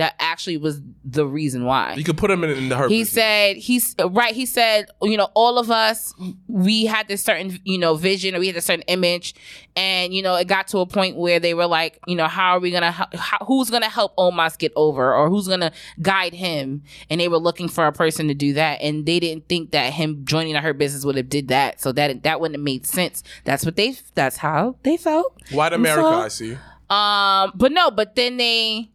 [0.00, 1.92] that actually was the reason why.
[1.92, 2.90] You could put him in, in the hurt.
[2.90, 3.12] He business.
[3.12, 4.34] said he's right.
[4.34, 6.14] He said, you know, all of us,
[6.48, 9.34] we had this certain, you know, vision or we had a certain image,
[9.76, 12.52] and you know, it got to a point where they were like, you know, how
[12.52, 15.70] are we gonna, how, who's gonna help Omos get over, or who's gonna
[16.00, 16.82] guide him?
[17.10, 19.92] And they were looking for a person to do that, and they didn't think that
[19.92, 22.86] him joining the hurt business would have did that, so that that wouldn't have made
[22.86, 23.22] sense.
[23.44, 25.36] That's what they, that's how they felt.
[25.52, 26.52] White America, so- I see.
[26.88, 28.90] um, but no, but then they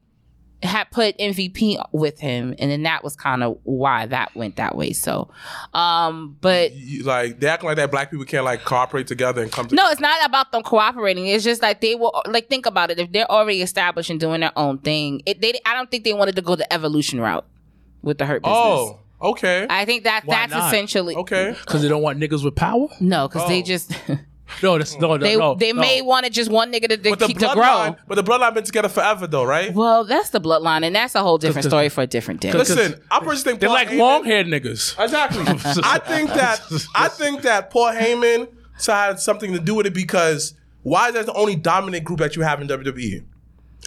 [0.66, 4.76] had put MVP with him, and then that was kind of why that went that
[4.76, 4.92] way.
[4.94, 5.30] So,
[5.74, 9.52] um, but You- like they acting like that black people can't like cooperate together and
[9.52, 9.84] come together.
[9.88, 11.26] no, it's not about them cooperating.
[11.28, 13.00] It's just like they were like think about it.
[13.00, 16.14] If they're already established and doing their own thing, it, they I don't think they
[16.14, 17.46] wanted to go the evolution route
[18.02, 18.58] with the hurt business.
[18.60, 19.66] Oh, okay.
[19.70, 20.68] I think that Why that's not?
[20.74, 21.56] essentially Okay.
[21.60, 22.88] Because they don't want niggas with power.
[23.00, 23.64] no, because they Oh.
[23.66, 23.92] just
[24.62, 25.56] No, that's no, no, they no.
[25.56, 25.82] they no.
[25.82, 27.64] may want to just one nigga to, to, the keep, to grow.
[27.64, 29.74] bloodline, but the bloodline been together forever though, right?
[29.74, 32.52] Well, that's the bloodline, and that's a whole different story for a different day.
[32.52, 35.02] Listen, I personally think They're Paul like long haired niggas.
[35.04, 35.42] Exactly.
[35.84, 36.62] I think that
[36.94, 38.48] I think that Paul Heyman
[38.86, 40.54] had something to do with it because
[40.84, 43.26] why is that the only dominant group that you have in WWE?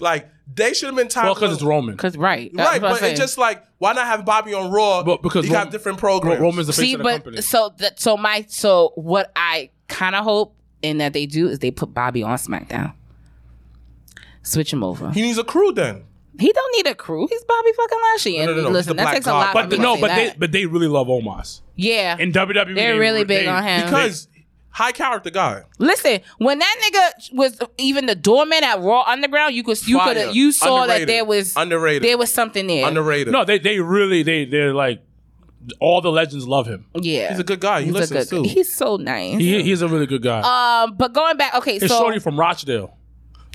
[0.00, 1.26] Like they should have been time.
[1.26, 1.94] Well, because it's Roman.
[1.94, 5.02] Because right, right, but it's just like why not have Bobby on Raw?
[5.02, 6.40] But because you Rom- have different programs.
[6.40, 7.42] Roman's the face See, of the but company.
[7.42, 11.58] so that so my so what I kind of hope and that they do is
[11.58, 12.92] they put Bobby on SmackDown,
[14.42, 15.10] switch him over.
[15.10, 16.04] he needs a crew then.
[16.38, 17.26] He don't need a crew.
[17.28, 18.36] He's Bobby fucking Lashley.
[18.38, 19.52] And no, no, he's listen, the that Black takes a lot.
[19.54, 22.54] But for the, no, say but they but they really love Omos yeah, in WWE.
[22.76, 23.84] They're they- really big they- on him.
[23.86, 24.28] Because
[24.70, 25.64] high character guy.
[25.78, 30.14] Listen, when that nigga was even the doorman at Raw Underground, you could you Fire.
[30.14, 32.04] could you saw that there was Underrated.
[32.04, 32.86] there was something there.
[32.86, 33.32] Underrated.
[33.32, 35.02] No, they they really they they're like
[35.80, 36.86] all the legends love him.
[36.94, 37.80] yeah, he's a good guy.
[37.80, 38.48] He He's a listens good- too.
[38.50, 39.38] He's so nice.
[39.38, 40.40] He, he's a really good guy.
[40.84, 42.96] um, but going back, okay, His so shorty from Rochdale,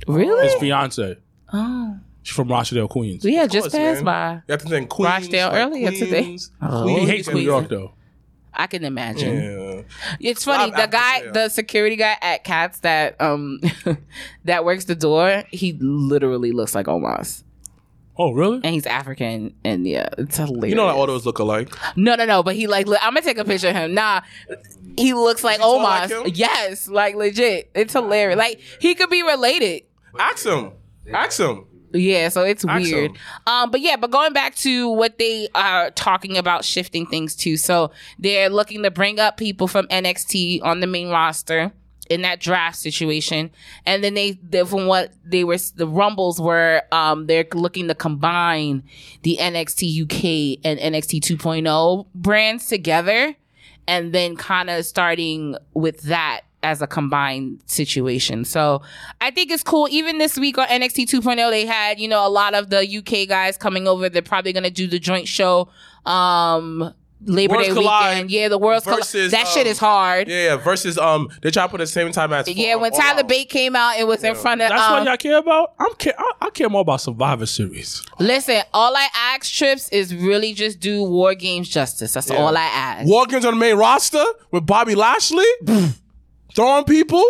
[0.08, 1.18] really, his fiance.
[1.54, 3.26] oh, She's from Rochdale, Queens.
[3.26, 4.06] Yeah, had just passed man.
[4.06, 4.34] by.
[4.48, 5.10] You have to think Queens.
[5.26, 6.24] Rochdale like earlier today.
[6.24, 7.46] Queens, Oh, He Queens, hates New Queens.
[7.46, 7.94] York though.
[8.54, 9.36] I can imagine.
[9.36, 9.82] Yeah.
[10.30, 10.72] It's funny.
[10.72, 11.32] Lot The guy, there.
[11.34, 13.60] the security guy at Cats that um
[14.46, 17.44] that works the door, he literally looks like Omos,
[18.18, 18.57] Oh, really?
[18.64, 20.69] and he's African, and yeah, it's hilarious.
[20.69, 21.73] You know that all those look alike.
[21.95, 22.44] No, no, no.
[22.44, 23.94] But he like, look, I'm gonna take a picture of him.
[23.95, 24.22] Nah,
[24.98, 26.23] he looks like he tall Omos.
[26.23, 27.72] like yes, like legit.
[27.73, 28.38] It's hilarious.
[28.38, 29.84] Like he could be related.
[30.19, 30.72] Ask him.
[31.11, 31.65] Ask him.
[31.91, 33.11] Yeah, so it's Ask weird.
[33.11, 33.18] him.
[33.48, 37.56] Um, but yeah, but going back to what they are talking about shifting things to,
[37.57, 41.72] so they're looking to bring up people from NXT on the main roster
[42.10, 43.52] in that draft situation,
[43.86, 47.96] and then they, they from what they were, the rumbles were, um, they're looking to
[47.96, 48.84] combine
[49.24, 53.36] the NXT UK and NXT 2.0 brands together,
[53.88, 58.46] and then kind of starting with that as a combined situation.
[58.46, 58.82] So
[59.22, 59.88] I think it's cool.
[59.92, 63.28] Even this week on NXT 2.0, they had, you know, a lot of the UK
[63.28, 64.10] guys coming over.
[64.10, 65.70] They're probably going to do the joint show.
[66.06, 66.94] Um,
[67.26, 68.32] Labor Worlds Day Collide weekend.
[68.32, 69.00] Yeah, the World's Collide.
[69.00, 70.28] versus, That shit um, is hard.
[70.28, 70.56] Yeah, Yeah, yeah.
[70.58, 72.48] Versus um, they try to put the same time as.
[72.48, 73.28] Yeah, when Tyler Out.
[73.28, 74.70] Bate came out, it was in front of.
[74.70, 75.74] That's um, what y'all care about.
[75.80, 76.14] I'm care.
[76.18, 78.04] I, I care more about Survivor Series.
[78.20, 82.14] listen, all I ask, Trips, is really just do War Games justice.
[82.14, 83.08] That's all I ask.
[83.08, 85.45] War Games on the main roster with Bobby Lashley
[86.56, 87.24] throwing people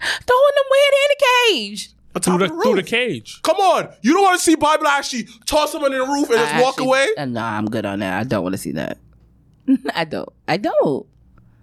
[0.00, 1.24] Throwing them weird in the
[1.66, 1.90] cage.
[2.26, 3.40] On Through the, of the through the cage.
[3.42, 6.38] Come on, you don't want to see Bobby Lashley toss someone in the roof and
[6.38, 7.08] just walk actually- away.
[7.18, 8.18] uh, nah, I'm good on that.
[8.18, 8.98] I don't want to see that.
[9.94, 10.28] I don't.
[10.48, 11.06] I don't.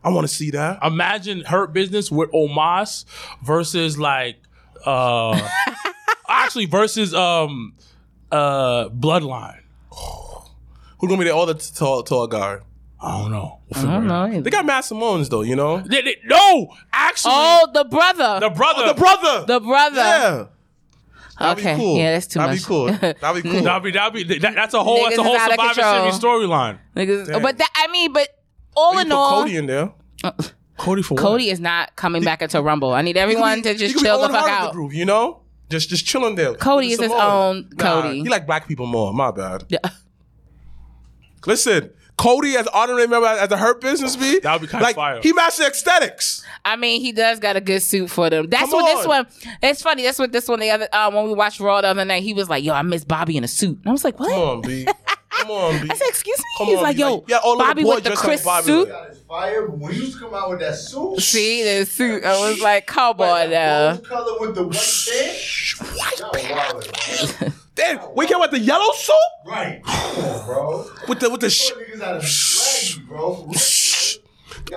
[0.03, 0.79] I want to see that.
[0.83, 3.05] Imagine Hurt Business with Omos
[3.43, 4.37] versus like
[4.85, 5.39] uh
[6.29, 7.73] actually versus um
[8.31, 9.61] uh Bloodline.
[10.99, 12.59] Who's gonna be the other tall tall guy?
[13.05, 13.59] I don't know.
[13.69, 14.31] We'll I don't it out.
[14.31, 14.41] know.
[14.41, 15.79] They got Matt Simone's though, you know.
[15.79, 18.39] They- they- no, actually, Oh, the brother.
[18.39, 18.81] the brother.
[18.83, 19.45] Oh, the brother.
[19.45, 19.95] The brother.
[19.97, 20.45] Yeah.
[21.37, 21.75] That'd okay.
[21.75, 21.97] be cool.
[21.97, 22.59] Yeah, that's too That'd much.
[22.61, 22.85] be cool.
[23.21, 23.61] That'd be cool.
[23.61, 26.11] That'd be, that'd be, that, that's a whole, that's a whole is outta Survivor.
[26.11, 26.79] Series storyline.
[26.95, 28.29] Niggas, but that, I mean, but
[28.75, 29.91] all You in put all, Cody in there.
[30.23, 30.31] Uh,
[30.77, 32.93] Cody for what Cody is not coming back into Rumble.
[32.93, 34.71] I need everyone to just chill the fuck out.
[34.73, 36.53] Group, you know, just just chilling there.
[36.55, 38.21] Cody is his own Nah, Cody.
[38.23, 39.13] He like black people more.
[39.13, 39.65] My bad.
[39.69, 39.79] Yeah.
[41.45, 44.95] Listen, Cody as honorary member as a Hurt Business be That would be kinda like
[44.95, 45.19] fire.
[45.21, 46.43] he master aesthetics.
[46.63, 48.47] I mean, he does got a good suit for them.
[48.49, 49.27] That's Come what this one.
[49.61, 50.03] It's funny.
[50.03, 50.59] That's what this one.
[50.59, 52.81] The other uh, when we watched Raw the other night, he was like, "Yo, I
[52.81, 54.87] miss Bobby in a suit." And I was like, "What?" Come on, B.
[55.39, 55.89] Come on, B.
[55.91, 57.95] I said, "Excuse me." Come He's on, like, be "Yo, like, yeah, all Bobby boy
[57.95, 60.33] with the dressed like crisp Bobby suit." got his fire, when you used to come
[60.33, 62.23] out with that suit, See the suit.
[62.23, 66.21] I was like, "Come on now." color with the white pants.
[66.21, 67.53] White man.
[67.75, 69.81] Damn, we came with the yellow suit Right.
[69.83, 70.85] Come on, bro.
[71.09, 73.51] with the with the sh- Put niggas out of swaggy, bro.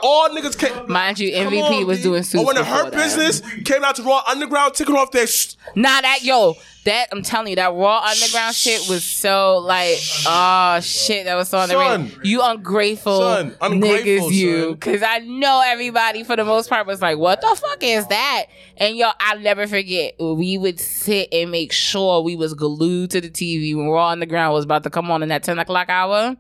[0.03, 0.91] All niggas came.
[0.91, 2.03] Mind you, MVP on, was B.
[2.03, 2.43] doing oh, suits.
[2.43, 2.99] Or when the before Hurt that.
[3.17, 5.27] Business came out to Raw Underground, taking off their.
[5.27, 6.55] Sh- Nah, that yo,
[6.89, 11.49] that I'm telling you, that raw underground shit was so like, oh shit, that was
[11.49, 12.13] so underrated.
[12.13, 12.21] Son.
[12.25, 14.63] You ungrateful, Son, ungrateful, niggas, you.
[14.63, 14.73] son.
[14.73, 18.47] Because I know everybody for the most part was like, what the fuck is that?
[18.79, 20.15] And yo, I'll never forget.
[20.19, 24.55] We would sit and make sure we was glued to the TV when Raw Underground
[24.55, 26.37] was about to come on in that 10 o'clock hour.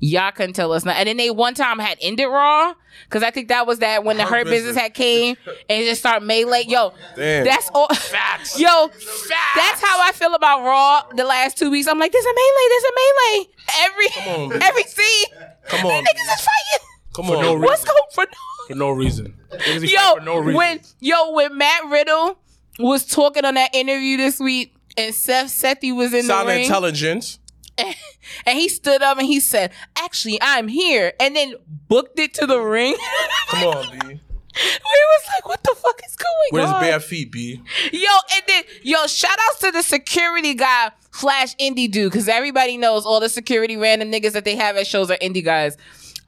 [0.00, 1.00] Y'all couldn't tell us nothing.
[1.00, 4.16] And then they one time had ended Raw because I think that was that when
[4.16, 4.76] the Hurt, Business.
[4.76, 5.36] had came
[5.68, 6.64] and just started melee.
[6.68, 7.44] Yo, Damn.
[7.44, 7.88] that's all.
[7.94, 8.60] Facts.
[8.60, 11.88] Yo, that's how I feel about Raw the last two weeks.
[11.88, 13.48] I'm like, there's a melee, there's a melee.
[13.80, 15.24] Every on, every scene,
[15.66, 15.92] Come on.
[15.92, 16.86] these niggas is fighting.
[17.16, 17.42] Come For on.
[17.42, 17.86] no What's reason.
[17.86, 18.26] going for?
[18.68, 19.34] For no reason.
[19.80, 20.54] Yo, for no reason.
[20.54, 22.38] when yo when Matt Riddle
[22.78, 26.62] was talking on that interview this week, and Seth Sethi was in Sound the ring,
[26.62, 27.37] intelligence.
[28.46, 31.54] and he stood up and he said, "Actually, I'm here," and then
[31.88, 32.96] booked it to the ring.
[33.48, 33.98] Come on, B.
[34.06, 37.62] we was like, "What the fuck is going his on?" bare feet, B.
[37.92, 42.76] Yo, and then yo, shout outs to the security guy slash indie dude, because everybody
[42.76, 45.76] knows all the security random niggas that they have at shows are indie guys.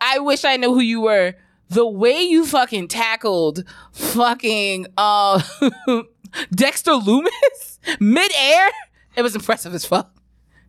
[0.00, 1.34] I wish I knew who you were.
[1.68, 5.40] The way you fucking tackled fucking uh
[6.54, 8.68] Dexter Lumis midair,
[9.16, 10.12] it was impressive as fuck.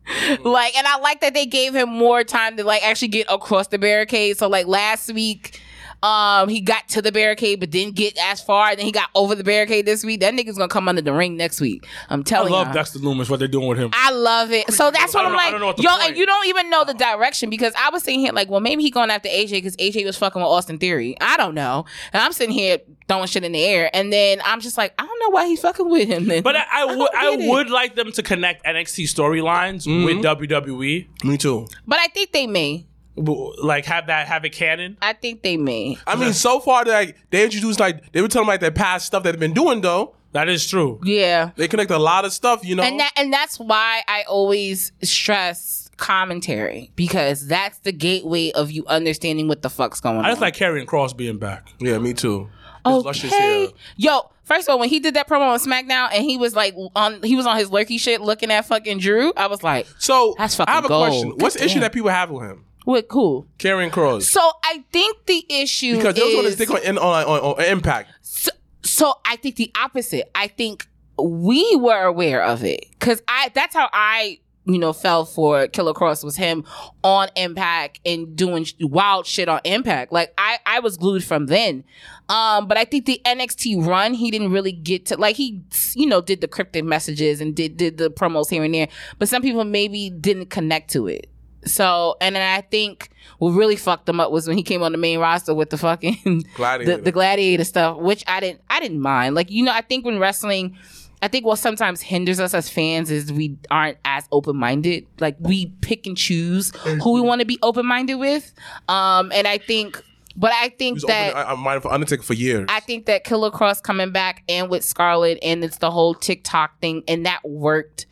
[0.44, 3.68] Like, and I like that they gave him more time to like actually get across
[3.68, 4.38] the barricade.
[4.38, 5.60] So like last week,
[6.02, 8.70] um, he got to the barricade but didn't get as far.
[8.70, 10.20] And then he got over the barricade this week.
[10.20, 11.86] That nigga's gonna come under the ring next week.
[12.08, 12.56] I'm telling you.
[12.56, 12.74] I love you.
[12.74, 13.90] Dexter Lumis, what they're doing with him.
[13.92, 14.72] I love it.
[14.72, 15.50] So that's what I I'm don't know- I like.
[15.52, 17.90] don't know what the Yo, point- and you don't even know the direction because I
[17.90, 20.48] was sitting here like, well, maybe he going after AJ because AJ was fucking with
[20.48, 21.16] Austin Theory.
[21.20, 21.84] I don't know.
[22.12, 25.04] And I'm sitting here throwing shit in the air, and then I'm just like, I
[25.06, 26.26] don't know why he's fucking with him.
[26.26, 26.42] Then.
[26.42, 27.48] But I, I would don't I get it.
[27.50, 31.24] would like them to connect NXT storylines with WWE.
[31.24, 31.66] Me too.
[31.86, 32.86] But I think they may.
[33.16, 34.96] Like have that have a canon.
[35.02, 35.98] I think they may.
[36.06, 39.22] I mean, so far, like they introduced like they were telling like their past stuff
[39.24, 40.14] that they've been doing though.
[40.32, 40.98] That is true.
[41.04, 41.50] Yeah.
[41.56, 42.82] They connect a lot of stuff, you know.
[42.82, 48.84] and that and that's why I always stress commentary because that's the gateway of you
[48.86, 50.24] understanding what the fuck's going on.
[50.24, 51.68] I just like Karrion Kross being back.
[51.80, 52.48] yeah, me too.
[52.84, 53.28] His okay.
[53.28, 53.68] hair.
[53.96, 56.74] Yo, first of all, when he did that promo on SmackDown and he was like
[56.96, 60.34] on he was on his lurky shit looking at fucking Drew, I was like, So
[60.38, 61.08] That's fucking I have a gold.
[61.08, 61.30] question.
[61.38, 62.64] What's the issue that people have with him?
[62.84, 63.46] What cool.
[63.58, 64.22] Karrion Kross.
[64.22, 67.64] So I think the issue Because they was going to stick on, on, on, on
[67.64, 68.10] Impact.
[68.22, 68.50] so,
[68.82, 70.30] so I think the opposite.
[70.34, 70.86] I think
[71.18, 75.92] we were aware of it because I that's how I you know fell for Killer
[75.92, 76.64] Kross was him
[77.02, 80.12] on Impact and doing wild shit on Impact.
[80.12, 81.84] Like I I was glued from then.
[82.28, 85.60] Um, but I think the NXT run he didn't really get to like he
[85.94, 88.88] you know did the cryptic messages and did did the promos here and there.
[89.18, 91.28] But some people maybe didn't connect to it.
[91.64, 94.92] So, and then I think what really fucked him up was when he came on
[94.92, 96.96] the main roster with the fucking Gladiator.
[96.96, 99.34] the, the gladiator stuff, which I didn't I didn't mind.
[99.34, 100.76] Like you know, I think when wrestling,
[101.22, 105.06] I think what sometimes hinders us as fans is we aren't as open minded.
[105.20, 106.72] Like we pick and choose
[107.02, 108.52] who we want to be open minded with.
[108.88, 110.02] Um, and I think,
[110.34, 111.30] but I He think was that.
[111.34, 112.66] open, I, I'm minded for Undertaker for years.
[112.68, 116.80] I think that Killer Kross coming back and with Scarlett and it's the whole TikTok
[116.80, 118.06] thing and that worked.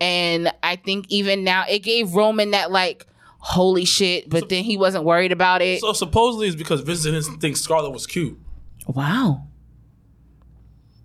[0.00, 3.06] And I think even now it gave Roman that like
[3.38, 5.80] holy shit, but then he wasn't worried about it.
[5.80, 8.38] So supposedly it's because Vince didn't think Scarlett was cute.
[8.86, 9.46] wow.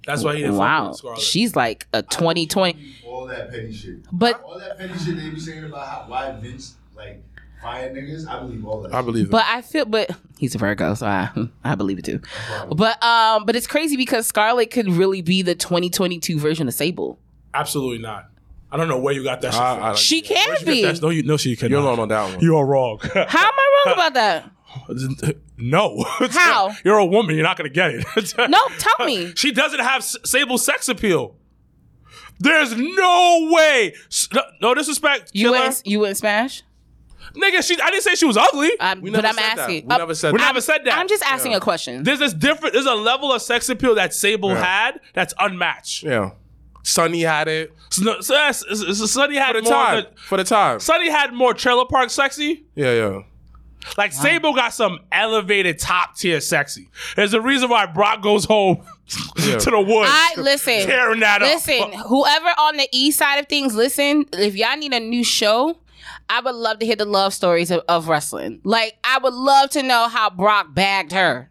[0.06, 0.88] That's why he didn't fuck Wow.
[0.90, 1.20] with Scarlett.
[1.22, 2.78] She's like a 2020.
[3.08, 3.98] All that petty shit.
[4.12, 7.24] But- all that petty shit they be saying about how, why Vince like
[7.62, 8.94] fire niggas, I believe all that.
[8.94, 9.32] I believe it.
[9.32, 11.30] But I feel, but he's a Virgo, so I,
[11.64, 12.22] I believe it too.
[12.70, 17.18] But um, but it's crazy because Scarlett could really be the 2022 version of Sable.
[17.56, 18.30] Absolutely not.
[18.76, 19.84] I don't know where you got that shit from.
[19.84, 20.82] I- She can Where'd you be.
[20.84, 21.02] that?
[21.02, 21.72] No, you, no, she cannot.
[21.72, 22.40] You're alone on that one.
[22.42, 23.00] You are wrong.
[23.14, 24.52] How am I wrong about that?
[25.58, 26.04] no.
[26.32, 26.76] How?
[26.84, 27.36] You're a woman.
[27.36, 28.34] You're not going to get it.
[28.50, 29.34] No, tell me.
[29.36, 31.38] She doesn't have S- Sable sex appeal.
[32.40, 33.94] There's no way.
[34.12, 35.32] S- No, no disrespect.
[35.34, 35.60] You killer.
[35.60, 36.64] wouldn't, you wouldn't smash?
[37.34, 38.78] Nigga, she, I didn't say she was ugly.
[38.80, 39.58] Um, We but never I'm said that.
[39.60, 39.86] asking.
[39.88, 40.46] We uh, never said we that.
[40.46, 40.98] never said that.
[40.98, 42.04] I'm just asking a question.
[42.04, 42.74] There's this different.
[42.74, 44.64] There's a level of sex appeal that Sable Yeah.
[44.64, 46.04] had that's unmatched.
[46.04, 46.32] Yeah.
[46.86, 49.72] Sunny had it So, so that's, so- so Sunny had for the more.
[49.74, 49.96] time.
[50.04, 50.80] than- For the time.
[50.80, 52.64] Sunny had more trailer park sexy.
[52.76, 53.20] Yeah, yeah.
[53.98, 56.90] Like Sable got some elevated top tier sexy.
[57.16, 58.84] There's a reason why Brock goes home
[59.38, 59.58] Yeah.
[59.60, 60.10] to the woods.
[60.12, 60.86] I listen.
[60.88, 61.48] tearing that up.
[61.54, 64.26] Listen, whoever on the east side of things, listen.
[64.34, 65.78] If y'all need a new show,
[66.30, 68.60] I would love to hear the love stories of, of wrestling.
[68.64, 71.50] Like I would love to know how Brock bagged her.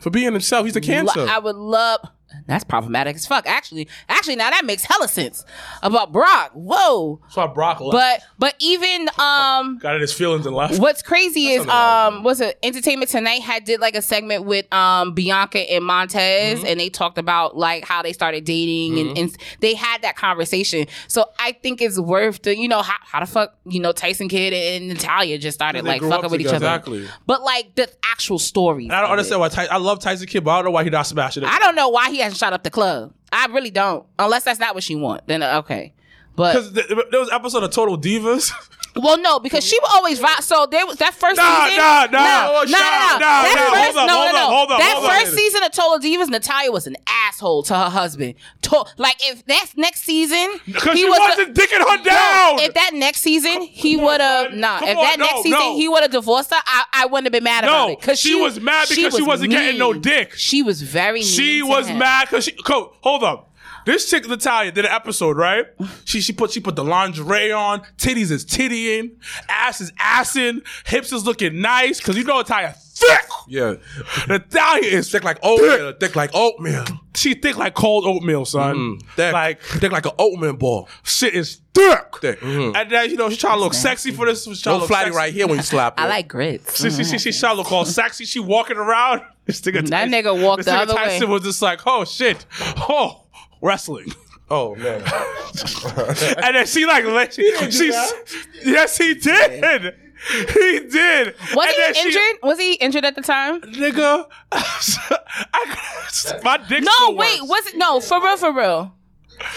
[0.00, 1.26] For being himself, he's a cancer.
[1.28, 2.00] I would love.
[2.46, 3.46] That's problematic as fuck.
[3.46, 5.44] Actually, actually, now that makes hella sense
[5.82, 6.52] about Brock.
[6.54, 7.20] Whoa.
[7.22, 7.92] That's why Brock left.
[7.92, 10.78] But but even um got in his feelings and left.
[10.78, 15.14] What's crazy is um was it Entertainment Tonight had did like a segment with um
[15.14, 19.74] Bianca and Montez and they talked about like how they started dating and, and they
[19.74, 20.86] had that conversation.
[21.08, 24.28] So I think it's worth the you know how, how the fuck you know Tyson
[24.28, 26.56] Kidd and Natalya just started like fucking with each other.
[26.56, 27.08] Exactly.
[27.26, 28.86] But like the actual stories.
[28.86, 29.40] And I don't understand it.
[29.40, 31.48] why Ty- I love Tyson Kidd, but I don't know why he not smashing it.
[31.48, 33.12] I don't know why he hasn't shot up the club.
[33.32, 34.06] I really don't.
[34.18, 35.26] Unless that's not what she want.
[35.26, 35.94] Then uh, okay.
[36.40, 38.50] But Because th- there was an episode of Total Divas.
[38.96, 40.42] Well, no, because she would always vibe.
[40.42, 41.78] So there was that first Nah, season.
[41.78, 42.08] nah, nah.
[42.10, 42.72] no, no, no, nah, no.
[42.72, 43.70] nah, That nah.
[43.70, 44.56] first, Hold up, no, hold no, up, no.
[44.56, 45.12] hold up, that hold up.
[45.12, 48.34] first season of Total Divas, Natalya was an asshole to her husband.
[48.62, 52.58] To, like if that next season, Because he she was wasn't dicking her down.
[52.58, 54.80] if that next season he would have nah.
[54.80, 55.76] Come If on, that no, next season no.
[55.76, 58.00] he would have divorced her, I, I wouldn't have been mad about No, it.
[58.00, 60.34] Because she was mad because she wasn't getting no dick.
[60.34, 61.22] She was very.
[61.22, 61.98] she mean to was him.
[61.98, 62.52] mad because she.
[62.52, 63.49] Co- hold up.
[63.90, 65.66] This chick Natalya did an episode, right?
[66.04, 69.16] She she put she put the lingerie on, titties is tittying,
[69.48, 73.26] ass is assing, hips is looking nice because you know Natalya thick.
[73.48, 73.74] Yeah.
[74.28, 75.92] Natalya is Thick like oatmeal.
[75.98, 76.84] Thick like oatmeal.
[77.14, 78.98] she thick like cold oatmeal, son.
[79.16, 80.88] Thick Like thick like an oatmeal ball.
[81.04, 82.16] shit is thick.
[82.20, 82.40] Thick.
[82.40, 82.76] Mhm.
[82.76, 84.44] And then you know she trying to look sexy for this.
[84.44, 85.16] She trying to look flatty sexy.
[85.16, 86.02] right here when you slap it.
[86.02, 86.80] I like grits.
[86.80, 88.24] She, she, she, she trying to look all sexy.
[88.24, 89.22] She walking around.
[89.46, 91.04] This nigga That Tyson- nigga walked this the nigga other way.
[91.08, 92.44] Tyson was just like, oh shit,
[92.88, 93.24] oh
[93.60, 94.12] wrestling.
[94.52, 95.00] Oh man.
[96.42, 97.86] and then she like let she, she
[98.64, 99.94] yes he did
[100.32, 102.42] he did Was And then he she- injured?
[102.42, 103.60] Was he injured at the time?
[103.60, 107.40] nigga I, my dick No, still wait.
[107.42, 107.48] works.
[107.50, 108.36] Was it no for real?
[108.36, 108.92] For real?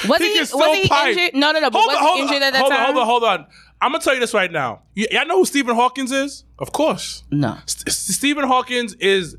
[0.07, 0.39] Was He he?
[0.39, 1.17] was he pipe.
[1.17, 1.33] injured?
[1.39, 1.71] No, no, no.
[1.71, 2.79] But hold was on, he injured on, at that hold time?
[2.81, 3.45] on, hold on, hold on.
[3.81, 4.83] I'm gonna tell you this right now.
[4.95, 6.45] Y- y'all know who Stephen Hawkins is?
[6.59, 7.23] of course.
[7.31, 7.57] No.
[7.67, 9.35] S- Stephen Hawkins is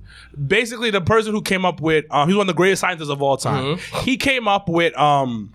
[0.46, 2.04] basically the person who came up with.
[2.10, 3.78] Um, he's one of the greatest scientists of all time.
[4.02, 5.52] He came up with um,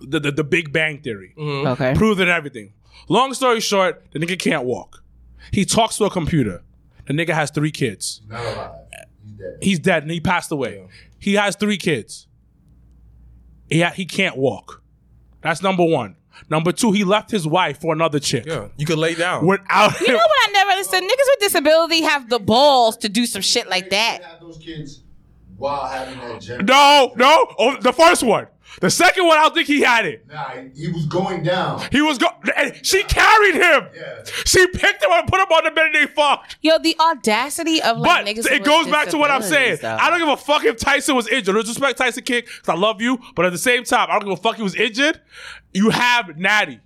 [0.00, 1.94] the, the the Big Bang Theory, Okay.
[1.94, 2.72] proved it and everything.
[3.08, 5.02] Long story short, the nigga can't walk.
[5.52, 6.62] He talks to a computer.
[7.06, 8.20] The nigga has three kids.
[8.28, 8.70] Not alive.
[9.22, 9.58] He's dead.
[9.62, 10.86] He's dead and he passed away.
[11.18, 12.26] He has three kids.
[13.68, 14.82] He ha- he can't walk.
[15.42, 16.16] That's number one.
[16.48, 18.46] Number two, he left his wife for another chick.
[18.46, 18.68] Yeah.
[18.76, 19.46] You can lay down.
[19.46, 21.02] Without You know what I never understood?
[21.02, 24.40] Niggas with disability have the balls to do some shit like that.
[24.40, 25.02] those kids
[25.60, 26.64] while having that gym.
[26.64, 27.46] No, no.
[27.58, 28.46] Oh, the first one.
[28.80, 30.26] The second one, I don't think he had it.
[30.28, 31.82] Nah, he, he was going down.
[31.90, 32.28] He was go.
[32.56, 33.88] and She carried him.
[33.94, 34.22] Yeah.
[34.46, 36.56] She picked him up and put him on the bed and they fucked.
[36.62, 38.46] Yo, the audacity of like But niggas.
[38.50, 39.78] it goes back to what I'm saying.
[39.82, 39.96] though.
[40.00, 41.54] I don't give a fuck if Tyson was injured.
[41.56, 43.18] Let's respect Tyson Kick because I love you.
[43.34, 45.20] But at the same time, I don't give a fuck he was injured.
[45.74, 46.78] You have Natty.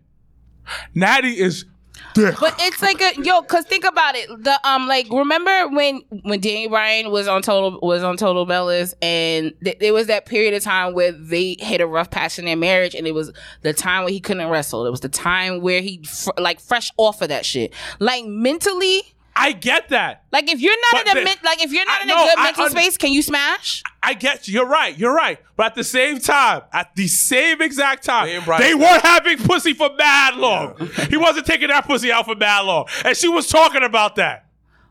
[0.94, 1.66] Natty is
[2.14, 2.34] thick.
[2.40, 4.28] But it's like a yo, cause think about it.
[4.42, 8.94] The um, like remember when when Danny Bryan was on Total was on Total Bellas,
[9.02, 12.44] and th- there was that period of time where they hit a rough patch in
[12.44, 13.32] their marriage, and it was
[13.62, 14.86] the time where he couldn't wrestle.
[14.86, 17.72] It was the time where he fr- like fresh off of that shit.
[17.98, 20.22] Like mentally, I get that.
[20.32, 22.08] like if you're not But in a the- men- like if you're not I- in
[22.08, 23.82] no, a good I mental un- space, can you smash?
[24.02, 24.54] I get you.
[24.54, 24.96] You're right.
[24.96, 25.38] You're right.
[25.56, 29.02] But at the same time, at the same exact time, Me and Brian they weren't
[29.02, 30.76] having pussy for mad long.
[31.10, 32.86] he wasn't taking that pussy out for mad long.
[33.04, 34.42] And she was talking about that.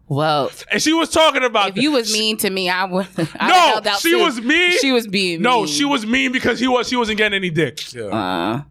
[0.09, 1.81] Well, And she was talking about if that.
[1.81, 3.07] you was mean to me, I would.
[3.17, 4.19] No, held out she too.
[4.19, 4.77] was mean.
[4.79, 5.67] She was being No, mean.
[5.67, 7.93] she was mean because he was she wasn't getting any dick.
[7.93, 8.03] Yeah.
[8.07, 8.61] Uh,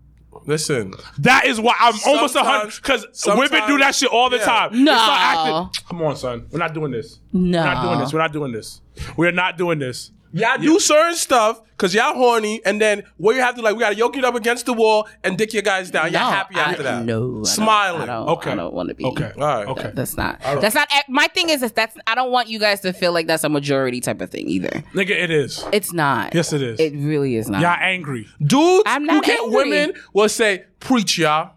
[0.47, 0.95] Listen.
[1.19, 4.31] That is why I'm almost a hundred Sometimes- because women do sometimes- that shit all
[4.31, 4.45] the yeah.
[4.45, 4.73] time.
[4.73, 4.93] They No.
[4.97, 6.47] start acting- Come on, son.
[6.51, 7.19] We're not doing this.
[7.33, 7.59] no.
[7.59, 8.13] We're not doing this.
[8.13, 8.81] We're not doing this.
[9.17, 10.11] We're not doing this.
[10.33, 13.81] Y'all do certain stuff because y'all horny, and then where you have to like, we
[13.81, 16.05] gotta yoke it up against the wall and dick your guys down.
[16.13, 17.05] Y'all No, happy I- after that?
[17.05, 18.03] No, I don't- Smiling.
[18.03, 18.51] I don't, Okay.
[18.53, 19.05] I don't want to be.
[19.05, 19.33] Okay.
[19.37, 19.67] All right.
[19.69, 19.91] Okay.
[19.95, 20.41] That's not.
[20.41, 20.89] That's not.
[20.91, 21.97] Eh, my thing is, is that's.
[22.07, 24.83] I don't want you guys to feel like that's a majority type of thing either.
[24.95, 25.65] Nigga, it is.
[25.73, 26.35] It's not.
[26.35, 26.81] Yes, it is.
[26.81, 27.61] It really is not.
[27.61, 28.27] Y'all angry.
[28.41, 29.55] Dudes I'm who not get angry.
[29.57, 31.51] women will say, preach y'all.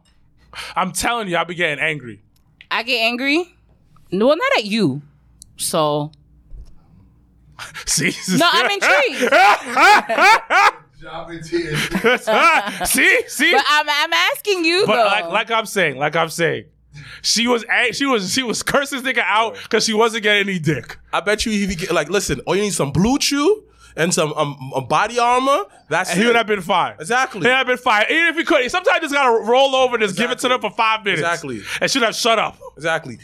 [0.76, 2.22] I'm telling you, I be getting angry.
[2.72, 3.56] I get angry.
[4.12, 5.02] No, not at you.
[5.58, 6.12] So
[7.86, 8.12] See?
[8.38, 9.30] no, I'm intrigued.
[11.00, 11.80] Dropping tears.
[12.90, 13.24] see?
[13.28, 13.52] See?
[13.52, 15.06] but I'm, I'm asking you But though.
[15.06, 16.66] like, like I'm saying, like I'm saying,
[17.22, 20.60] she was she was she was cursing this nigga out because she wasn't getting any
[20.60, 20.98] dick.
[21.12, 23.64] I bet you if you get like, listen, all you need some blue chew
[23.98, 25.64] and some um, um, body armor.
[25.90, 26.28] That's And he it.
[26.28, 26.96] would have been fine.
[27.00, 27.42] Exactly.
[27.42, 28.06] He would have been fine.
[28.10, 30.48] Even if he could, sometimes you just gotta roll over and just give it to
[30.48, 31.22] them for five minutes.
[31.22, 31.62] Exactly.
[31.82, 32.58] And should have shut up.
[32.76, 33.18] exactly.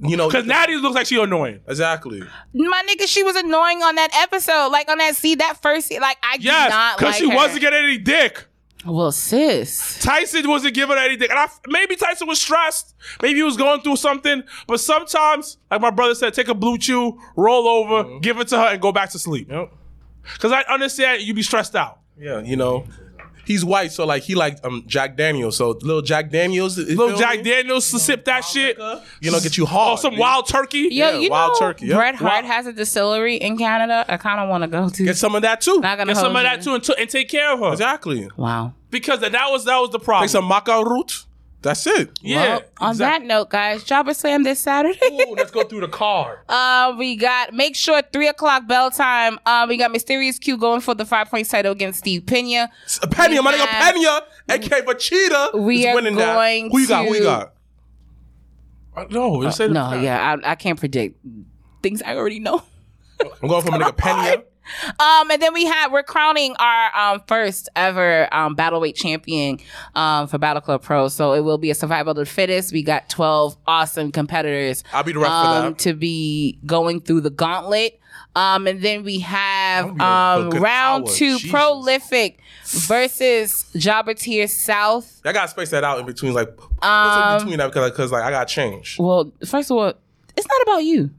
[0.00, 1.60] You know, Because Natty looks like she annoying.
[1.68, 2.22] exactly.
[2.54, 4.68] my nigga, she was annoying on that episode.
[4.68, 7.36] Like on that see that first like I did Yes, not because like she her.
[7.36, 8.44] wasn't getting any dick.
[8.86, 9.98] Well, sis.
[10.00, 11.28] Tyson wasn't giving her anything.
[11.30, 12.94] And I, maybe Tyson was stressed.
[13.20, 14.44] Maybe he was going through something.
[14.68, 18.56] But sometimes, like my brother said, take a blue chew, roll over, give it to
[18.58, 19.48] her, and go back to sleep.
[19.50, 19.72] Yep.
[20.34, 22.00] Because I understand you be stressed out.
[22.18, 22.84] Yeah, you know.
[23.44, 25.56] He's white, so like he like um Jack Daniels.
[25.56, 27.44] So little Jack Daniels, Little Jack me?
[27.44, 28.76] Daniels to sip that shit.
[29.22, 29.94] you know, get you hard.
[29.94, 30.20] Oh, some dude.
[30.20, 30.80] wild turkey.
[30.80, 31.96] Yo, Yeah, you wild know, turkey, yeah.
[31.96, 34.04] Bret Hart Wild- has a distillery in Canada.
[34.06, 35.02] I kind of want to go to.
[35.04, 35.80] Get some of that too.
[35.80, 37.72] Not gonna Get some hold of that too and, t- and take care of her.
[37.72, 38.28] Exactly.
[38.36, 38.74] Wow.
[38.90, 40.24] Because that, that was that was the problem.
[40.26, 41.24] Take some maca root.
[41.60, 42.16] That's it.
[42.22, 42.36] yeah.
[42.58, 44.98] Well, on exact- that note, guys, Jobber Slam this Saturday.
[45.04, 46.38] Ooh, let's go through the card.
[46.48, 49.38] Uh, we got make sure three o'clock bell time.
[49.44, 52.70] Uh, we got Mysterious Q going for the five point title against Steve Pena.
[53.10, 56.72] Pena, my nigga have- Pena, aka Vachita, We is are winning going that.
[56.72, 57.06] Who you got?
[57.06, 57.54] Who you got?
[58.96, 61.18] Uh, no, let's say No, yeah, I, I can't predict
[61.82, 62.62] things I already know.
[63.42, 64.42] I'm going for my nigga Pena.
[65.00, 69.58] Um, and then we have we're crowning our um first ever um battleweight champion
[69.94, 71.08] um for Battle Club Pro.
[71.08, 72.72] So it will be a survival of the fittest.
[72.72, 74.84] We got twelve awesome competitors.
[74.92, 75.78] I'll be the ref for um, that.
[75.80, 78.00] to be going through the gauntlet.
[78.36, 81.12] Um, and then we have That'll be a- a um round hour.
[81.14, 81.50] two Jesus.
[81.50, 85.20] prolific versus Jobber Tears South.
[85.24, 88.12] I gotta space that out in between, like what's Um, in between that because, because
[88.12, 88.96] like I gotta change.
[88.98, 89.92] Well, first of all,
[90.36, 91.10] it's not about you.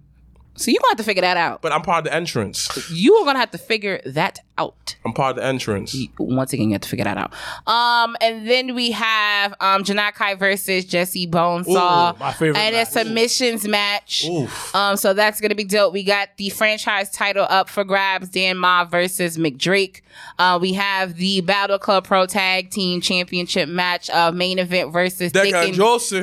[0.60, 1.62] So you're gonna have to figure that out.
[1.62, 2.92] But I'm part of the entrance.
[2.92, 4.96] You are gonna have to figure that out.
[5.06, 5.96] I'm part of the entrance.
[6.18, 7.34] once again, you have to figure that out.
[7.68, 12.80] Um, and then we have um Janakai versus Jesse Bonesaw, Ooh, my favorite and a
[12.80, 12.88] match.
[12.90, 14.26] submissions match.
[14.28, 14.76] Oof.
[14.76, 15.94] Um, so that's gonna be dope.
[15.94, 20.02] We got the franchise title up for grabs: Dan Ma versus McDrake.
[20.38, 25.32] Uh, we have the Battle Club Pro Tag Team Championship match, uh, main event versus
[25.32, 25.76] Thick and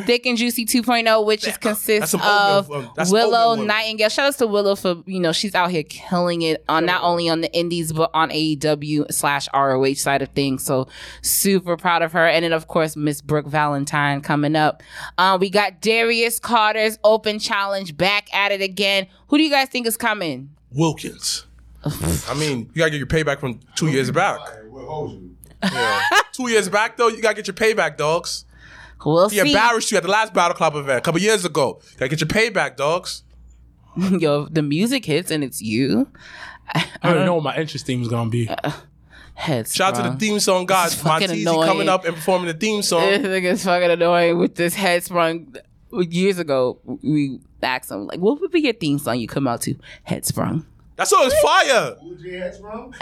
[0.05, 3.55] Thick and Juicy 2.0, which is That's consists of um, Willow.
[3.55, 4.09] Nightingale.
[4.09, 7.29] Shout out to Willow for you know she's out here killing it on not only
[7.29, 10.65] on the Indies but on AEW slash ROH side of things.
[10.65, 10.89] So
[11.23, 12.27] super proud of her.
[12.27, 14.83] And then of course Miss Brooke Valentine coming up.
[15.19, 19.07] Uh, we got Darius Carter's Open Challenge back at it again.
[19.29, 20.51] Who do you guys think is coming?
[20.73, 21.47] Wilkins.
[22.29, 24.41] I mean, you gotta get your payback from two years back.
[24.69, 25.37] What holds you?
[26.33, 28.45] Two years back though, you gotta get your payback, dogs.
[29.05, 29.53] We'll He see.
[29.53, 31.81] embarrassed you at the last Battle Club event a couple years ago.
[31.93, 33.23] You gotta get your payback, dogs.
[33.97, 36.09] Yo, the music hits and it's you.
[37.03, 38.49] I don't know what my interest theme is gonna be.
[38.49, 38.73] Uh,
[39.35, 39.75] heads.
[39.75, 40.95] Shout out to the theme song guys.
[40.95, 41.69] is fucking Monteezy annoying.
[41.69, 43.03] coming up and performing the theme song.
[43.03, 43.31] This song.
[43.31, 45.55] nigga's fucking annoying with this head sprung.
[45.93, 49.63] Years ago, we asked him like, "What would be your theme song you come out
[49.63, 50.67] to?" Head sprung.
[50.97, 51.97] That song is fire.
[52.03, 52.59] Who J Heads?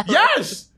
[0.08, 0.68] Yes.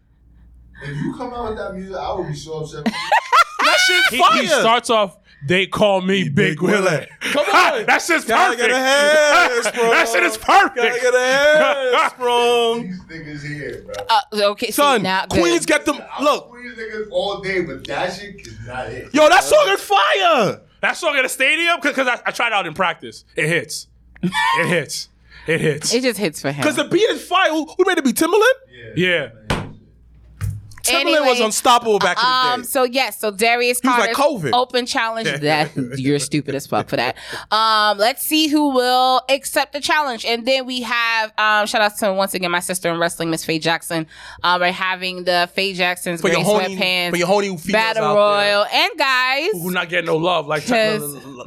[0.82, 2.84] If you come out with that music, I would be so upset.
[2.84, 2.92] with
[3.60, 3.66] you.
[3.66, 5.16] That shit's He, he starts off.
[5.44, 7.06] They call me Big Willie.
[7.20, 7.86] Come on.
[7.86, 8.60] that shit's Gotta perfect.
[8.68, 11.02] get a head that shit is Gotta perfect.
[11.02, 12.82] get a head sprung.
[12.82, 13.94] These niggas here, bro.
[14.08, 15.40] Uh, okay, see, Son, now, good.
[15.40, 15.98] Queens get them.
[16.10, 19.12] I Look, Queens niggas all day, but that shit is not it.
[19.14, 20.60] yo, that song is fire.
[20.80, 23.24] That song at the stadium because I, I tried out in practice.
[23.36, 23.88] It hits.
[24.22, 25.08] It hits.
[25.46, 25.94] It hits.
[25.94, 26.56] It just hits for him.
[26.62, 27.50] Because the beat is fire.
[27.50, 28.96] Who, who made it be Timbaland?
[28.96, 29.28] yeah.
[30.86, 32.60] Timbaland Anyway, was unstoppable back in the Um.
[32.62, 32.66] day.
[32.66, 33.18] So yes.
[33.20, 34.50] So Darius He was like COVID.
[34.52, 35.28] open challenge.
[35.40, 37.16] That you're stupid as fuck for that.
[37.50, 37.98] Um.
[37.98, 41.66] Let's see who will accept the challenge, and then we have um.
[41.66, 44.06] Shout out to once again my sister in wrestling, Miss Faye Jackson.
[44.42, 44.60] Um.
[44.60, 48.04] We're having the Faye Jackson's For your Grace horny, sweatpants for your horny females battle
[48.04, 49.50] out royal, and guys.
[49.52, 50.68] Who not getting no love like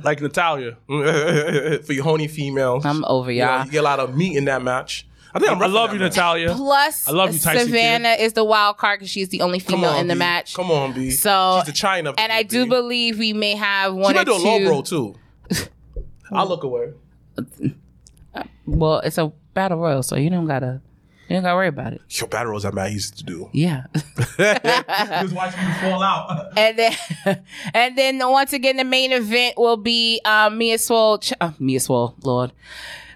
[0.03, 0.77] like Natalya.
[0.87, 2.85] for your horny females.
[2.85, 3.65] I'm over You know, y'all.
[3.65, 5.05] you get a lot of meat in that match.
[5.33, 6.09] I think I'm I love you, wrestling.
[6.09, 6.53] Natalya.
[6.55, 9.91] Plus, I love you, Tyson Savannah is the wild card because she's the only female
[9.91, 10.19] on, in the B.
[10.19, 10.53] match.
[10.55, 11.11] Come on, B.
[11.11, 12.15] So- she's the Chyna.
[12.17, 14.13] And I do believe we may have one.
[14.13, 15.13] she one might or do a low two.
[15.53, 15.67] bro too.
[16.31, 16.93] I'll look away.
[18.65, 20.81] Well, it's a battle royal, so you don't gotta,
[21.27, 22.01] you don't gotta worry about it.
[22.09, 23.49] Yo, battle rolls that Matt used to do.
[23.51, 23.85] Yeah.
[24.37, 26.53] Just watching you fall out.
[26.57, 26.95] and then,
[27.73, 31.79] and then once again, the main event will be um, Mia Swole, ch- uh, Mia
[31.79, 32.51] Swole, Lord.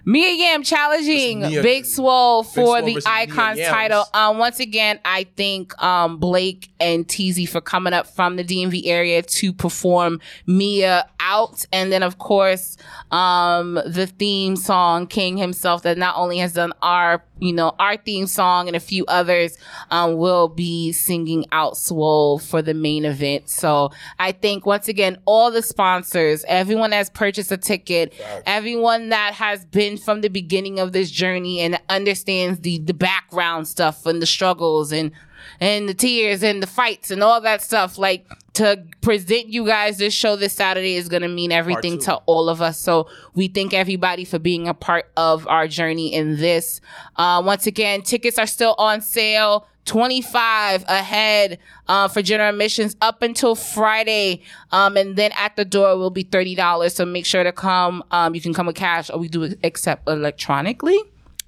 [0.04, 4.04] Mia Yim challenging Mia- Big Swole for Swole the Icons title.
[4.12, 8.82] Um, once again, I think um, Blake and TZ for coming up from the DMV
[8.86, 12.76] area to perform Mia out, and then of course
[13.10, 17.96] um, the theme song King himself that not only has done our you know our
[17.96, 19.56] theme song and a few others
[19.90, 23.48] um, will be singing out Swole for the main event.
[23.48, 28.12] So I think once again all the sponsors, everyone that's purchased a ticket,
[28.46, 33.68] everyone that has been from the beginning of this journey and understands the the background
[33.68, 35.12] stuff and the struggles and
[35.60, 39.98] and the tears and the fights and all that stuff like to present you guys
[39.98, 42.78] this show this Saturday is going to mean everything to all of us.
[42.78, 46.80] So we thank everybody for being a part of our journey in this.
[47.16, 49.66] Uh, once again, tickets are still on sale.
[49.84, 51.58] 25 ahead
[51.88, 54.42] uh, for general admissions up until Friday.
[54.72, 56.90] Um, and then at the door will be $30.
[56.92, 58.02] So make sure to come.
[58.10, 60.98] Um, you can come with cash or we do accept electronically.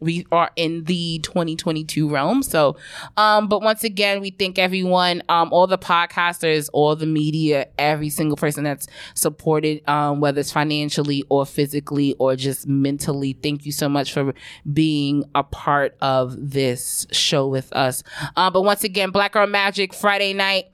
[0.00, 2.42] We are in the 2022 realm.
[2.42, 2.76] So,
[3.16, 8.10] um, but once again, we thank everyone, um, all the podcasters, all the media, every
[8.10, 13.32] single person that's supported, um, whether it's financially or physically or just mentally.
[13.32, 14.34] Thank you so much for
[14.72, 18.02] being a part of this show with us.
[18.36, 20.66] Um, but once again, Black Girl Magic Friday night.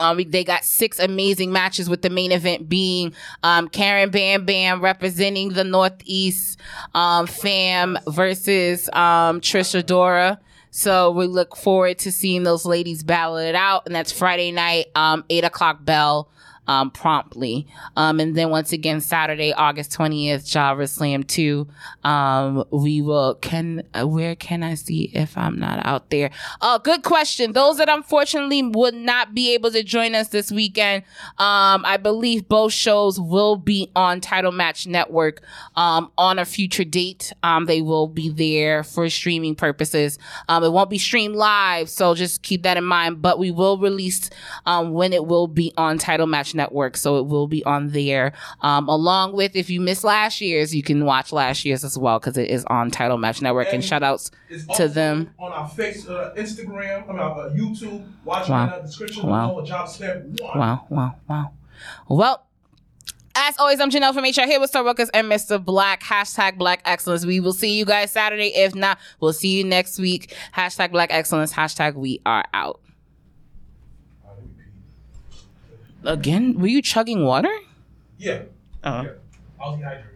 [0.00, 4.80] Um, they got six amazing matches with the main event being um, Karen Bam Bam
[4.80, 6.58] representing the Northeast
[6.94, 10.40] um, fam versus um, Trisha Dora.
[10.70, 14.86] So we look forward to seeing those ladies battle it out, and that's Friday night,
[14.94, 16.28] um, eight o'clock bell.
[16.70, 17.66] Um, promptly.
[17.96, 21.66] Um, and then once again, Saturday, August 20th, Jobber Slam 2.
[22.04, 26.30] Um, we will, can, uh, where can I see if I'm not out there?
[26.60, 27.54] Oh, good question.
[27.54, 31.02] Those that unfortunately would not be able to join us this weekend,
[31.38, 35.42] um, I believe both shows will be on Title Match Network,
[35.74, 37.32] um, on a future date.
[37.42, 40.20] Um, they will be there for streaming purposes.
[40.48, 43.76] Um, it won't be streamed live, so just keep that in mind, but we will
[43.76, 44.30] release,
[44.66, 46.59] um, when it will be on Title Match Network,
[46.96, 48.32] so it will be on there.
[48.60, 52.18] Um, along with if you missed last year's, you can watch last year's as well
[52.18, 53.68] because it is on Title Match Network.
[53.68, 54.30] And, And shout outs
[54.76, 55.30] to them.
[55.38, 58.04] on our face, uh, Instagram, I mean, uh, YouTube.
[58.24, 58.80] Watch Wow.
[58.80, 59.48] description Wow.
[59.50, 59.64] below.
[59.64, 60.58] Job step one.
[60.58, 61.50] Wow, wow, wow.
[62.08, 62.46] Well,
[63.34, 65.64] as always, I'm Janelle from HR here with Sir Wilkins and Mr.
[65.64, 66.00] Blacc.
[66.00, 67.24] Hashtag Black Excellence.
[67.24, 68.48] We will see you guys Saturday.
[68.48, 70.34] If not, we'll see you next week.
[70.54, 71.52] Hashtag Black Excellence.
[71.52, 72.80] Hashtag we are out.
[76.04, 77.54] Again, were you chugging water?
[78.18, 78.42] Yeah.
[78.84, 79.02] Oh.
[79.02, 79.10] yeah.
[79.62, 80.09] I was dehydrated.